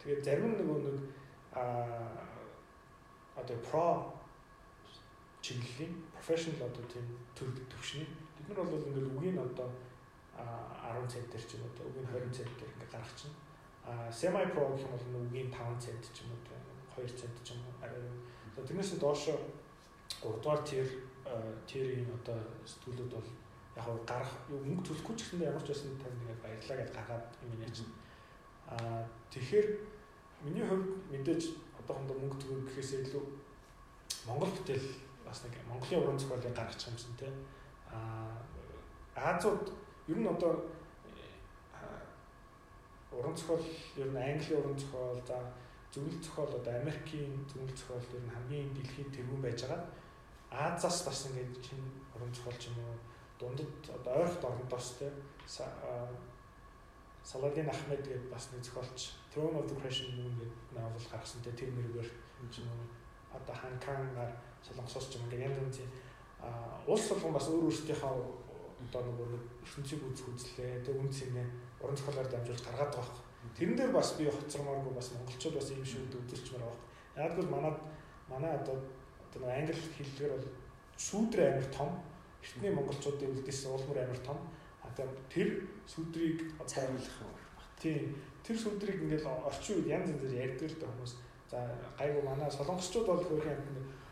[0.00, 0.98] Тэгээд зарим нөгөө нэг
[1.52, 1.62] а
[3.36, 3.84] одоо про
[5.40, 7.04] чиглэлийн professional одоо тийм
[7.36, 8.06] төвшний
[8.38, 9.68] бид нар бол ингээд үгийн одоо
[10.38, 13.36] 10 центр ч юм уу үгийн 20 центр ингээд гаргах чинь.
[13.84, 16.40] А semi pro гэх юм бол үгийн 5 цент ч юм уу
[16.96, 18.00] 2 цент ч юм уу арай.
[18.56, 20.86] Тэрнээс доош 3 дугаар тир
[21.66, 23.28] тирийн одоо сэтгүүлүүд бол
[23.76, 27.26] яг нь гарах мөнгө төлөхгүй ч гэсэндээ ямар ч байсан танд ингээд баярлаа гэж гаргаад
[27.42, 27.92] юм яа чинь.
[28.68, 28.76] А
[29.32, 29.66] тэгэхээр
[30.44, 31.42] миний хувьд мэдээж
[31.80, 33.24] одоохондоо мөнгө төгөх гэхээс илүү
[34.28, 34.88] Монгол бүтээл
[35.24, 37.28] бас нэг Монголын уран зохиолыг гаргачих юмсан те.
[37.88, 38.36] А
[39.16, 39.72] Азууд
[40.08, 40.52] ер нь одоо
[43.12, 43.64] уран зохиол
[43.96, 45.38] ер нь Английн уран зохиол за
[45.92, 49.82] зөвлөл зохиол одоо Америкийн зөвлөл зохиол ер нь хамгийн дэлхийн тэргүүн байж байгаа.
[50.50, 52.96] Азаас бас ингээд чинь уран зохиол ч юм уу
[53.38, 55.08] дундад одоо ойрхот орнодоос те
[57.22, 61.52] Саладин Ахмед гэдэг бас нэг зохиолч Throne of the Crescent Moon гэдэг новел гаргасан те
[61.52, 62.84] тэр юм уу
[63.30, 64.32] одоо Ханкангаар
[64.66, 65.78] солонгосоос ч юм ингээд янз
[66.40, 68.41] а улс болгон бас өөр өөрсдийнхөө
[68.88, 71.42] одоо нөгөө нэг ертөнцийг үзэх үзлээ тэг үн цэнэ
[71.82, 73.56] уран зохиолоор дамжуулж гаргаад байгаа байхгүй.
[73.58, 76.80] Тэрэн дээр бас би хоцромооргүй бас монголчууд бас ийм шүү үзэрчмээр байгаа.
[77.26, 77.76] Яг л манад
[78.30, 78.76] манай одоо
[79.26, 80.46] одоо англи хэллэгээр бол
[80.96, 81.90] шүүдрээ амар том
[82.42, 84.38] эртний монголчуудын үлдээсэн улмөр амар том.
[84.86, 85.48] Одоо тэр
[85.86, 87.32] сүдрийг цайруулах юм.
[87.80, 88.14] Тийм.
[88.42, 91.14] Тэр сүдрийг ингээл орчин үед янз янзаар ярьдаг л да хүмүүс.
[91.50, 91.58] За
[91.98, 93.62] гайгүй манай солонгосчууд бол хөрх юм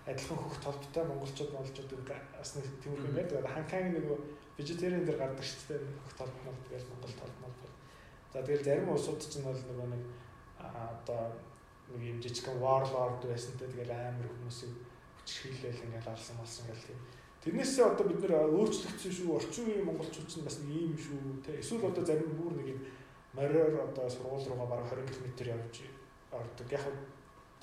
[0.07, 1.91] адилхан хөх толботой монголчууд монголчууд
[2.39, 3.47] бас нэг тиймэрхүү байдаг.
[3.47, 4.07] Ханкагийн нэг
[4.61, 5.81] вегетариан дээр гардаг шүү дээ.
[6.05, 7.73] Хөх толботнол тэгэл монгол толботнол.
[8.33, 10.03] За тэгэл зарим улсууд ч нь бол нөгөө нэг
[10.61, 11.33] одоо
[11.91, 14.73] нэг юм жижигхэн warlord байсан те тэгэл амар хүмүүсийг
[15.25, 17.01] хүчрхийлэл ингээл алсан болсон гэл тийм.
[17.41, 19.33] Тэрнээсээ одоо бид нэр өөрчлөгдсөн шүү.
[19.33, 21.57] Орчин үеийн монголчууд ч бас нэг ийм шүү те.
[21.57, 22.81] Эсвэл одоо зарим бүр нэг юм
[23.33, 25.75] мориор одоо сургууль руугаа бараг 20 км явж
[26.31, 26.69] ордог.
[26.69, 26.85] Яг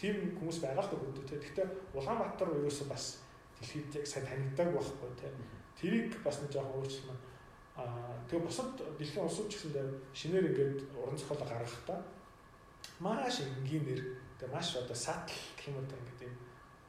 [0.01, 1.37] тийм хүмүүс байгаа л да те.
[1.37, 3.21] Гэхдээ Улаанбаатар ерөөсөө бас
[3.61, 5.29] дэлхийд яг сайн танигдаг байхгүй те.
[5.77, 7.19] Тэрийг бас нэг жоохон өөрчлөмөр
[7.77, 11.99] аа тэгээ бусад дэлхийн улсууд ч гэсэндээ шинээр ингээд уран зохиол гаргахдаа
[12.99, 14.01] маш энгийн нэр
[14.41, 16.35] тэгээ маш одоо сатл гэх юм уу ингээд юм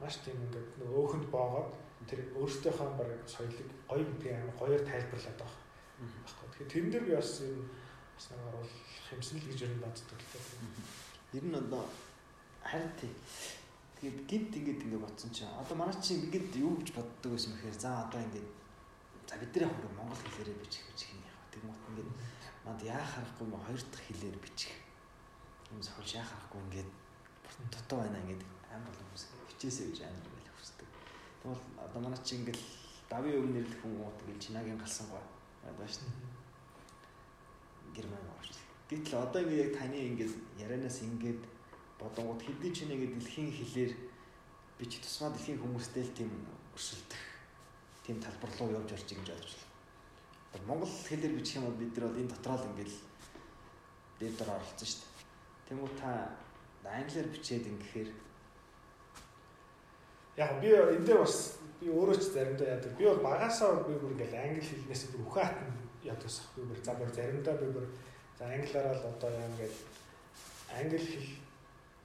[0.01, 1.69] маш тийм ингээд нөгөө өөхөнд боогоод
[2.09, 5.69] тэр өөртөөхөө баг соёлыг гоё гэдэг амар гоёор тайлбарлаад байгаа
[5.99, 6.47] байхгүй.
[6.49, 7.67] Тэгэхээр тэрэн дээр би бас юм
[8.15, 8.73] бас нэг оруулах
[9.13, 11.37] юмсан л гэж юм боддог л дээ.
[11.37, 11.83] Ер нь одоо
[12.63, 13.13] харин тий.
[13.99, 17.77] Тэгээд гинт ингээд ингээд бодсон чинь одоо манай чинь ингээд юу гэж боддог байсан бэхээр
[17.77, 18.49] за одоо ингээд
[19.29, 21.37] за бид нар яг монгол хэлээрээ бичих гэж хин яг.
[21.53, 22.09] Тэг мот ингээд
[22.65, 24.73] манд яа харахгүй юм хоёр дахь хэлээр бичих.
[25.69, 26.89] Юм зөвхөн шаа харахгүй ингээд
[27.69, 29.23] дотоо байна ингээд амар хүмүүс
[29.53, 30.89] хичээсэй гэж амар ингээд хүсдэг.
[31.45, 32.61] Тэгвэл одоо манай чинь ингээд
[33.05, 35.21] давын өв нэрлэх хүн гот ингээд чинагийн галсан гоо.
[35.61, 36.09] Одоо шин.
[37.93, 38.57] Герман гоорч.
[38.89, 41.41] Гэтэл одоо ингээд яг таны ингээд ярианаас ингээд
[42.01, 43.93] бодонгууд хэдий ч нэгэ дэлхийн хилээр
[44.81, 46.33] би ч тусмаа дэлхийн хүмүүстэй л тийм
[46.73, 47.28] өрсөлдөх
[48.09, 49.53] тийм талбар руу явж байгаа гэж ойлгож
[50.53, 50.65] байна.
[50.65, 52.97] Монгол хэлээр бичих юм бол бид нар бол энэ дотроо л ингээл
[54.17, 55.13] дээр дор оролцсон шүү дээ.
[55.69, 56.09] Тэнгүү та
[56.89, 58.09] англиар бичээд ингэхээр
[60.41, 61.37] яг би энэ дээр бас
[61.77, 62.97] би өөрөө ч заримдаа яадаг.
[62.97, 65.77] Би бол багасаа би бүр ингээл англи хэлнээс бүр ухаат нь
[66.09, 67.85] яддаг ах би бүр за бүр заримдаа би бүр
[68.41, 69.75] за англиараа л одоо яа ингээд
[70.81, 71.29] англи хэл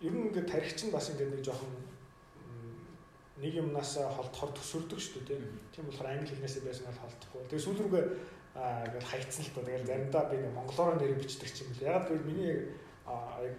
[0.04, 1.72] ер нь ингээд тархич нь бас ингээд нэг жоохон
[3.44, 5.40] нэг юмнаас холдохоор төсөрдөг шүү дээ
[5.76, 7.40] тийм болохоор англи хэлнээсээ байсан бол холдохгүй.
[7.52, 8.04] Тэгээ сүүл рүүгээ
[8.56, 9.64] аа ингээд хайцсан л тоо.
[9.68, 11.92] Тэгээд заримдаа би монголоор нэр бичдэг ч юм бэл.
[11.92, 12.72] Яг гэвэл миний
[13.04, 13.56] яг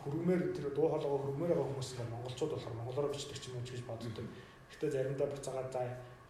[0.00, 3.66] хөргмээр тэр дуу хоолойгоо хөргмээр байгаа хүмүүс ингээд монголчууд болохоор монголоор бичдэг ч юм уу
[3.68, 4.26] гэж боддог.
[4.72, 5.82] Гэхдээ заримдаа буцаагаад за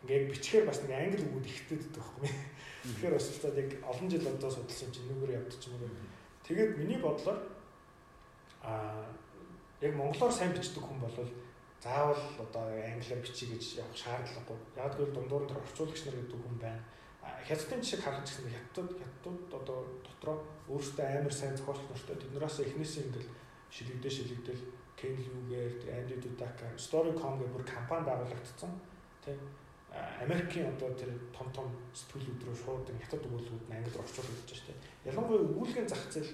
[0.03, 2.31] ингээд бичгээр бас нэг англи үгүүд ихтэй ддэг байхгүй.
[2.91, 5.95] Тэгэхээр бас л яг олон жил одоо судалсан чинь нүгээр юм уу.
[6.43, 7.39] Тэгээд миний бодлоор
[8.67, 9.07] аа
[9.85, 11.13] яг монголоор сайн бичдэг хүн бол
[11.87, 14.59] заавал одоо англиар бичиж гэж явах шаардлагагүй.
[14.77, 16.83] Яг гэвэл дундуур дээр орчуулагч нар гэдэг хүн байна.
[17.47, 23.05] Хятадын жишээ харах гэсэн хятад хятад одоо дотроо өөрсдөө амар сайн зохиолч нартай тэднээс эхнээсээ
[23.07, 23.31] ингээл
[23.71, 24.63] шилэгдээ шилэгдэл
[24.99, 28.73] Ken Liu-гээр Andy Dudaka Storycom гэх бүр компани байгуулагдсан.
[29.23, 29.39] Тийм
[30.21, 34.67] Америкийн одоо тэр том том сэтгүүлүүд рүү шууд хятад өгүүлбэрүүд нь англи орчуулагдаж байна шүү
[34.67, 35.11] дээ.
[35.11, 36.33] Ялангуяа өгүүлгийн зах зээл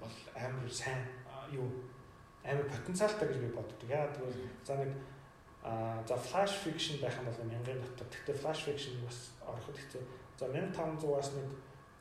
[0.00, 1.00] бол амар сайн
[1.52, 1.68] юу
[2.44, 3.88] амар потенциалтай гэж би боддог.
[3.88, 4.90] Яагаад гэвэл за нэг
[5.62, 8.06] а за flash fiction байх юм бол мянган дотор.
[8.10, 10.02] Гэхдээ flash fiction бас ороход хэцүү.
[10.38, 11.48] За 1500-аас нэг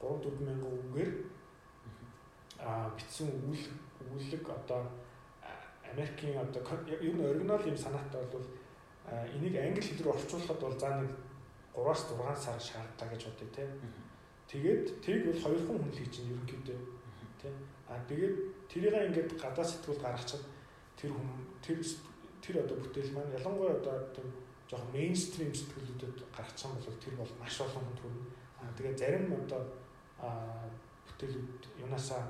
[0.02, 1.12] 3 4000 үгээр
[2.60, 3.66] а бичсэн үйл
[4.02, 4.90] өгүүлэг одоо
[5.92, 8.46] Америкийн одоо ер нь оригинал юм санаатай бол
[9.36, 11.12] энийг англи хэл рүү орчуулахад бол за нэг
[11.76, 13.64] 3-аас 6 сар шаардлагаа гэж бодъё те.
[14.50, 16.80] Тэгээд тийг бол хоёр хүн хүн хийж чинь ерөнхийдөө
[17.42, 17.50] те.
[17.92, 18.36] А тэгээд
[18.72, 20.44] тэрийг ингээд гадаа сэтгүүл гаргачихад
[20.96, 21.28] тэр хүм
[21.60, 21.80] тэр
[22.40, 24.32] тэр одоо бүтээл маань ялангуяа одоо тийм
[24.72, 28.26] жоохон мейнстрим сэтгүүлүүдэд гаргачихсан бол тэр бол маш олон хүн төрнө.
[28.64, 29.62] Аа тэгээ зарим одоо
[30.24, 30.64] аа
[31.08, 32.24] бүтээлүүд юунасаа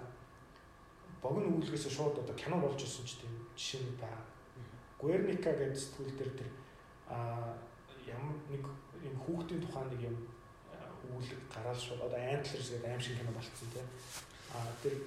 [1.22, 4.26] богино үүлгээс шууд одоо кино болж ирсэн ч тийм жишээ байна.
[4.98, 6.50] Guernica гэдэг сэтгүүл дээр тэр
[7.06, 7.54] аа
[8.10, 8.66] ямар нэг
[9.06, 10.18] юм хүүхдийн тухайн нэг юм
[11.14, 13.88] үүлэг гараад шууд одоо Antlers гэдэг аим шиг кино болцсон тийм.
[14.58, 14.98] Аа тэр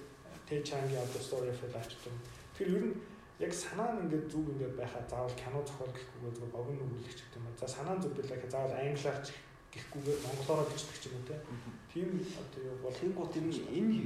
[0.49, 2.15] Тэчангийн одоо story of life гэдэг.
[2.57, 2.95] Тэр ер нь
[3.41, 7.39] яг санаа нь ингээд зүг ингээд байхаа заавал кино зохиол гэхгүйгээр зөв богино өгүүлэгч гэдэг
[7.41, 7.47] юм.
[7.59, 9.29] За санаа зүг билээ заавал англиар ч
[9.75, 11.27] гэхгүйгээр монголоор бичдэг ч юм уу
[11.91, 12.09] тийм
[12.43, 13.99] одоо юу бол тэнгуут юм энэ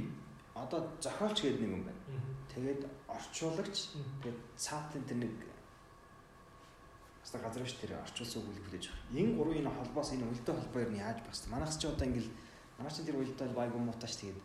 [0.57, 2.01] одоо зохиолч гэдэг нэг юм байна.
[2.49, 3.77] Тэгээд орчуулагч
[4.23, 5.33] тэгээд цаатын тэр нэг
[7.21, 9.17] бас газар биш тэр орчуулсан өгүүлэг хүлээж байгаа.
[9.21, 12.31] Энэ гурвын энэ холбоос энэ үлдээ холбоо нь яаж бас манайс ч одоо ингээл
[12.77, 14.39] манай ч тэр үлдээ байгуу муутаач тэгээд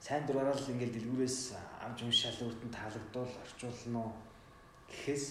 [0.00, 1.38] сайн дураараа л ингээл дэлгүүрээс
[1.84, 4.12] авч уншаал өртөнд таалагдвал орчуулна уу
[4.90, 5.24] гэхээс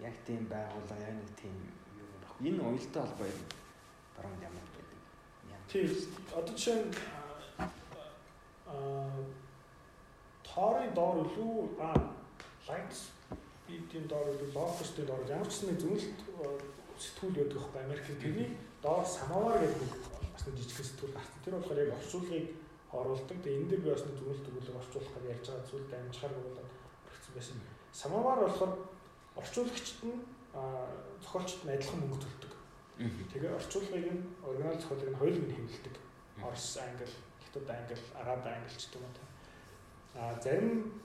[0.00, 1.54] яг тийм байгууллага яг нэг тийм
[1.98, 2.28] юу байна.
[2.48, 3.42] Энэ уялдаа холбоо юм
[4.16, 5.00] баруун ямар байдаг.
[5.70, 5.88] Тийм.
[6.36, 6.92] Одоо жишээ нь
[8.66, 9.24] аа
[10.48, 11.98] тоорын доор илүү аа
[12.68, 13.00] lights
[13.66, 16.20] бидний доор илүү locust-ийн доор ямар ч нэг зөвлөлт
[17.04, 18.50] сэтгүүл байдаг байхгүй Америкт тэрний
[18.82, 19.90] доор самавар гэдэг
[20.34, 21.42] бас нэг жижиг сэтгүүл гарсан.
[21.44, 22.46] Тэр болохоор яг орчуулгыг
[23.00, 23.38] оруулдаг.
[23.42, 26.58] Тэгээ энэ дээр би бас нэг зөвлөлт өгүүлэг орчуулахаар ярьж байгаа зүйлд амжихаар болоод
[27.08, 27.56] орчихсон байсан.
[27.92, 28.72] Самавар болохоор
[29.40, 30.16] орчуулагчд нь
[31.22, 32.52] зохиолчд нь адилхан мөнгө төлдөг.
[33.32, 35.94] Тэгээ орчуулгыг нь оригинал зохиолыг нь хоёулыг нь хэмнэлдэг.
[36.42, 37.06] Орос, англи,
[37.42, 39.34] хятад англи, араб англи ч юм уу.
[40.14, 41.02] А зарим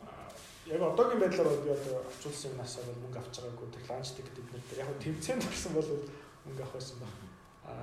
[0.70, 4.38] яг одоогийн байдлаар бол би одоо орчуулсан юмнаас бол мөнгө авч байгаагүй тэр ланч тикет
[4.38, 5.90] эднэр яг тэмцээнд орсон бол
[6.45, 7.14] мөнгө авах байсан баг.
[7.66, 7.74] А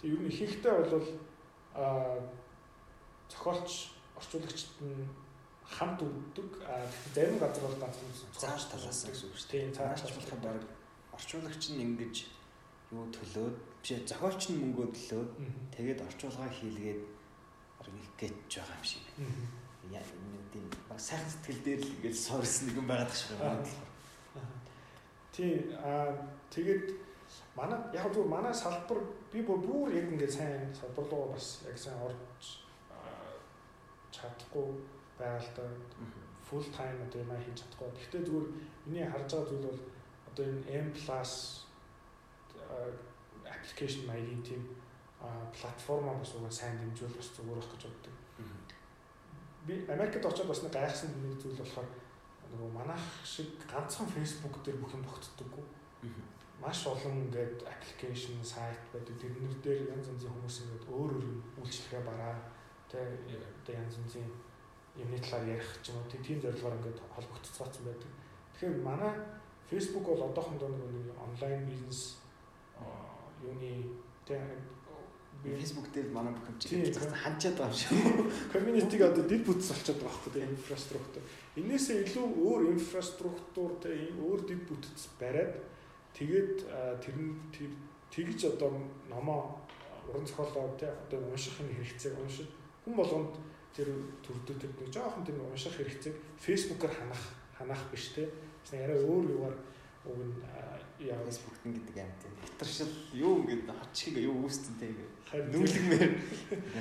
[0.00, 1.04] тэг ер нь ихэнхдээ бол
[1.76, 1.84] а
[3.30, 3.70] зохиолч
[4.18, 5.08] орчуулагчд нь
[5.68, 6.50] хамт өгдөг.
[6.64, 9.50] А зарим газар бол ганцхан зааш талаас гэсэн үг шүү.
[9.52, 10.62] Тийм цааш болоход баг
[11.12, 12.16] орчуулагч нь ингэж
[12.92, 15.30] юу төлөөд биш зохиолч нь мөнгөө төлөөд
[15.76, 17.02] тэгээд орчуулгаа хийлгээд
[17.88, 19.04] их гэж байгаа юм шиг.
[19.92, 20.04] Яа
[20.52, 23.64] тийм баг сайхан сэтгэл дээр л ингэж суурсан нэгэн байгаад тах шиг байна.
[25.32, 26.16] Тий а
[26.50, 26.84] тэгээд
[27.56, 29.00] манай яг зөв манай салбар
[29.32, 32.64] би бүр яг ингэ сайн салбар руу бас яг сайн орж
[34.18, 34.68] чадахгүй
[35.18, 35.38] да
[36.48, 37.88] full time одоо юм хийж чадахгүй.
[37.96, 38.48] Гэхдээ зүгээр
[38.86, 39.80] миний харж байгаа зүйл бол
[40.28, 40.88] одоо энэ M+
[43.54, 44.62] application маягийн тийм
[45.56, 48.14] платформ бас уг сайн дэмжүүл бас зүгээр байх гэж боддог.
[49.66, 51.88] Би Америкт очиод бас нэг гайхсан нэг зүйл болохоор
[52.52, 55.64] нөгөө манайх шиг ганцхан Facebook дээр бүх юм тогтдоггүй.
[56.62, 59.14] Маш олон ингээд application, сайт байдаг.
[59.20, 61.26] Тэрнэр дээр янз янзын хүмүүс ингээд өөр өөр
[61.60, 62.34] үйлчлэгээ бараа.
[62.88, 64.28] Тэ одоо янз янзын
[64.96, 68.10] юмны талаар ярих ч юм уу тийм зорилгоор ингээд холбогдцгаасан байдаг.
[68.56, 69.12] Тэгэхээр манай
[69.70, 72.18] Facebook бол одоохондоо нэг онлайн бизнес
[73.44, 73.84] юуны
[74.26, 74.40] тэг
[75.44, 77.92] Facebook дээр манай бүх юм чинь ханчаад байгаа юм шиг.
[78.52, 81.22] Community-г одоо дид бүтц болчиход байгаа байхгүй тийм инфраструктур.
[81.60, 85.54] Инээсээ илүү өөр инфраструктур тийм өөр дид бүтц бариад
[86.18, 86.66] тэгээд
[87.04, 87.38] тэр нь
[88.10, 88.74] тэгж одоо
[89.06, 89.62] номоо
[90.10, 92.48] уран зохиолоо тийм одоо унших нь хэрэгцээг уншиж
[92.88, 93.36] хүн болгонд
[93.76, 93.92] тэр
[94.24, 98.32] төрдөг тэр нэг жоохон тэр унших хэрэгцээг Facebook-оор ханах ханах биш тийм.
[98.72, 99.56] Арай өөр юугаар
[100.08, 100.40] уг нь
[101.04, 102.32] яа Facebook гэдэг юм тийм.
[102.48, 105.52] Хитаршил юу ингээд хачиг юу үүсцэнтэй ингээд.
[105.52, 106.12] Нүүлгмээр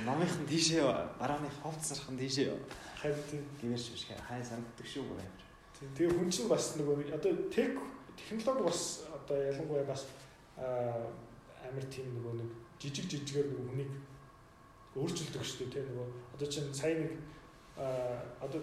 [0.08, 0.88] намынхан тийшээ
[1.20, 2.56] барааны ховц сархан тийшээ
[2.96, 5.44] харин гэрш биш хай санагддаг шүү гоо амир.
[5.92, 7.76] Тэгээ хүн чинь бас нөгөө одоо тех
[8.16, 10.08] технологи бас одоо ялангуяа бас
[10.58, 12.50] амир тийм нөгөө нэг
[12.82, 13.92] жижиг жижигээр нөгөө хүнийг
[14.98, 17.14] өөрчилдөг шүү дээ нөгөө одоо чинь сая нэг
[17.78, 18.62] одоо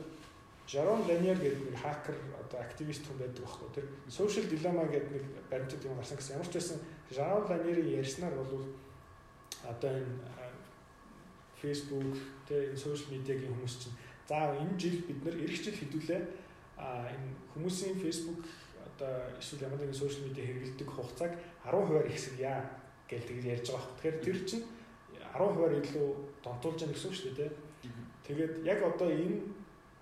[0.66, 5.24] Жарон Ланиер гэдэг нэг хакер одоо активист хүн байдаг байхгүй тэр social dilemma гэдэг нэг
[5.50, 6.78] баримтат юм гарсан гэсэн ямар ч байсан
[7.12, 8.64] Жарон Ланиерийн ярьснаар бол
[9.62, 10.14] одоо энэ
[11.60, 12.16] Facebook
[12.48, 13.96] энэ social media-гийн хүмүүс чинь
[14.28, 16.22] за энэ жил бид нэр эх жил хэдүүлээ
[16.80, 18.40] а энэ хүмүүсийн Facebook
[18.88, 21.32] одоо эсвэл ямар нэгэн social media хэрэглэдэг хугацааг
[21.64, 22.56] 10% ихсэе
[23.08, 23.92] гэж тэгж ярьж байгаа.
[24.00, 24.64] Тэгэхээр тэр чинь
[25.34, 26.08] 10% илүү
[26.44, 27.50] донтуулж байгаа гэсэн үг шүү дээ.
[28.24, 29.42] Тэгээд яг одоо энэ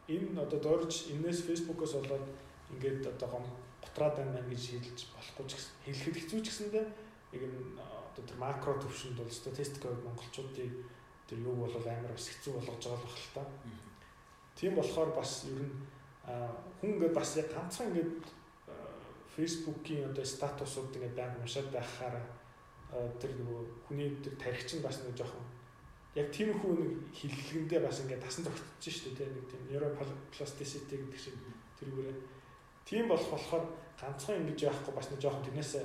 [0.09, 2.27] энэ одоо дөрж энэс Facebook-оос болоод
[2.73, 3.45] ингээд одоо гом
[3.81, 6.87] готраад байна гэж хэлж болохгүй ч гэсэн хэлэхэд хэцүү ч гэсэндээ
[7.33, 10.73] яг энэ одоо тэр макро төвшөнд бол статистикээр монголчуудын
[11.29, 13.43] тэр юг бол амар бас хэцүү болгож байгаа л байна л та.
[14.57, 15.75] Тийм болохоор бас ер нь
[16.79, 18.13] хүн ингээд бас яг ганцхан ингээд
[19.33, 22.21] Facebook-ийн одоо статусууд ингээд байнг уншаад байхаар
[22.93, 25.45] тэр нөгөө хүний тэр тархич нь бас нэг жоохон
[26.15, 31.21] яг тийм хүү нэг хиллэгэндээ бас ингээд тасан зогтчих шүү дээ нэг тийм neuroplasticity гэдэг
[31.21, 31.37] шиг
[31.81, 32.17] тэргүүрээ
[32.85, 33.65] тийм болох болохоор
[33.97, 35.85] ганцхан ингэж яахгүй бас нэг жоохон тэрнээсээ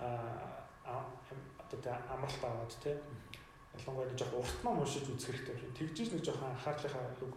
[0.00, 2.96] одоо тэ амралт аваад тэ
[3.76, 7.34] ялангуяа нэг жоохон урт ном уншиж үзэх хэрэгтэй юм шиг тэгжиж нэг жоохон анхаарлынхаа үг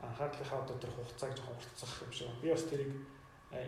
[0.00, 2.28] анхаарлынхаа одоо тэр хугацааг жоохон уртцах юм шиг.
[2.40, 2.92] Би бас тэрийг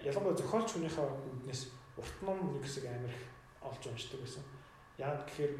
[0.08, 1.62] ялангуяа зохиолч хүнийхээ үднээс
[2.00, 3.33] урт ном нэг хэсэг амир их
[3.64, 4.44] олж уншдаг гэсэн
[4.98, 5.54] яг гэхээр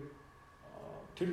[1.17, 1.31] тэр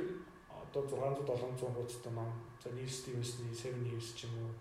[0.48, 2.30] одоо 600 700 хуудастай ном
[2.62, 4.52] за Neil Stevens-ний Seven Years ч юм уу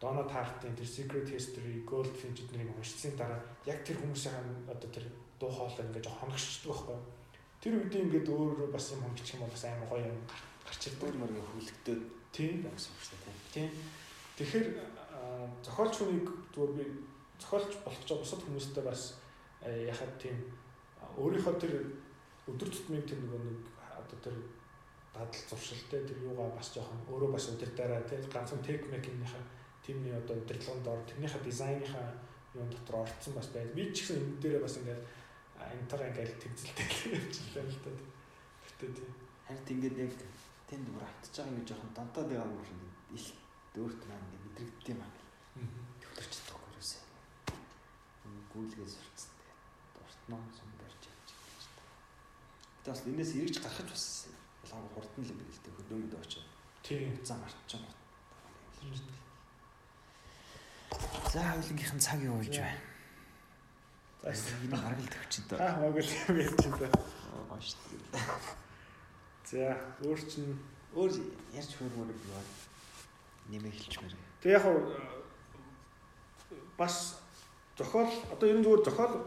[0.00, 3.36] Дона Тартын тэр Secret History, Goldfinch эднийг уншсан дараа
[3.68, 5.04] яг тэр хүмүүсийн одоо тэр
[5.36, 6.96] дуу хоолой ингээд хоногчдөг байхгүй.
[7.60, 10.20] Тэр үедээ ингээд өөр бас юм хоногчих юм бол бас амар гоё юм
[10.64, 12.00] гарч ирдэг мөргийн хөвлөгдөд
[12.32, 13.36] тийм байсан шүү дээ.
[13.52, 13.70] Тийм.
[14.40, 14.66] Тэгэхээр
[15.68, 16.84] зохиолч хүнийг зүгээр би
[17.36, 19.20] зохиолч болох ч бусад хүмүүстэй бас
[19.60, 20.36] яхад тийм
[21.18, 21.72] өөрийнхөө тэр
[22.50, 23.58] өдөр тутмын тэр нөгөө нэг
[23.98, 24.36] одоо тэр
[25.14, 29.44] дадал зуршилтэй тэр юугаа бас жоохон өөрөө бас удирдаараа тийм ганцхан техникийнхаа
[29.84, 32.08] тиймний одоо удирдлагын дор тэрнийхээ дизайныхаа
[32.54, 33.74] юм дотор орцсон бас байна.
[33.74, 35.02] Би ч гэсэн энэ дээрээ бас ингээд
[35.74, 36.86] энтер ингээд тэгзэлтэй
[37.18, 37.90] явчихлаа л та.
[38.66, 39.10] Гэтэ тийм.
[39.46, 40.12] Харин тэгээд яг
[40.68, 42.64] тэнд бүр автаж байгаа ингэ жоохон донтоод байгаа юм
[43.18, 43.38] шиг
[43.74, 45.12] ил өөрт маань ингэ мэдрэгддэм аа.
[46.02, 47.02] Төвлөрч чадахгүй юусаа.
[48.50, 49.32] Гүйлгээс сурцсан.
[49.38, 49.60] Тэгээд
[49.94, 51.58] дуртноо сум барьж явж байгаа.
[52.90, 54.06] Бас энэс эргэж гарахч бас
[54.66, 56.48] ялангуяа хурдан л юм байна л дээ хөдөөмөд очоод.
[56.82, 57.14] Тийм.
[57.22, 57.98] Зам арчсан гот.
[61.30, 62.82] За хөлөнгийнхэн цаг юу болж байна?
[64.26, 65.54] За энэ гаргал төвчөд.
[65.54, 66.98] Аа могол юм ярьж байна.
[67.54, 67.78] Аа шүү
[68.10, 68.26] дээ.
[69.46, 69.62] За
[70.02, 70.58] өөр чинь
[70.90, 71.12] Өөр
[71.54, 72.42] ярьж хөрмөр юу
[73.54, 74.14] нэмээ хэлчмээр.
[74.42, 74.66] Тэг яг
[76.74, 77.22] бас
[77.78, 79.22] зохиол одоо ер нь зүгээр зохиол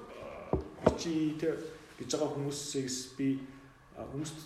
[0.99, 1.55] чи тэг
[1.95, 3.39] гэж байгаа хүмүүсээс би
[3.97, 4.39] хүмүүст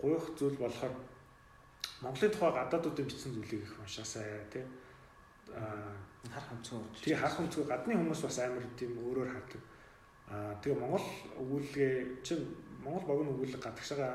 [0.00, 0.94] гуйх зүйл болохоор
[2.02, 4.64] Монголын тухай гадаадуудын бичсэн зүйлийг их уншаасаа тий
[5.54, 5.94] Аа
[6.26, 6.82] харах өнцгөө.
[7.02, 9.62] Тэгээ харах өнцгөө гадны хүмүүс бас амар тийм өөрөөр хардаг.
[10.26, 11.06] Аа тэгээ Монгол
[11.38, 11.94] өгүүлгээ
[12.26, 12.44] чинь
[12.82, 14.08] Монгол богино өгүүлэг гадагшаага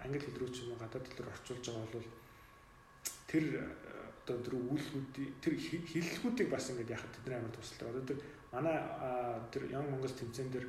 [0.00, 2.08] англи хэл рүү ч юм уу гадаад хэл рүү орчуулж байгаа бол
[3.28, 3.44] тэр
[4.24, 7.88] одоо тэр өгүүлбэрүүдийн тэр хэллэгүүдийг бас ингээд яхад тэдний амар тусалдаг.
[7.92, 8.18] Одоо тэр
[8.48, 8.76] манай
[9.52, 10.66] тэр Young Mongols тэмцээн дээр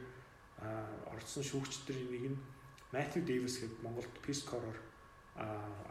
[1.15, 2.39] орсон шүүгчдэр нэг нь
[2.91, 4.77] Matthew Davis гэдэг Монголд Peace Corps-оор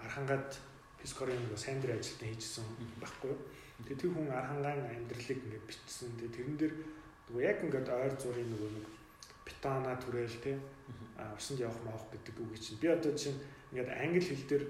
[0.02, 0.50] архангаад
[0.98, 2.66] Peace Corps-ын нэг сайн дээр ажилтан хийжсэн
[2.98, 3.38] байхгүй юу.
[3.86, 6.10] Тэгээ тэр хүн архангаан амьдралыг ингээд бичсэн.
[6.18, 6.74] Тэгээ тэрэн дээр
[7.30, 8.86] нөгөө яг ингээд ойр зургийн нөгөө нэг
[9.46, 10.52] бетона түрээл те
[11.38, 12.82] усанд явах маах гэдэг үг чинь.
[12.82, 13.38] Би одоо чинь
[13.70, 14.64] ингээд англи хэл дээр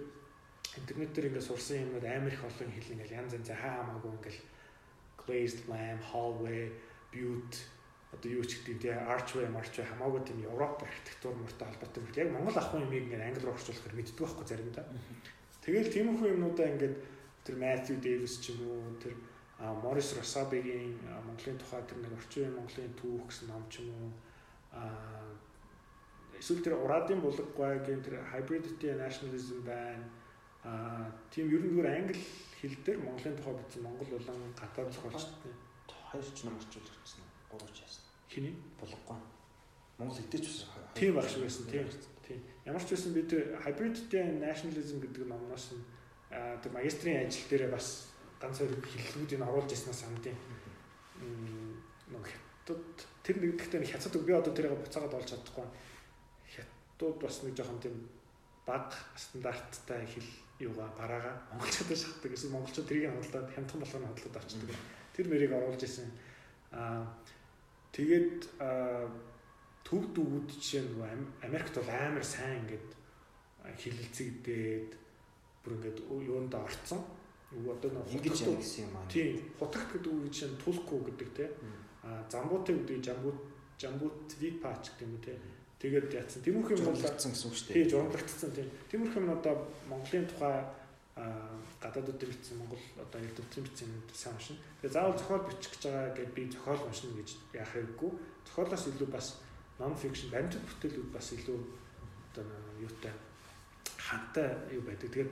[0.77, 4.39] интернет дээр ингээд сурсан юмнууд амар их олон хэл ингээд янз янз хаа хамаагүй ингээд
[5.29, 6.73] glazed lamp, hallway,
[7.13, 7.78] butte
[8.13, 12.13] одоо юу ч гэдэг тийм archway, archway хамаагүй тийм Европ архитектур мөртэй холбоотой юм.
[12.17, 14.87] Яг Монгол ах юм ингээд англи руу орчуулахыг мэддэг байхгүй заримдаа.
[15.61, 16.97] Тэгэл тиймэрхүү юмнуудаа ингээд
[17.45, 19.13] тэр Matthew Davis ч юм уу тэр
[19.59, 24.11] Morris Rosabe-гийн Монголын тухай тэр нэг орчин үеийн Монголын түүх гэсэн ном ч юм уу
[24.73, 24.87] а
[26.39, 30.07] эсвэл тэр ураадын булгагүй гэм тэр hybridity nationalism байна
[30.63, 32.23] а тийм ер нь зүгээр англи
[32.63, 35.55] хэл дээр Монголын тухай бичсэн Монгол болон гадаад зохиолчдын
[36.09, 37.28] хоёр ч ном орчуулж ирсэн.
[37.51, 38.05] Гурав ч яасан.
[38.29, 38.55] Хиний?
[38.81, 39.19] Булгагүй.
[39.99, 41.87] Монгол хэдэж ч тийм баг шиг байсан тийм.
[42.27, 42.41] Тийм.
[42.65, 45.83] Ямар ч байсан би тэр hybridity nationalism гэдэг номноос нь
[46.29, 50.37] тэр магистрийн ажил дээр бас ганц хоёр хэллэгүүдийг оруулж ирснээс амдын
[52.13, 52.85] нэг хятад
[53.25, 55.67] тэр нэг гэхдээ хятад би одоо тэрийг буцаагаад олж чадахгүй
[56.53, 57.97] хятадууд бас нэг жоохон тийм
[58.69, 60.31] баг стандарттай хэл
[60.61, 64.77] юугаа бараага монголчууд шахдаг эсвэл монголчууд тэрийг хадгалаад хямдхан болгоно хадгалаад авчдаг.
[65.17, 66.11] Тэр мэрийг оруулж исэн.
[66.71, 67.07] Аа
[67.99, 68.39] тэгээд
[69.83, 72.89] төв дүүгүүд жишээ нь Америкт бол амар сайн ингээд
[73.83, 74.91] хилэлцэгдээд
[75.65, 77.03] бүр ингээд юунд орцсон.
[77.51, 79.09] Одоо нэг ингэж явсан юм аа.
[79.11, 79.41] Тийм.
[79.59, 81.47] Хутагт гэдэг үг жишээ нь тулку гэдэг те.
[82.05, 83.39] Аа замбуутай гэдэг жамбут
[83.81, 85.35] жамбут випач гэдэг юм те.
[85.81, 86.43] Тэгээд яатсан.
[86.45, 87.77] Тэмүрх юм бол гэсэн гэсэн үг шүү дээ.
[87.79, 88.69] Тийм, журамлагдсан тийм.
[88.91, 89.55] Тэмүрх юм одоо
[89.89, 90.57] Монголын тухай
[91.83, 94.59] гадаадууд бичсэн Монгол одоо төвчөн бичсэн сайн уншина.
[94.83, 98.11] Тэгээ заавал зохиол бичих гэж байгаа гэдээ би зохиол уншина гэж яах хэрэггүй.
[98.47, 99.27] Зохиолоос илүү бас
[99.79, 101.59] non fiction баримтат бүтээлүүд бас илүү
[102.35, 102.47] одоо
[102.83, 103.15] юутай
[103.99, 105.11] хантай юу байдаг.
[105.11, 105.31] Тэгээд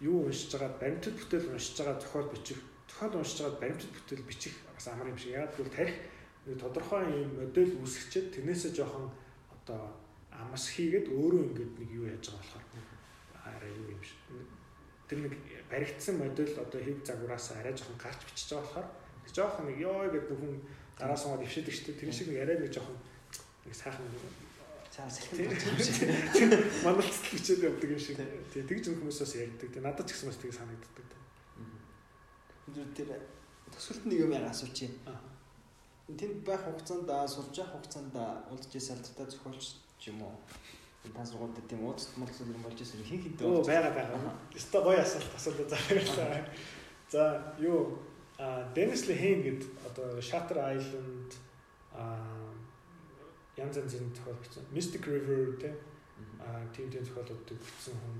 [0.00, 2.58] юу уншиж байгаа баримтат бүтээл уншиж байгаа зохиол бичих
[2.90, 5.34] зохиол уншиж байгаа баримтат бүтээл бичих бас амар юм шиг.
[5.34, 5.96] Яг тэгвэл тарих
[6.56, 9.10] тодорхой юм модель үүсгэчихэд тэрнээсээ жоохон
[9.50, 9.92] одоо
[10.30, 12.86] амс хийгээд өөрөө ингээд нэг юу яаж байгаа болохоор
[13.44, 14.18] арай юу юм шиг.
[15.08, 15.34] Тэр нэг
[15.70, 18.88] баригдсан модель одоо хэв загвараас арай жоохон гарч бичиж байгаа болохоор
[19.24, 20.54] тэр жоохон нэг ёо гэдэг хүн
[21.00, 22.00] гараа суугаад ившэдэг шүү дээ.
[22.00, 22.98] Тэр шиг нэг арай нэг жоохон
[23.64, 24.06] нэг сайхан
[24.92, 26.10] цаа сэлхэн юм шиг.
[26.84, 28.18] Манайцл бичээд явдаг юм шиг.
[28.52, 29.68] Тэг тэгж хүмүүс бас ярьдаг.
[29.70, 31.06] Тэг надад ч гэсэн бас тийг санагддаг.
[32.74, 33.08] Тэр тэр
[33.70, 34.90] төсөлт нэг юм яга асуучих.
[36.08, 38.14] Тэнд байх хугацаанд сурж явах хугацаанд
[38.50, 39.78] уулзж ирсэн алдартай зохиолч
[40.08, 40.34] юм уу?
[41.14, 43.46] Та сургуульд тийм уулзалт муулсан юм болж ирсэн хин хинтэй.
[43.46, 44.34] Оо байгаа байгаа.
[44.54, 46.44] Өстой гоё асуулт асуулт заа.
[47.10, 47.98] За юу
[48.38, 51.34] а Dennis Lehane гэд одоо Shutter Island
[51.92, 52.04] а
[53.56, 54.64] янз янзын зохиол бичсэн.
[54.72, 55.74] Mystic River тийм
[56.38, 58.16] а тийм тийм зохиолууд бичсэн хүн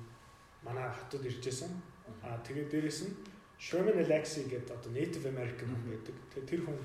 [0.63, 1.71] манай хотод ирж байсан.
[2.23, 3.15] А тэгээд дээрэс нь
[3.59, 6.17] Sherman Alexie гэдэг одоо Native American хүн байдаг.
[6.35, 6.79] Тэгээд тэр хүн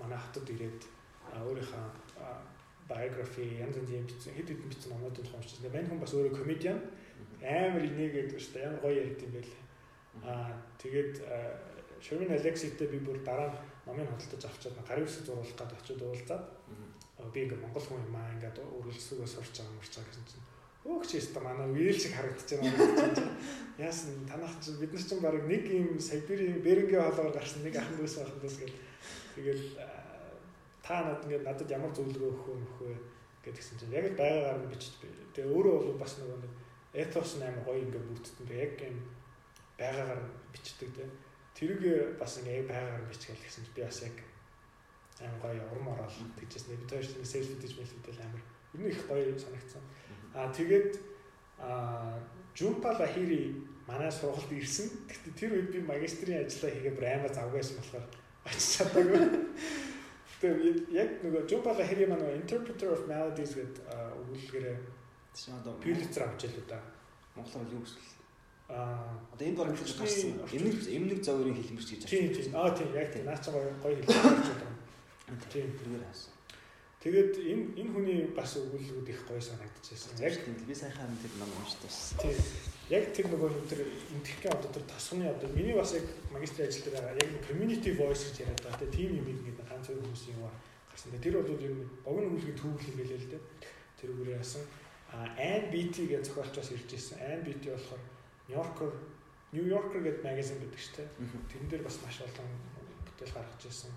[0.00, 0.82] манай хотод ирээд
[1.30, 1.84] өөрийнхөө
[2.90, 5.78] biography янз янзын бичсэн хэд хэдэн бичсэн номуудыг уншиж байна.
[5.78, 6.78] Мань хүн бас өөрөө комедиан
[7.40, 8.66] амар инээгээд шүү дээ.
[8.66, 9.62] Ямар гоё ярьд юм лээ.
[10.26, 10.52] Аа
[10.82, 11.14] тэгээд
[12.00, 13.54] Sherman Alexie-тэй би бүр дараа
[13.86, 16.44] номыг хөдөлж авчаад гарын үсэг зурулах гээд очиод уулзаад
[17.32, 20.48] би ингээ монгол хүн юм аа ингээд үргэлжлүүлээ сурч байгаа мурч байгаа гэсэн чинь
[20.80, 23.36] Өөгч яста манай үйл шиг харагдаж байна.
[23.76, 28.00] Яасан танах чинь бид нар чинь баг нэг юм Сибирийн Берингийн хоолоор гарсан нэг ахын
[28.00, 28.76] дүүс ахын дүүс гэл
[29.36, 29.64] тэгэл
[30.90, 32.94] та надад ингээд надад ямар зөвлөгөө өгөх вэ
[33.46, 35.06] гэдгсэн чинь яг л байгаагаар нь бичиж би.
[35.38, 36.52] Тэгээ өөрөө бол бас нөгөө нэг
[36.98, 38.50] Ethos амар гоё ингээд бүрдсэн.
[38.50, 38.98] Яг юм
[39.78, 41.06] байгаагаар бичдэг те.
[41.54, 44.16] Тэрийг бас ингээд байгаагаар бичгээл гэсэн би бас яг
[45.22, 46.10] амар гоё урам ороод
[46.42, 46.74] тэгжсэн.
[46.74, 48.42] Би тэр чинь sales pitch мэлдэл амар
[48.74, 49.84] ер нь их гоё санагдсан.
[50.34, 50.98] Аа тэгээд
[51.62, 52.18] аа
[52.50, 54.90] Жумпа Лахири манай сургуульд ирсэн.
[55.06, 58.06] Гэхдээ тэр үед би магистрийн ажлаа хийгээ бүр амар завгайсан болохоор
[58.42, 59.22] очиж чадаагүй.
[60.40, 63.84] Тэгээд яг нөгөө Жумпа Лахири манай Interpreter of Melodies гэдэг
[64.24, 64.78] өгүүлгээрээ
[65.34, 66.80] Тийм одоо Pulitzer авч илүү да.
[67.36, 68.20] Монголоор юу гэсэн
[68.70, 70.30] Аа Одоо энэ баг хэлж гарсан.
[70.50, 72.54] Эмнэг эмнэг зоврын хэлмэрч гэж тийм тийм.
[72.54, 73.24] Аа тийм яг тийм.
[73.26, 74.74] Наа чи гоё гоё хэлж байгаа.
[75.50, 75.70] Тийм.
[75.78, 76.32] тэргээр хаасан.
[77.02, 80.18] Тэгээд энэ энэ хүний бас өгүүлбэрүүд их гоё санагдчихсан.
[80.22, 82.14] Яг тийм би сайхан тэр ном уншдаас.
[82.22, 82.38] тийм.
[82.90, 86.02] Яг тэр нөгөө юм тэр энтгэхийн одоо тэр тосгоны одоо миний бас яг
[86.34, 88.90] магистрийн ажил дээр яг community voice гэж яриад байгаа.
[88.90, 90.50] Тийм юм ингээд ганц хоёр хүмүүсийн юм
[90.90, 91.14] гарсан.
[91.22, 93.42] Тэр бол нь богино түүх юм байлээ л дээ.
[93.94, 94.66] Тэр үгээр яасан.
[95.14, 97.22] А Ann Beatty гэж зохиолч бас ирж ирсэн.
[97.22, 98.02] Ann Beatty болохоор
[98.50, 98.90] New Yorker
[99.54, 101.08] New Yorker гэдэг магазин байдаг шүү дээ.
[101.50, 102.50] Тэрэн дээр бас маш олон
[103.06, 103.94] бүтээл гаргаж ирсэн.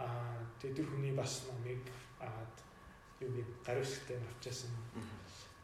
[0.00, 1.84] Аа тэр хүний бас номыг
[2.20, 2.56] аваад
[3.20, 4.72] юу гээ гарын хэсэгтээ авч ирсэн.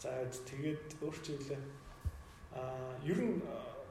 [0.00, 0.08] За
[0.48, 1.60] тэгээд өөрчлөлөө
[2.54, 3.42] аа ер нь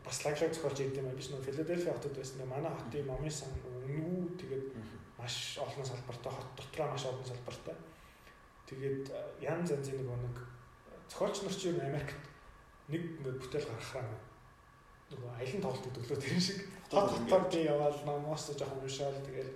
[0.06, 2.48] бас лаглаг зохиолж идэв юм биш нөө Филадельфи хотод байсан.
[2.48, 4.66] Манай хотын номын сан өнгөө тэгээд
[5.20, 7.76] маш олон салбартай хот дотроо маш олон салбартай.
[8.68, 9.04] Тэгээд
[9.40, 10.38] янз янзын нэг нэг
[11.10, 12.20] зохиолч нар ч юу Америкт
[12.88, 14.04] нэг ингээд бүтээл гаргахаа
[15.12, 16.60] нөгөө аялын тоглолт гэдэг лөө тэр шиг
[16.92, 19.52] хот хотоор би яваал номоос жоохон уншаал тэгээд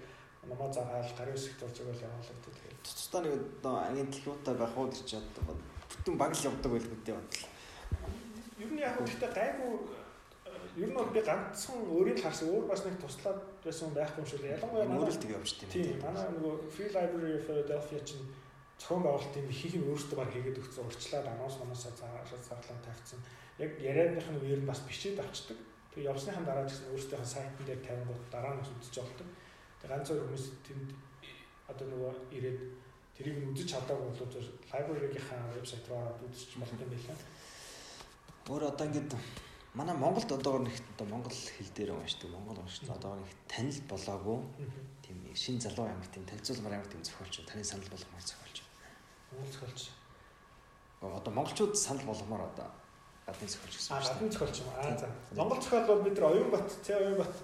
[0.47, 3.73] номоо заагаал гарын хэсэгт орж байгаа л яваал гэдэг тэгээд Цуцтаа нэг одоо
[4.13, 5.55] төлөвтэй байх уу гэж одоо
[5.91, 7.56] бүтэн баг л явдаг байлгүй дээ бодлоо.
[8.57, 9.73] Ер нь яг гэхдээ гайгүй
[10.81, 14.41] ер нь бол би ганцхан өөрийн харсан өөр бас нэг туслаад байсан байхгүй юм шиг
[14.41, 15.69] л ялангуяа манай Өөрөө л тэг явж тийм.
[15.73, 18.25] тийм манай нөгөө Free Library of Philadelphia чинь
[18.77, 23.21] зохион байгуулалтын ихийг нь өөрсдөө баг хийгээд өгсөн урьдчилаад анонс манаасаа заагаад зарлаа тавьсан.
[23.57, 25.57] Яг яриадных нь үеэр нь бас бичээд авчдаг.
[25.93, 29.27] Тэг явсныхан дараа гэсэн өөрсдийнхөө сайтн дээр тавингууд дараа нь үзэж болдог.
[29.81, 30.89] Тэг ганц хоёр хүмүүс тэнд
[31.73, 32.59] одоо нөгөө ирээд
[33.17, 34.29] тэрийг үзэж чадаагүй бол
[34.69, 37.17] library-гийнхаа вебсайт руу ороод үзэж болох юм байлаа.
[38.48, 39.11] Өөр одоо ингээд
[39.76, 42.95] манай Монголд одоо нэг одоо монгол хэл дээр уншдаг, монгол уншдаг.
[42.95, 44.40] Одоо нэг танил болоогүй
[45.03, 48.64] тийм шин залуу амар тийм танилцуулмаар амар тийм зохиолч таны санал болгомоор зохиолч.
[49.32, 49.91] Монгол зохиолч.
[51.02, 52.72] Одоо монголчууд санал болгомоор одоо
[53.28, 54.69] гадны зохиолч гэсэн үг гадны зохиолч юм.
[54.80, 55.07] Аа за.
[55.36, 57.36] Монгол зохиол бол бид нар Оюунбат, Ц Оюунбат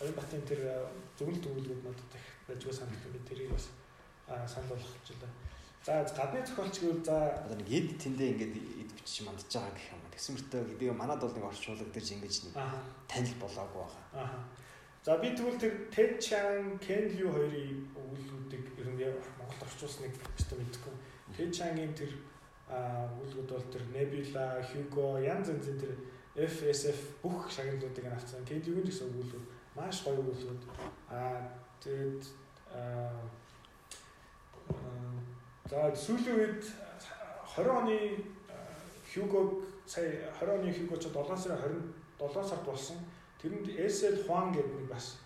[0.00, 0.60] Оюунбатын тэр
[1.20, 3.68] зөвлөлт өгүүлбэрүүд надад их байжгүй санагдсан би тэрийг бас
[4.48, 5.28] санал болгочихлаа.
[5.86, 9.94] За гадны зохиолч гэвэл за Одоо нэг эд тэндээ ингээд эд бичиж мандаж байгаа гэх
[9.94, 10.02] юм.
[10.10, 12.54] Тэгсэн мөртөө гэдэг манад бол нэг орчуулга дээр ингэж нэг
[13.06, 14.02] танил болоогүй байгаа.
[14.18, 14.42] аа.
[15.06, 18.98] За би тэгвэл тэр Ted Chang, Ken Liu хоёрын өгүүлбэрүүдийг ер нь
[19.38, 20.94] Монгол орчуулсныг өстө мэдгүй.
[21.38, 22.10] Ted Chang-ийн тэр
[22.66, 25.94] өгүүлбэрүүд бол тэр Nebula, Hugo, янз янзын тэр
[26.34, 28.42] FSF бүх шагналуудыг нь авсан.
[28.42, 29.44] Ken Liu-ийн гэсэн өгүүлбэр
[29.78, 30.62] маш гоё өгүүлбэрүүд.
[31.14, 31.46] Аа
[31.78, 32.26] тэгээд
[35.70, 36.62] за сүүлийн үед
[37.56, 37.98] 20 оны
[39.10, 42.98] Hugo сая 20 оны Hugo ч 7 сарын 27 сард болсон.
[43.42, 45.18] Тэрэнд SL Huang гэдэг нэг бас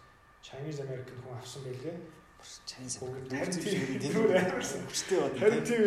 [0.42, 1.96] Chinese American хүн авсан байлээ.
[2.40, 4.80] Харин тийм тийм тийм амарсан.
[4.88, 5.36] хүчтэй бод.
[5.36, 5.80] Харин тийм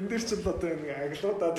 [0.00, 1.56] энэ дэр чинь л одоо нэг аглуудаад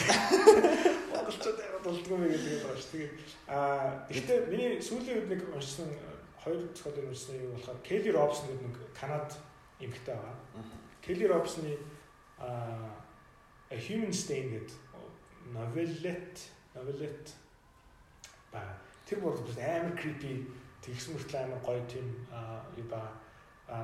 [1.14, 2.92] монголчууд яваад болдгоо мэй гэдэг байна шүү.
[2.92, 3.14] Тэгээд
[3.54, 5.88] аа гэхдээ миний сүүлийн үед нэг уншсан
[6.42, 9.30] хоёр зохиолын уншсан юм болохоор Kelly Robson гэдэг нэг Канад
[9.78, 10.38] эмэгтэй байгаа.
[11.06, 11.74] Kelly Robson-ы
[12.42, 12.90] аа
[13.72, 14.76] A Human Stain гэдэг
[15.54, 16.36] новеллет
[16.76, 17.34] новеллет.
[18.52, 18.62] Ба
[19.06, 20.44] тэр бүр амар creepy
[20.84, 22.08] тэгс мөртлөө амар гоё тийм
[22.76, 23.02] юу ба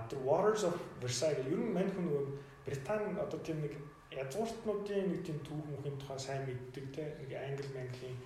[0.09, 1.47] тэр Waters of Versailles.
[1.47, 2.25] Ер нь мань хүн нөгөө
[2.67, 3.79] Британи одоо тийм нэг
[4.11, 8.17] язгууртнуудын нэг тийм түүх мөхийн тухай сайн мэддэг те нэг англи манглийн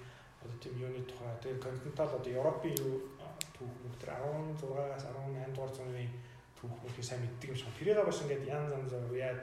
[0.42, 1.30] одоо тийм юуны тухай.
[1.46, 3.06] Тэгээ континентал одоо Европын юу
[3.54, 6.10] түүх мөх тэр 16-аас 18 дугаар зууны
[6.58, 7.70] түүх мөхийг сайн мэддэг юм шиг.
[7.78, 9.40] Тэрийг бас ингээд янз янз уяад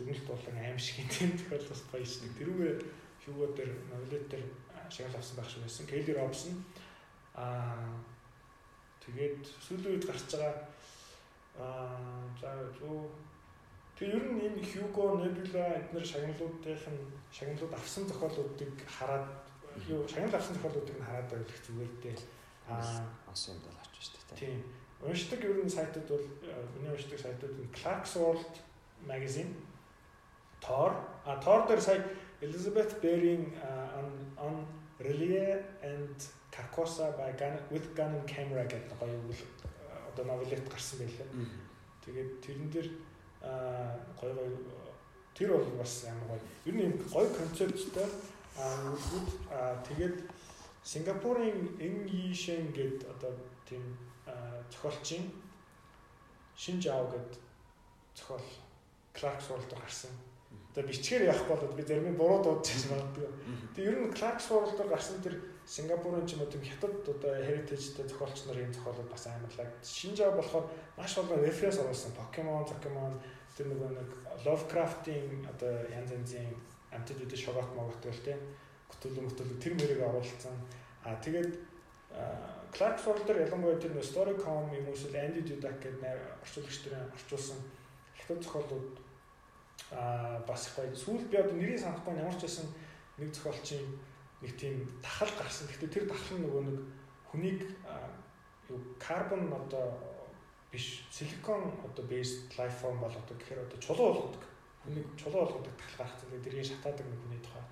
[0.00, 2.32] дүгнэлт болон аим шиг тийм тохиол бас гоё шин.
[2.40, 2.78] Тэрүүгээр
[3.20, 4.48] хьюго дээр новелет дээр
[4.88, 5.86] шагнал авсан байх шиг байсан.
[5.86, 6.64] Келли Робсон
[7.36, 8.00] аа
[9.04, 10.54] тэгээд сүүлийн үед гарч байгаа
[11.60, 12.50] аа за
[12.80, 13.04] зөө
[14.00, 17.02] тэг ер нь энэ Hugo Nebula эдгээр шагналуудынх нь
[17.36, 19.28] шагналууд авсан зохиолуудыг хараад
[19.86, 22.18] юу шагнал авсан зохиолуудыг нь хараад байх зүгээр дээ.
[22.72, 24.36] Аа Ас юм даа авч штэ тэ.
[24.40, 24.64] тийм.
[25.04, 26.26] Уншдаг ер нь сайтууд бол
[26.74, 28.54] миний уншдаг сайтууд нь Clark's World
[29.04, 29.52] magazine
[30.60, 30.92] Thor
[31.24, 32.04] а Thor дээр сая
[32.40, 34.66] Elizabeth uh, on
[34.98, 36.16] Relie and
[36.50, 39.42] Carcosa by gun with gun and camera гэдэг гоё үйл
[40.08, 41.28] одоо новелет гарсан байлаа.
[42.04, 42.88] Тэгээд тэрэн дээр
[44.20, 44.56] гоё гоё
[45.34, 46.40] тэр бол бас амар гоё.
[46.66, 48.08] Ер нь гоё концепттэй
[48.58, 50.16] нүгүүд аа тэгээд
[50.84, 53.32] Сингапурын Эн Йишэн гээд одоо
[53.68, 53.84] тийм
[54.72, 55.30] зохиолчийн
[56.56, 57.32] Шинжао гээд
[58.16, 58.48] зохиол
[59.14, 60.10] Clark Sword гарсан.
[60.70, 63.26] Одоо бичгээр явах бол би зарим нь буруу дуудаж магадгүй.
[63.74, 65.34] Тэгээ ер нь Clark Sword гарсан тэр
[65.66, 69.70] Сингапурын ч юм уу тийм хятад одоо heritage-тэй зохиолч нарын зохиолууд бас амарлаг.
[69.82, 72.14] Шинжао болохоор маш олон референс оруулсан.
[72.14, 73.18] Pokemon, Pokemon
[73.58, 74.10] тэр нөгөө нэг
[74.46, 76.54] Lovecraft-ийн одоо янз янзын
[76.94, 78.40] амтд үдэ шогоот могот гэл тийм
[78.94, 80.54] хөтөлөө хөтөлөө тэр мөрийг оруулсан.
[81.02, 81.52] А тэгээд
[82.74, 87.58] Clark Folder ялангуяа тэр Storycom юм уусэл Andy Dudak гэдэг орчуулагч нарын орчуулсан
[88.18, 89.09] хятад зохиолууд
[89.90, 90.94] а бас их гоё.
[90.94, 92.66] Сүүл би одоо нэрийг санахгүй ямар ч байсан
[93.18, 93.86] нэг зохиолчийн
[94.42, 95.66] нэг тийм тахал гарсан.
[95.68, 96.78] Гэхдээ тэр тахал нь нөгөө нэг
[97.30, 97.60] хүнийг
[98.70, 99.98] юу карбон одоо
[100.70, 104.44] биш силикон одоо based life form бол одоо гэхээр одоо чулуу болгодог.
[104.84, 106.30] Хүнийг чулуу болгодог тахал гарсан.
[106.44, 107.64] Тэрийг шатаадаг нэг хүний тухай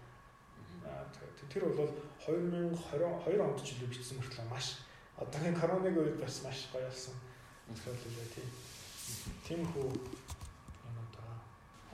[1.49, 1.91] тэр бол
[2.27, 4.85] 2022 онд ч илүү бичсэн мөртлөө маш
[5.17, 7.17] одоогийн коронавиг үед бас маш гоё болсон.
[7.73, 8.49] Тэгэхээр тийм.
[9.45, 9.89] Тийм хүү.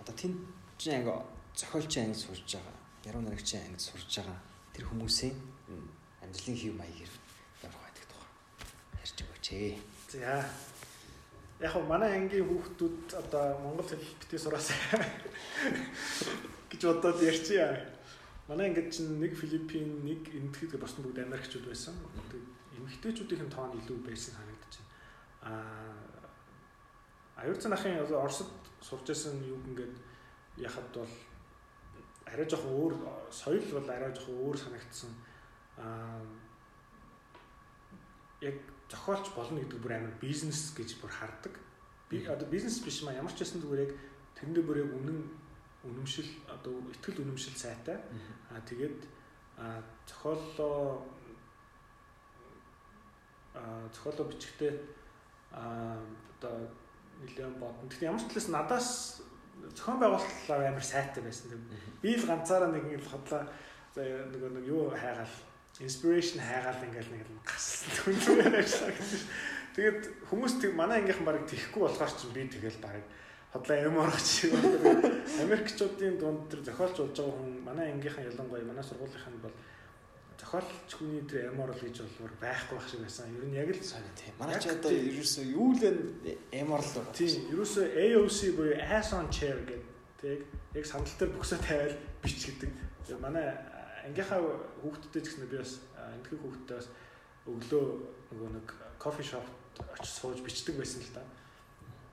[0.04, 0.32] Одоо тийм
[0.76, 1.12] чинь анги
[1.56, 2.76] зохиолчийн анги сурж байгаа.
[3.08, 4.36] Яруу наригчийн анги сурж байгаа.
[4.76, 5.32] Тэр хүмүүсийн
[6.20, 7.12] амьдралын хэв маягаар
[7.64, 8.28] ямар байдаг тухай
[9.00, 9.78] ярьж өгөөч ээ.
[10.12, 10.44] За.
[11.64, 15.00] Яг хөө манай ангийн хүүхдүүд одоо монгол хэл битгий сураасаа
[16.68, 17.64] гэж бодоод ярьчих
[18.44, 21.96] Манай ингээд чинь нэг Филиппин, нэг Индихэд босны бүгд Америкчууд байсан.
[22.76, 24.92] Эмэгтэйчүүдийн тоон илүү байсан санагдаж байна.
[25.48, 26.03] Аа
[27.36, 28.50] аюулцсан ахын Оросд
[28.80, 29.94] сурч байсан юу ингээд
[30.56, 31.12] яхад бол
[32.26, 32.94] арай жоохон өөр
[33.30, 35.10] соёл бол арай жоохон өөр санагдсан.
[35.78, 36.22] Аа
[38.40, 38.56] яг
[38.90, 41.58] зохиолч болно гэдэг бүр амар бизнес гэж бүр хардаг.
[42.08, 43.92] Би одоо бизнес биш маа ямар ч байсан зүгээр яг
[44.36, 45.18] тэрэндээ бүр яг үнэн
[45.84, 47.98] үнэмшил одоо ихтгэл үнэмшил сайтай.
[48.50, 49.00] Аа тэгээд
[50.08, 51.02] зохиоллоо
[53.54, 54.72] аа зохиолоо бичихтэй
[55.52, 55.98] аа
[56.38, 56.68] одоо
[57.22, 57.86] нэлээд бодно.
[57.86, 58.88] Гэхдээ ямар ч талаас надаас
[59.76, 61.54] зохион байгуулалт амар сайтай байсан.
[62.02, 63.46] Би л ганцаараа нэг юм хотлоо
[63.94, 65.34] нөгөө нэг юу хайгаал
[65.78, 67.90] inspiration хайгаал ингээл нэг юм гассан
[68.58, 69.22] ажиллаа гэсэн.
[69.74, 70.00] Тэгээд
[70.30, 73.06] хүмүүс манай ангийнхан барыг тийхгүй болохоор ч би тэгэл барыг
[73.54, 74.50] хотлоо юм оргоч.
[75.42, 79.54] Америкчуудын дунд тэр зохиолч болж байгаа хүн манай ангийнхан ялангуяа манай сургуулийнх нь бол
[80.38, 83.30] зохиолч хүний тэр эморл гэж болвол байхгүй байх шиг байсан.
[83.34, 84.34] Ер нь яг л сайн тийм.
[84.38, 85.82] Манай ч одоо ерөөсөө юу л
[86.50, 87.14] эморл байгаа.
[87.14, 87.54] Тийм.
[87.54, 90.40] Ерөөсөө AOC буюу ass on chair гэдэг
[90.74, 92.70] яг сандал дээр бүксөө тавиал бич гэдэг.
[93.20, 93.46] Манай
[94.04, 94.40] ангийнхаа
[94.82, 96.88] хүүхдтэй ч гэсэн би бас эндхийн хүүхдтэй бас
[97.46, 97.84] өглөө
[98.32, 98.66] нөгөө нэг
[98.98, 101.22] кофе шопт очиж сууж бичдэг байсан л да.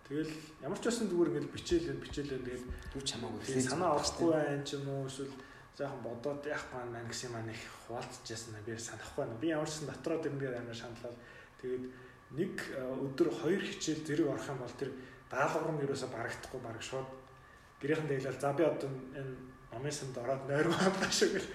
[0.08, 2.66] Тэгэл ямар ч байсан зүгээр ингээд бичээлээ бичээлээ тэгээд
[2.96, 5.32] юу ч хамаагүй санаа орохгүй байх юм уу эсвэл
[5.82, 9.42] заахан бодоод яах маань маань гэсэн маань их хуваалцчихсан би санахгүй байна.
[9.42, 11.18] Би ямар ч сан дотроо дэмгээр амар шаналал
[11.58, 11.84] тэгээд
[12.38, 14.92] нэг э, өдөр хоёр хичээл зэрэг орох юм бол тэр
[15.34, 17.10] даалгавар нь ерөөсө барагдахгүй бараг шууд
[17.82, 19.34] гэрийнхэн дэглэл за би одоо энэ
[19.74, 21.50] номын санд ороод нойргоо хааш гэл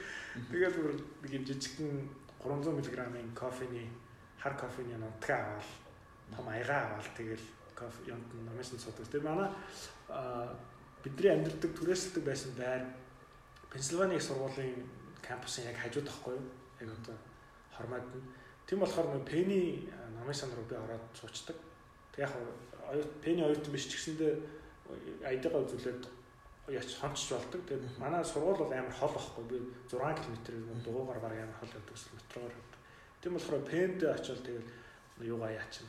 [0.51, 0.93] тэгээд бүр
[1.23, 1.94] нэг юм жижигхэн
[2.43, 3.89] 300 мг-ийн кофений
[4.43, 5.70] хар кофений нутгаа аваад
[6.35, 9.07] том аяга аваад тэгэл кофе ямт номын суудаг.
[9.09, 9.51] Тэгээ манай
[11.05, 12.82] бидний амьдардаг түрээсэлдэг байсан байр
[13.77, 14.89] Пенсильвани их сургуулийн
[15.20, 16.48] кампусын яг хажууд тахгүй юу?
[16.81, 17.16] Яг одоо
[17.77, 18.24] хормоод нь.
[18.65, 21.57] Тийм болохоор нөө Пэни номын сан руу би ороод суучдаг.
[22.16, 22.32] Тэг яг
[22.89, 24.32] оюут Пэни оюутан биш ч гэсэндээ
[25.28, 26.09] айдгаа үзүүлээд
[26.73, 27.61] яч хончч болдог.
[27.69, 29.44] Тэгээд манай сургууль бол амар хол байхгүй.
[29.44, 29.57] Би
[29.93, 32.55] 6 км дугуугаар баг амар хол байдаг метроор.
[33.20, 34.73] Тийм болохоор Пэнд очивол тэгэл
[35.20, 35.85] юугаа яачих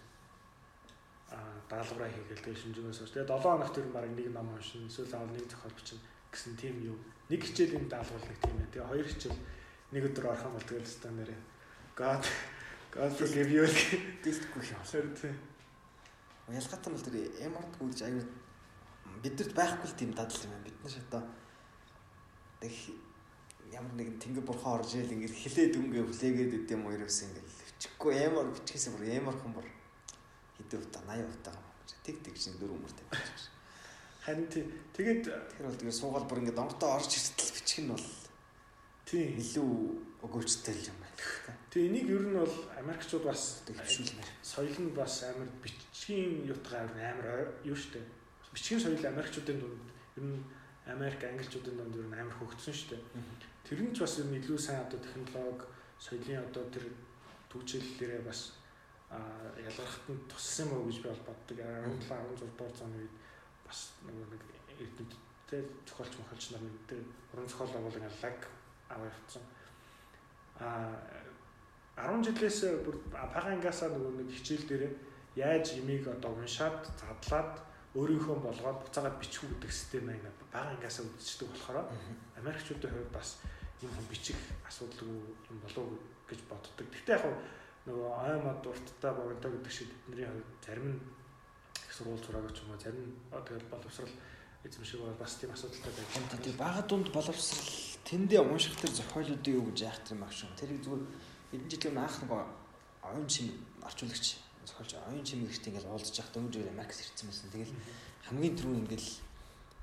[1.71, 3.11] даалгавраа хийгээл тэгээ шинжнээс ууш.
[3.15, 5.99] Тэгээ 7 хоногт тэр баг нэг ном уншин, эсвэл аав нэг зохиол бичин
[6.31, 6.99] гэсэн тийм юу.
[7.27, 8.71] Нэг хичээлийн даалгавар нэг тийм ээ.
[8.71, 9.39] Тэгээ хоёр хичээл
[9.91, 11.39] нэг өдөр орох юм бол тэгэл ста нэрээ.
[11.95, 12.23] God
[12.95, 13.63] God forgive you
[14.23, 14.81] гэлтэхгүй юм.
[16.47, 18.23] Ялгаатай нь тэр эморд гүйлж аюу
[19.19, 20.63] бидэрт байхгүй л тийм дадал юм байна.
[20.63, 21.23] Бид нар одоо
[22.63, 22.73] тэг
[23.75, 27.49] ямар нэгэн тэнгэр бурхан орж ийл ингээд хилээд өнгөө хүлээгээд үт юм уу ерөөс ингээд
[27.51, 29.67] хөвчихгүй эмор бичгээсээ бүр эморхон бүр
[30.55, 31.55] хэдэн удаа 80 удаа
[32.07, 33.51] тэг тэг чинь дөрөв өмөр тавьчих.
[34.27, 38.07] Харин тэгээд тэр бол тэгээд суугаал бүр ингээд онготоо орж иртэл бичих нь бол
[39.07, 39.71] тийм илүү
[40.19, 41.55] өгөөжтэй юм байна.
[41.71, 44.27] Тэгээ энийг ер нь бол Америкчууд бас төвшүүлмээр.
[44.43, 48.03] Соёл нь бас амар бичгийн ютгаар амар юу штэ.
[48.51, 49.79] Бичгийн соёл Америкчуудын дунд
[50.19, 50.43] ер нь
[50.91, 52.99] Америк англичуудын дунд ер нь амар хөгжсөн штэ.
[53.63, 55.71] Тэр нь ч бас ер нь илүү сайн одоо технологи
[56.03, 56.83] соёлын одоо тэр
[57.47, 58.59] түүчиллэрээ бас
[59.55, 61.57] ялгархад нь туссан юм уу гэж би бол боддог.
[61.63, 63.15] 17 16 дугаар зууны үед
[63.67, 64.41] бас нэг
[64.79, 67.01] эрдэмтдтэй зохиолч мохолч нар нэг тэр
[67.33, 68.39] уран зохиол байгууллагын лаг
[68.89, 69.43] аваа явцсан.
[70.59, 70.97] А
[71.97, 74.83] 10 жилээс бүр пагангасаа нөгөө нэг хичээл дээр
[75.35, 77.53] яаж имийг одоо уншаад задлаад
[77.97, 81.89] өөрийнхөө болгоод буцаагаад бичих гэдэг систем аяга пагангасаа үзчихдэг болохоор
[82.37, 83.41] Америкчуудын хувьд бас
[83.81, 84.37] юм хүн бичих
[84.69, 85.17] асуудалгүй
[85.49, 85.85] юм болов
[86.29, 86.85] гэж боддог.
[86.85, 87.25] Гэхдээ яг
[87.89, 90.99] нөгөө ой мод урттай богино гэдэг шиг бидний хувьд зарим нь
[91.97, 94.13] сургууль сураагач юм уу зарим тэгэл боловсрал
[94.63, 96.43] эзэм шиг бол бас тийм асуудалтай байдаг.
[96.43, 97.73] Тийм бага дунд боловсрал
[98.05, 100.45] тэндээ унших төр зохиолуудын юу гэж яах юм багш.
[100.59, 101.03] Тэрийг зүгээр
[101.51, 102.31] хэдэн жилийн анх нэг
[103.01, 103.47] оюун чим
[103.81, 104.37] орчуулагч
[104.67, 107.49] зохиолч оюун чим гэрт ингээл уулзж явах дөнгөж Маркс ирсэн байсан.
[107.51, 107.73] Тэгэл
[108.27, 109.09] хамгийн түрүү ингээл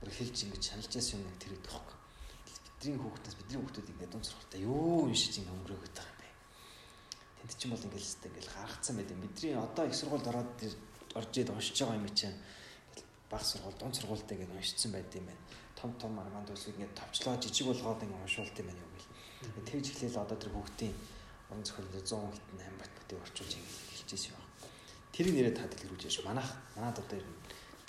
[0.01, 1.97] бүр хэлж ингэж шаналж яасан юм тэр идэх хөөх.
[2.85, 6.29] Бидний хүүхдээс бидний хүүхдүүд ингээд дунд сурахтаа юу уншиж ингэ өнгөрөөгд байгаа юм бэ.
[7.41, 9.11] Тэнд чинь бол ингээл өстэй ингээл гаргацсан байт.
[9.17, 10.53] Бидний одоо их сургуульд ороод
[11.15, 12.37] орж ид уншиж байгаа юм чинь
[13.31, 15.43] баг сургууль, дунд сургуультай ингээд уншицсан байт юм байна.
[15.81, 19.69] Том том арманд үлсийг ингээд товчлоо жижиг болгоод ингээд уншуулт юм байна юу гэл.
[19.71, 20.95] Тэгж эхлээл одоо тэр хүүхдийн
[21.51, 24.45] уран зохиолд 100 хитэн 8 бат бүтээ орчуулж ингээд хэлчихсэн юм.
[25.15, 26.19] Тэрийг нэрээ та дэлгэрүүлж яаш.
[26.27, 27.39] Манайх манад одоо ер нь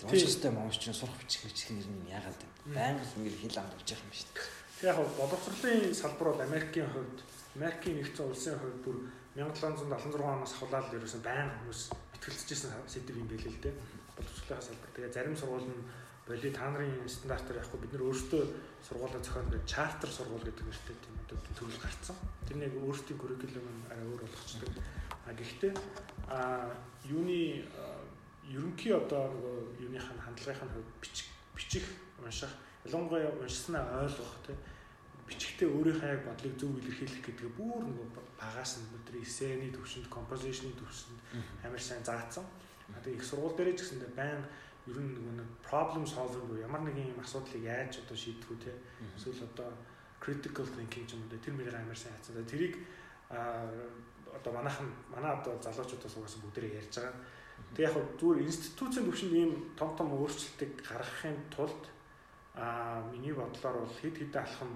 [0.03, 2.51] уншистай монш чинь сурах бичих бичих нэр нь яагаад юм.
[2.75, 4.45] Байнга ингээд хэл амд явж байгаа юм шүү дээ.
[4.75, 7.17] Тэг яг боловсролын салбар бол Америкийн хувьд
[7.55, 8.97] Америкийн нэгдсэн улсын хувьд бүр
[9.39, 11.81] 1776 оноос ахуулаад ерөөсөн байнга хүмүүс
[12.25, 13.73] итгэлцэжсэн сэдв юм байл л дээ.
[14.17, 14.89] Боловсролын салбар.
[14.97, 15.85] Тэгээ зарим сургууль нь
[16.25, 18.41] боли та нарын стандартаар явахгүй бид нар өөрсдөө
[18.81, 21.15] сургуулаа зохион гэж чартер сургууль гэдэг нэртэй тийм
[21.53, 22.17] төрөл гарцсан.
[22.49, 24.69] Тэр нэг өөрсдийн curriculum арай өөр болгочтой.
[25.25, 25.73] А гэхдээ
[26.33, 26.73] а
[27.05, 27.61] юуны
[28.49, 31.85] ерөнхий одоо нөгөө юуныхын хандлагын хувьд бичих бичих
[32.17, 32.49] унших
[32.85, 34.57] ялангуяа уншснаа ойлгох тийм
[35.25, 38.07] бичгтээ өөрийнхөө яг бодлыг зөв илэрхийлэх гэдэг бүр нөгөө
[38.37, 41.19] багаас нь өдрийн эссений төвшөнд композишны төвшөнд
[41.65, 42.45] амар сайн заасан.
[42.93, 44.45] Одоо их сургууль дээр ч гэсэндээ байн
[44.85, 48.59] ер нь нөгөө нэг problem solving буюу ямар нэгэн юм асуудлыг яаж одоо шийдэх үү
[48.61, 48.73] те
[49.17, 49.73] эсвэл одоо
[50.21, 52.45] critical thinking юм уу тэр мэрээр амар сайн хацсан.
[52.45, 52.77] Тэрийг
[53.29, 57.17] одоо манайхан манай одоо залуучуудаас угаасаа бүгдээ ярьж байгаа.
[57.73, 61.83] Тэг яг зүгээр институцийн төвшөнд ийм том том өөрчлөлтийг гаргахын тулд
[62.53, 64.71] а миний бодлоор бол хэд хэдэн алхам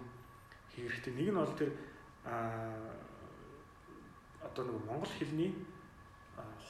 [0.88, 1.14] хэрэгтэй.
[1.14, 1.72] Нэг нь бол тэр
[2.24, 2.38] а
[4.40, 5.52] одоо нэг монгол хэлний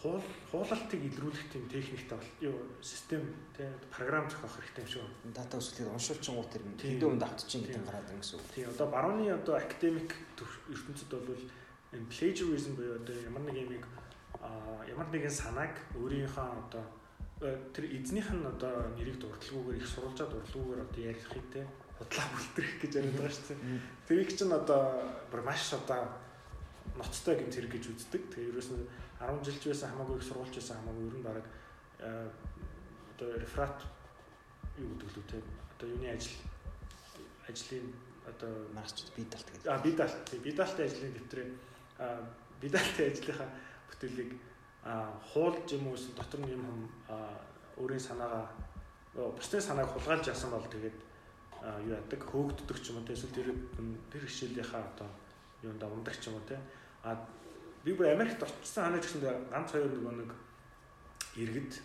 [0.01, 3.21] хуул хуулалтыг илрүүлэх тийм техниктэй бол юу систем
[3.55, 5.35] тий програм зохиох хэрэгтэй юм шиг байна.
[5.35, 8.47] Дата өсөлтөд уншуулчин гоо тэр хэдэн хүнд автчихин гэдэг гараад ирсэн гэсэн үг.
[8.55, 10.09] Тий одоо барууны одоо академик
[10.71, 11.43] ертөнцид бол
[11.91, 13.85] энэ plagiarism буюу одоо ямар нэг юмыг
[14.87, 16.83] ямар нэгэн санааг өөрийнхөө одоо
[17.43, 21.65] э, тэр эзнийх нь одоо нэрийг дурдлаггүйгээр их сурвалжаа дурдлаггүйгээр одоо ярих хийтэй
[21.99, 23.59] худлаа бүлтрэх гэж яриад байгаа шүү дээ.
[24.07, 24.83] Тэрийг чинь одоо
[25.31, 26.07] бүр маш одоо
[26.95, 28.23] ноцтой гэмт хэрэг гэж үздэг.
[28.31, 28.87] Тэгээ ерөөс нь
[29.19, 31.45] 10 жилч байсан хамаагүй их сургуульч байсан хамаагүй ер нь баг
[33.19, 33.79] одоо реферат
[34.79, 35.37] юу гэдэг лүү те
[35.75, 36.39] одоо юуны ажил
[37.51, 37.87] ажлын
[38.23, 39.67] одоо марч би далт гэдэг.
[39.67, 40.27] А би далт.
[40.39, 41.47] Би далтын ажлын дэвтрээ
[41.99, 42.23] а
[42.61, 43.49] би далтын ажлынхаа
[43.91, 44.31] бүтээлийг
[45.35, 46.81] хуулж юм уу эсвэл дотор нь юм хүм
[47.83, 48.47] өөрийн санаагаа
[49.13, 51.08] бусдын санааг хулгайлж яасан бол тэгээд
[51.63, 53.13] юу яадаг хөөгддөг ч юм уу те?
[53.13, 53.49] Эсвэл тэр
[54.11, 55.09] тэр хичээлийнхаа одоо
[55.63, 56.59] юунда ундаг ч юм уу те?
[57.03, 57.15] А
[57.83, 59.21] би бүр Америкт очсон ханаа гэсэн
[59.51, 60.31] ганц хоёр нөгөө нэг
[61.35, 61.81] иргэд.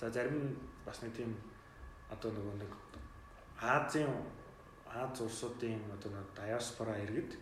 [0.00, 1.36] За зарим бас нэг тийм
[2.10, 2.72] одоо нөгөө нэг
[3.58, 4.12] Азийн
[4.94, 7.36] Аз улсуудын одоо нэг диаспора иргэд.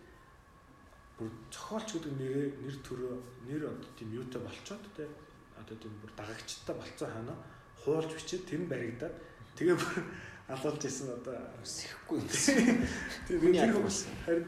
[1.17, 3.15] Бүр зохиолч гэдэг нэрээ нэр төрөө
[3.47, 5.07] нэр одоо тийм юутай болцоод те?
[5.55, 7.33] Одоо тийм бүр дагагчтай болцоо хана.
[7.79, 9.15] Хуулж бичээд тэр нь баригдаад.
[9.55, 10.03] Тэгээ бүр
[10.47, 12.19] алуулж исэн одоо сэхгүй.
[13.27, 13.39] Тэр
[13.75, 14.45] хүмүүс харин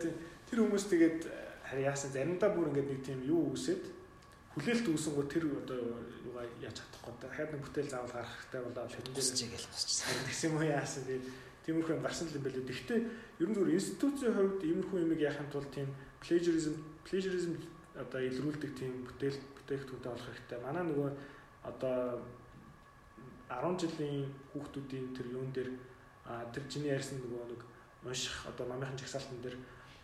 [0.48, 1.20] тэр хүмүүс тэгээд
[1.68, 3.84] харин яасан заримдаа бүр ингээд нэг тийм юу үсэд
[4.56, 9.52] хүлээлт үүсэнгөө тэр одоо юугаа яаж чадахгүй дахиад нэг бүтээл заавал гарах хэрэгтэй болоод дээр
[9.52, 10.08] гээл босчихсан.
[10.26, 11.26] Тэгсэн юм яасан тэгээд
[11.68, 12.66] тиймэрхүү юм гарсан юм байлээ.
[12.66, 13.00] Гэхдээ
[13.44, 15.90] ер нь зүгээр институцийн хувьд иймэрхүү юмыг яахын тулд тийм
[16.24, 17.54] plagiarism plagiarism
[17.94, 20.60] одоо илрүүлдэг тийм бүтээл бүтээгдэхүүнтэй болох хэрэгтэй.
[20.64, 21.10] Манай нөгөө
[21.70, 22.24] одоо
[23.50, 25.70] 10 жилийн хүүхдүүдийн тэр юун дээр
[26.54, 27.62] тэр чиний ярьсан нөгөө нэг
[28.06, 29.58] унших одоо намынхан жагсаалтан дээр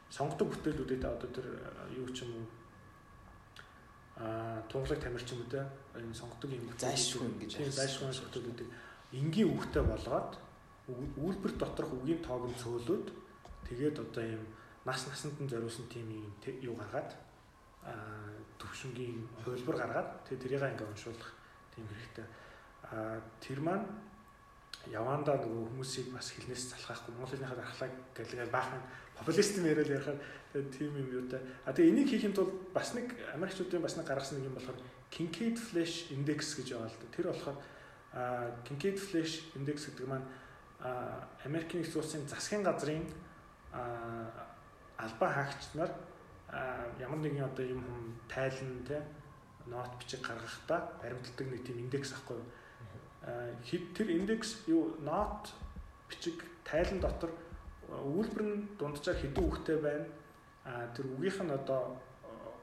[0.10, 1.48] сонгодог бүтээлүүдэд одоо тэр
[1.94, 2.46] юу ч юм уу
[4.18, 5.62] а тунгалаг тамирч юм те
[5.94, 8.70] энэ сонгодог юм зайшгүй ингэж тийм зайшгүй бүтээлүүдийг.
[9.14, 10.32] Энгийн үгтэй болгоод
[11.20, 13.12] үйлбэр доторх үгийн тоог нь цөөлөд
[13.68, 14.44] тэгээд одоо юм
[14.86, 16.08] нас насанд нь зориулсан тийм
[16.62, 17.12] юу гаргаад
[18.58, 21.32] төвшингийн хувилбар гаргаад тэгээд тэрийг ингээ уншуулах
[21.76, 22.26] тийм хэрэгтэй
[23.42, 23.86] тэр маань
[24.92, 28.82] явандаа нөгөө хүмүүсийг бас хэлнээс залхаахгүй монгол хэлнийхээ дархлааг гэлгээл баахан
[29.18, 30.20] популист юм яриад ярихаар
[30.70, 31.42] тийм юм юу та.
[31.66, 34.78] А тэгээ энийг хийхин тулд бас нэг Америкчуудын бас нэг гаргасан нэг юм болохоор
[35.10, 37.08] Kincaid Flash Index гэж байгаа л да.
[37.16, 37.58] Тэр болохоор
[38.68, 40.28] Kincaid Flash Index гэдэг маань
[41.44, 43.10] Америкийн их улсын засгийн газрын
[43.74, 45.92] албан хаагч нар
[47.00, 47.82] ямар нэгэн одоо юм
[48.30, 49.02] тайлан те
[49.66, 52.46] нот бичиг гаргахдаа баримтлагдаг нэг тийм индекс ахгүй юу.
[53.26, 55.50] Хэд тэр индекс юу нот
[56.10, 57.32] бичиг тайлан дотор
[57.90, 60.06] үйлбэр нь дунджаар хэдэн үгтэй байна.
[60.66, 61.98] А тэр үгийнх нь одоо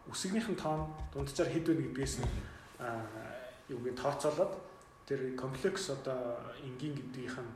[0.07, 2.31] үсгнийх нь тоон дунджаар хэд вэ гэдгээс нь
[3.71, 4.55] юуг тооцоолоод
[5.07, 7.53] тэр комплекс одоо энгийн гэдгийнх нь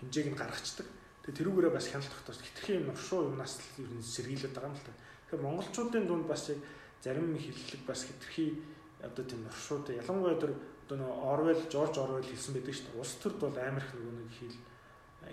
[0.00, 0.86] хэмжээг нь гаргацдаг.
[1.24, 4.76] Тэгээ тэрүүгээрээ бас хяналт тогтоос хитрхи юм уршуу юмнаас л ер нь сэргийлээд байгаа юм
[4.76, 4.92] л та.
[5.28, 6.60] Тэгэхээр монголчуудын дунд бас яг
[7.04, 8.56] зарим хэллэг бас хитрхи
[9.00, 10.52] одоо тийм уршуутай ялангуяа тэр
[10.90, 12.98] одоо нөө Орвел Жорж Орвел хэлсэн байдаг шүү дээ.
[12.98, 14.58] Улс төрд бол амар их нөгөө нэг хэл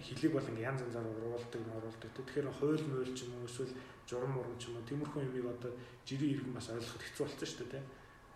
[0.05, 2.11] хэлийг бол ингээ янз янзаар уруулдаг оруулдаг.
[2.13, 3.73] Тэгэхээр хууль мууль ч юм уу эсвэл
[4.05, 5.71] журам мурам ч юм уу тиймэрхүү юмыг одоо
[6.05, 7.83] жирийн иргэн бас ойлгоход хэцүү болсон шүү дээ.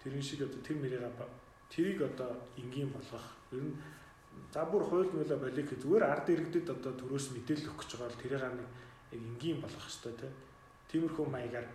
[0.02, 1.06] Тэрэн шиг одоо тэр мэрийг
[1.70, 3.78] тэрийг одоо энгийн болгох ер нь
[4.50, 8.22] за бүр хууль муулаа болиг зүгээр ард иргэдэд одоо төрөөс мэдээлэл өгөх гэж байгаа бол
[8.26, 8.70] тэрийг нэг
[9.14, 10.34] энгийн болгох хэрэгтэй тийм.
[10.90, 11.68] Тиймэрхүү маягаар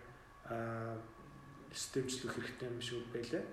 [1.71, 3.43] системчлэх хэрэгтэй юм шиг байлаа.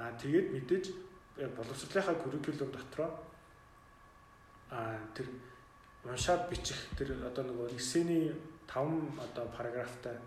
[0.00, 3.10] Аа тэгээд мэдээж боловсролынхаа curriculum дотроо
[4.70, 5.26] аа тэр
[6.04, 6.76] уншаад бичих.
[6.96, 8.32] Тэр одоо нөгөө эссений
[8.68, 10.18] 5 одоо параграфтай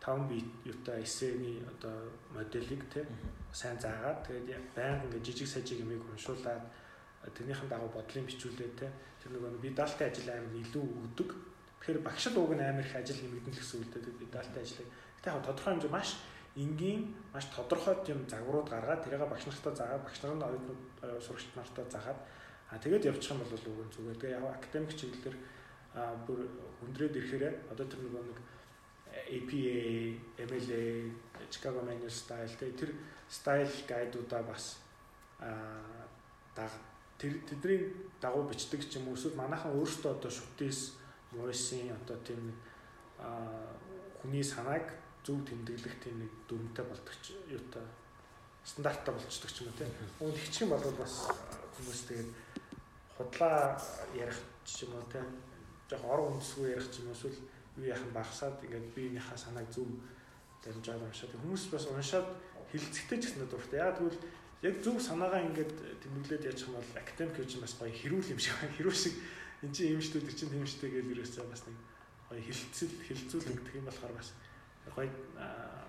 [0.00, 3.06] 5 бит юутай эссений одоо моделийг те
[3.52, 6.62] сайн заагаад тэгээд байнга ингээ жижиг сажиг юмыг уншуулад
[7.34, 8.92] тэрнийхэн дагуу бодлын бичүүлээ те.
[9.22, 11.30] Тэр нөгөө би даалтын ажил амар илүү өгдөг.
[11.80, 14.20] Тэгэхээр багшд уг нь амар их ажил нэмэгдэн л гэсэн үг л дээ.
[14.20, 14.88] Би даалтын ажлыг
[15.26, 16.08] яг тодорхой хэмжээ маш
[16.56, 21.46] энгийн маш тодорхой юм загварууд гаргаад тэрийг багш нартаа заагаад багш нарын оюутнууд э, сурагч
[21.56, 22.20] нартаа заагаад
[22.70, 24.18] а тэгээд явчих юм бол үгүй зүгээр.
[24.20, 25.36] Тэгээ яг академик чиглэлээр
[26.26, 26.40] бүр
[26.80, 28.40] хүндрээд ирэхээр одоо тэр нэг нэг
[29.16, 30.12] APA,
[30.44, 30.84] MLA,
[31.50, 32.90] Chicago Manual Style тэр
[33.28, 34.78] style гайдуудаа бас
[35.40, 36.68] а
[37.18, 41.00] тэр тэдний дагуу бичдэг ч юм уу эсвэл манайхан өөрсдөө одоо шүтээс
[41.32, 42.58] муусын одоо тийм нэг
[44.20, 44.92] хүний санааг
[45.26, 47.82] зөв тэмдэглэх тийм нэг дүрмтэй болдог ч юутай
[48.66, 49.90] стандарттай болцдог ч юм уу тийм.
[50.20, 51.26] Уул хичгэн болвол бас
[51.78, 52.30] хүмүүс тэгээд
[53.18, 53.78] худлаа
[54.14, 55.26] ярих ч юм уу тийм.
[55.90, 57.38] Яг ор үндэсгүй ярих ч юм уу эсвэл
[57.78, 59.86] юу яхан багсаад ингээд биенийхээ санааг зөв
[60.62, 62.26] дамжаад уншаад хүмүүс бас уншаад
[62.70, 63.82] хилцэгтэй ч гэсэн дуртай.
[63.82, 64.18] Яг тэгвэл
[64.66, 65.72] яг зөв санаагаа ингээд
[66.02, 69.14] тэмдэглээд яж юм бол академик гэж бас гоё хэрүүл юм шиг хэрүүл шиг
[69.62, 71.76] эн чинь юм шүү дээ чинь тийм шүү дээ гэж юусаа бас нэг
[72.26, 74.28] гоё хилцэл хилцүүл гэдэг юм болохоор бас
[74.94, 75.10] гоё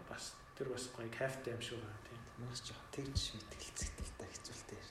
[0.10, 2.22] бас тэр бас гоё кайфтай юм шиг байна тийм.
[2.48, 4.82] Маш жоо тэгж мэтгэлцэгтэй та хэцүүлтэй.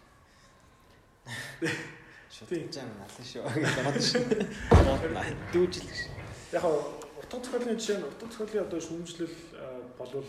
[2.37, 4.25] Тийм жаа налаа шүү гэж бодож шүү.
[5.57, 6.01] Дүүжил гэж.
[6.53, 9.37] Яг утга зохиолын жишээ нь утга зохиолын одоо шүүмжлэл
[9.97, 10.29] болвол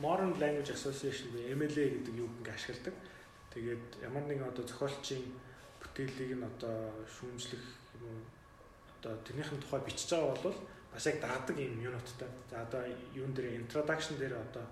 [0.00, 2.96] Modern Language Association буюу MLA гэдэг юуг ингээ ашигладаг.
[3.52, 5.24] Тэгээд ямар нэгэн одоо зохиолчийн
[5.80, 7.64] бүтээлийг нь одоо шүүмжлэх
[7.96, 8.20] юм уу
[9.00, 10.56] одоо тэрнийхэн тухай бичиж байгаа бол
[10.96, 12.28] бас яг даадаг юм юуноттой.
[12.50, 12.80] За одоо
[13.12, 14.64] юун дээр introduction дээр одоо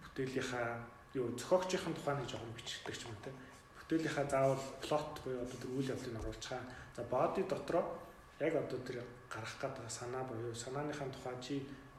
[0.00, 0.80] бүтээлийнхаа
[1.12, 3.28] юу зохиогчийн тухайн нэг жоохон бичдэг ч юм те.
[3.76, 6.64] Бүтээлийнхаа заавал плот буюу одоо тэр үйл явдлыг оруулж байгаа.
[6.96, 7.84] За body дотроо
[8.40, 11.54] яг одоо тэр гарах гэдэг санаа буюу санааныхаа тухай чи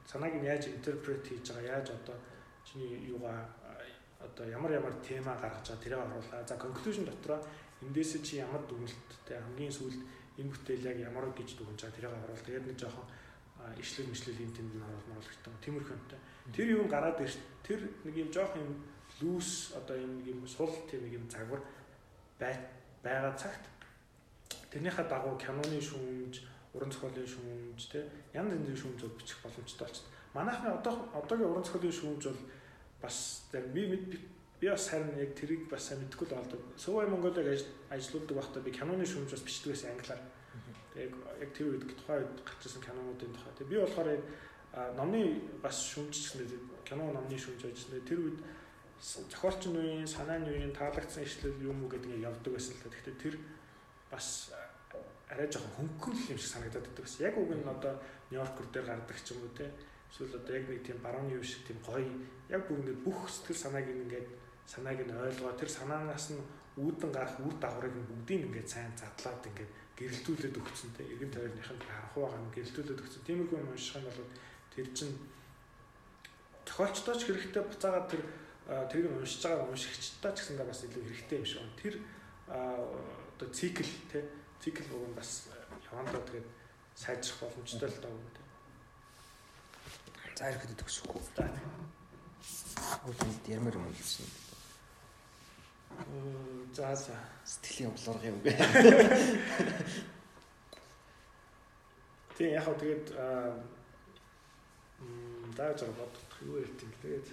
[0.10, 2.18] санааг нь яаж интерпрет хийж байгаа яаж одоо
[2.66, 3.54] чиний юугаа
[4.18, 6.41] одоо ямар ямар тема гаргаж байгаа тэрийг оруулаа.
[6.50, 7.38] За conclusion дотроо
[7.86, 10.02] эндээс чи ямар дүгнэлттэй хамгийн сүүлд
[10.38, 13.07] энэ бүтээл яг ямар гэж дүгнж байгаа тэрийг оруулаад тэгээд нэг жоохон
[13.80, 15.53] ишлэл мишлэл юм тэнд нь оруулмаар л гэдэг.
[15.64, 16.19] Тиймэрхүү юмтай.
[16.51, 18.73] Тэр юм гараад ирс тэр нэг юм жоохон юм
[19.22, 21.61] лүүс одоо юм нэг юм сул тийм нэг юм загвар
[22.39, 23.64] байгаа цагт
[24.72, 26.35] тэрнийхээ дагуу киноны шүүмж,
[26.73, 28.01] уран зохиолын шүүмж те
[28.34, 30.10] янз янзын шүүмж бол бичих боломжтой болчихсон.
[30.34, 32.41] Манайхны одоо одоогийн уран зохиолын шүүмж бол
[33.01, 33.18] бас
[33.53, 33.81] би
[34.64, 36.61] би бас харин яг тэрийг бас сайн мэдэхгүй л болдог.
[36.80, 37.52] Сувай Монголыг
[37.91, 40.22] ажиллаулдаг байхдаа би киноны шүүмж бас бичдэг байсан англиар.
[40.95, 41.11] Яг
[41.44, 43.52] яг тэр үед тухайн үед гарчсан кинонуудын тухай.
[43.60, 44.23] Тэгээ би болохоор яг
[44.95, 45.22] номны
[45.60, 46.48] бас шүүмжсэн
[46.88, 48.07] кино номны шүүмж ажилласан.
[48.07, 48.40] Тэр үед
[49.03, 52.95] зохиолчны үеийн санааны үеийн таалагдсан ишлэл юм уу гэдгийг явдаг байсан л та.
[52.95, 53.35] Гэхдээ тэр
[54.07, 54.56] бас
[55.27, 57.27] арай жоохон хөнгөн юм шиг санагдаад байдаг байсан.
[57.27, 57.99] Яг үг нь одоо
[58.31, 59.68] Нью-Йоркер дээр гардаг ч юм уу те.
[60.07, 62.07] Эсвэл одоо яг нэг тийм барууны үе шиг тийм гоё
[62.48, 66.41] яг бүр ингээд бүх сэтгэл санааг ингээд санааг нь ойлгоо тэр санаанаас нь
[66.77, 72.14] үүдэн гарах үр дагаврыг нь бүгдийг ингээд сайн задлаад ингээд гэрэлтүүлээд өгцөнтэй эргэн тойрныхын харах
[72.18, 73.26] байгаа нь гэрэлтүүлээд өгсөн.
[73.30, 74.22] Тиймэрхүү юм унших нь бол
[74.73, 75.14] тэр чинь
[76.65, 78.23] тохиолчдоо ч хэрэгтэй буцаагаад тэр
[78.90, 81.61] тэрийг нь уншиж байгаа уншигчдаа ч гэсэндээ бас илүү хэрэгтэй юм шиг.
[81.77, 81.95] Тэр
[82.49, 84.23] оо цикл тий
[84.57, 85.53] цикл уг нь бас
[85.94, 86.48] явандаа тэгээд
[86.98, 88.41] сайжрах боломжтой л даа.
[90.34, 91.22] За ирэхэд төгсөхгүй.
[91.38, 91.45] За.
[93.06, 94.43] Өөд ярмаар юм хэлсэн.
[96.74, 97.15] За за.
[97.45, 98.52] Сэтгэлийн угларга юм бэ.
[102.38, 103.06] Тийм яг хөө тэгээд
[105.06, 107.28] м дааж байгаа бодох юу ярьт юм тэгээд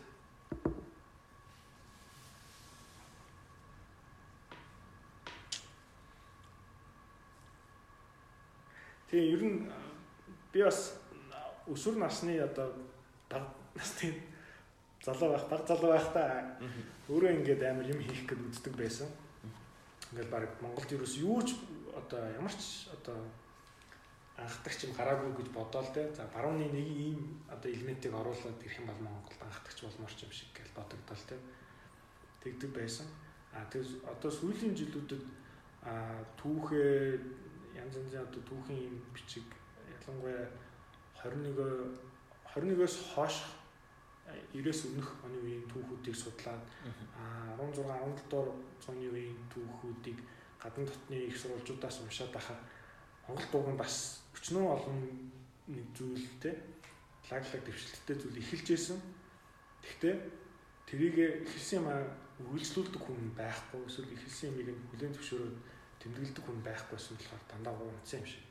[9.11, 9.59] Тэгээ ер нь
[10.53, 10.95] би бас
[11.66, 12.70] өсвөр насны одоо
[13.27, 13.43] баг
[13.74, 14.30] насны
[15.05, 16.56] залуу байх, баг залуу байхдаа
[17.09, 19.09] өөрөө ингээд амар юм хийх гэж үздэг байсан.
[20.12, 21.56] Ингээд баг Монголд юу ч юу ч
[21.97, 23.16] одоо ямар ч одоо
[24.36, 26.12] анхдагч юм гараагүй гэж бодоол те.
[26.12, 30.32] За барууны нэг ийм одоо элементийг оруулаад ирэх юм бол Монголд анхдагч болмоор ч юм
[30.32, 31.36] шиг гэж бодогдол те.
[32.44, 33.06] Тэгдэг байсан.
[33.52, 35.22] А тэгээс одоо сүүлийн жилүүдэд
[35.82, 37.18] а түүхээ
[37.72, 39.48] янз янзын одоо түүхийн юм бичиг
[39.89, 40.44] ялангуяа
[41.24, 41.97] 21
[42.52, 43.36] 21-оос хойш
[44.55, 46.62] 90-с өмнөх оны үеийн түүхүүдийг судлаад
[47.16, 48.51] а 16 17 дугаар
[48.82, 50.19] зууны үеийн түүхүүдийг
[50.62, 52.61] гадны дотны их сурвалжуудаас уншаад байхад
[53.27, 53.94] Монгол дууг нь бас
[54.36, 54.98] өчнөө олон
[55.70, 56.55] нэг зүйлтэй
[57.31, 58.98] лаглаг дэвшилттэй зүйл эхэлж исэн.
[59.82, 60.15] Гэхдээ
[60.90, 61.16] тэрийг
[61.47, 61.89] эхэлсэн юм
[62.51, 65.57] үргэлжлүүлдэг хүн байхгүй эсвэл эхэлсэн юмыг хүлээн зөвшөөрөөд
[66.01, 68.44] тэмдэглэдэг хүн байхгүйсэн болохоор дандаа унцсан юм шиг.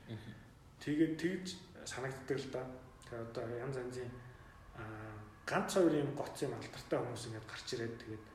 [0.80, 1.48] Тэгээд тэгж
[1.84, 2.64] санагддаг л да.
[3.04, 4.10] Тэгээ одоо янз янзын
[4.80, 5.19] аа
[5.50, 8.26] ганц хоёр юм гоц юм алдартай хүмүүс ингээд гарч ирээд тэгээд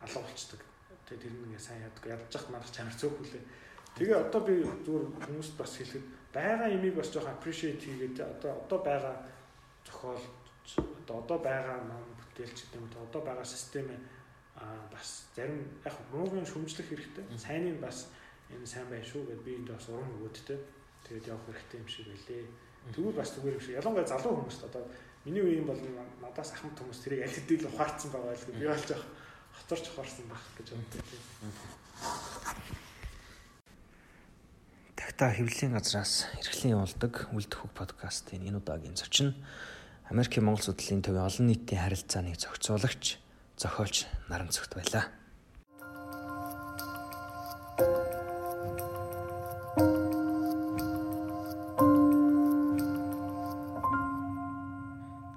[0.00, 0.60] алга болчдөг.
[1.04, 2.04] Тэгээд тэр нэгээ сайн яддаг.
[2.08, 3.44] Ядчих манах чанар цөөхүлээ.
[3.94, 8.78] Тэгээ одоо би зүгээр хүмүүст бас хэлэхэд байгаа имийг бас жоохон appreciate хийгээд одоо одоо
[8.80, 9.16] байгаа
[9.86, 10.24] зохиол
[11.04, 14.00] одоо одоо байгаа ном бүтээлч гэдэг юм одоо байгаа системээ
[14.90, 17.24] бас зарим яг муугийн шүмжлэх хэрэгтэй.
[17.38, 18.08] Сайныг бас
[18.50, 20.58] энэ сайн байна шүү гэд би энд бас урам өгөөд те.
[21.04, 22.46] Тэгээд явах хэрэгтэй юм шиг байлээ.
[22.94, 23.78] Тэгвэл бас зүгээр юм шиг.
[23.78, 24.82] Ялангуяа залуу хүмүүст одоо
[25.24, 25.80] миний үеийн бол
[26.20, 29.08] надаас ахмад хүмүүс тэрийг аль хэдийн ухаарсан байгаа л би болж явах
[29.56, 31.04] хоторч ухаарсан байх гэж боддог.
[34.96, 39.32] Тагта хэвлэлийн газраас эрхлэн явуулдаг Үлдэх хөг подкастын энэ удаагийн зочин
[40.12, 43.16] Америкийн Монгол судлалын төвийн олон нийтийн харилцааны зохицуулагч,
[43.56, 45.08] зохиолч Наран Цогт байлаа.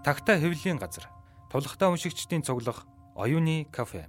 [0.08, 1.12] Тагтаа хэвлэлийн газар.
[1.52, 2.88] Тулхтаа уншигчдийн цуглах
[3.20, 4.08] оюуны кафе.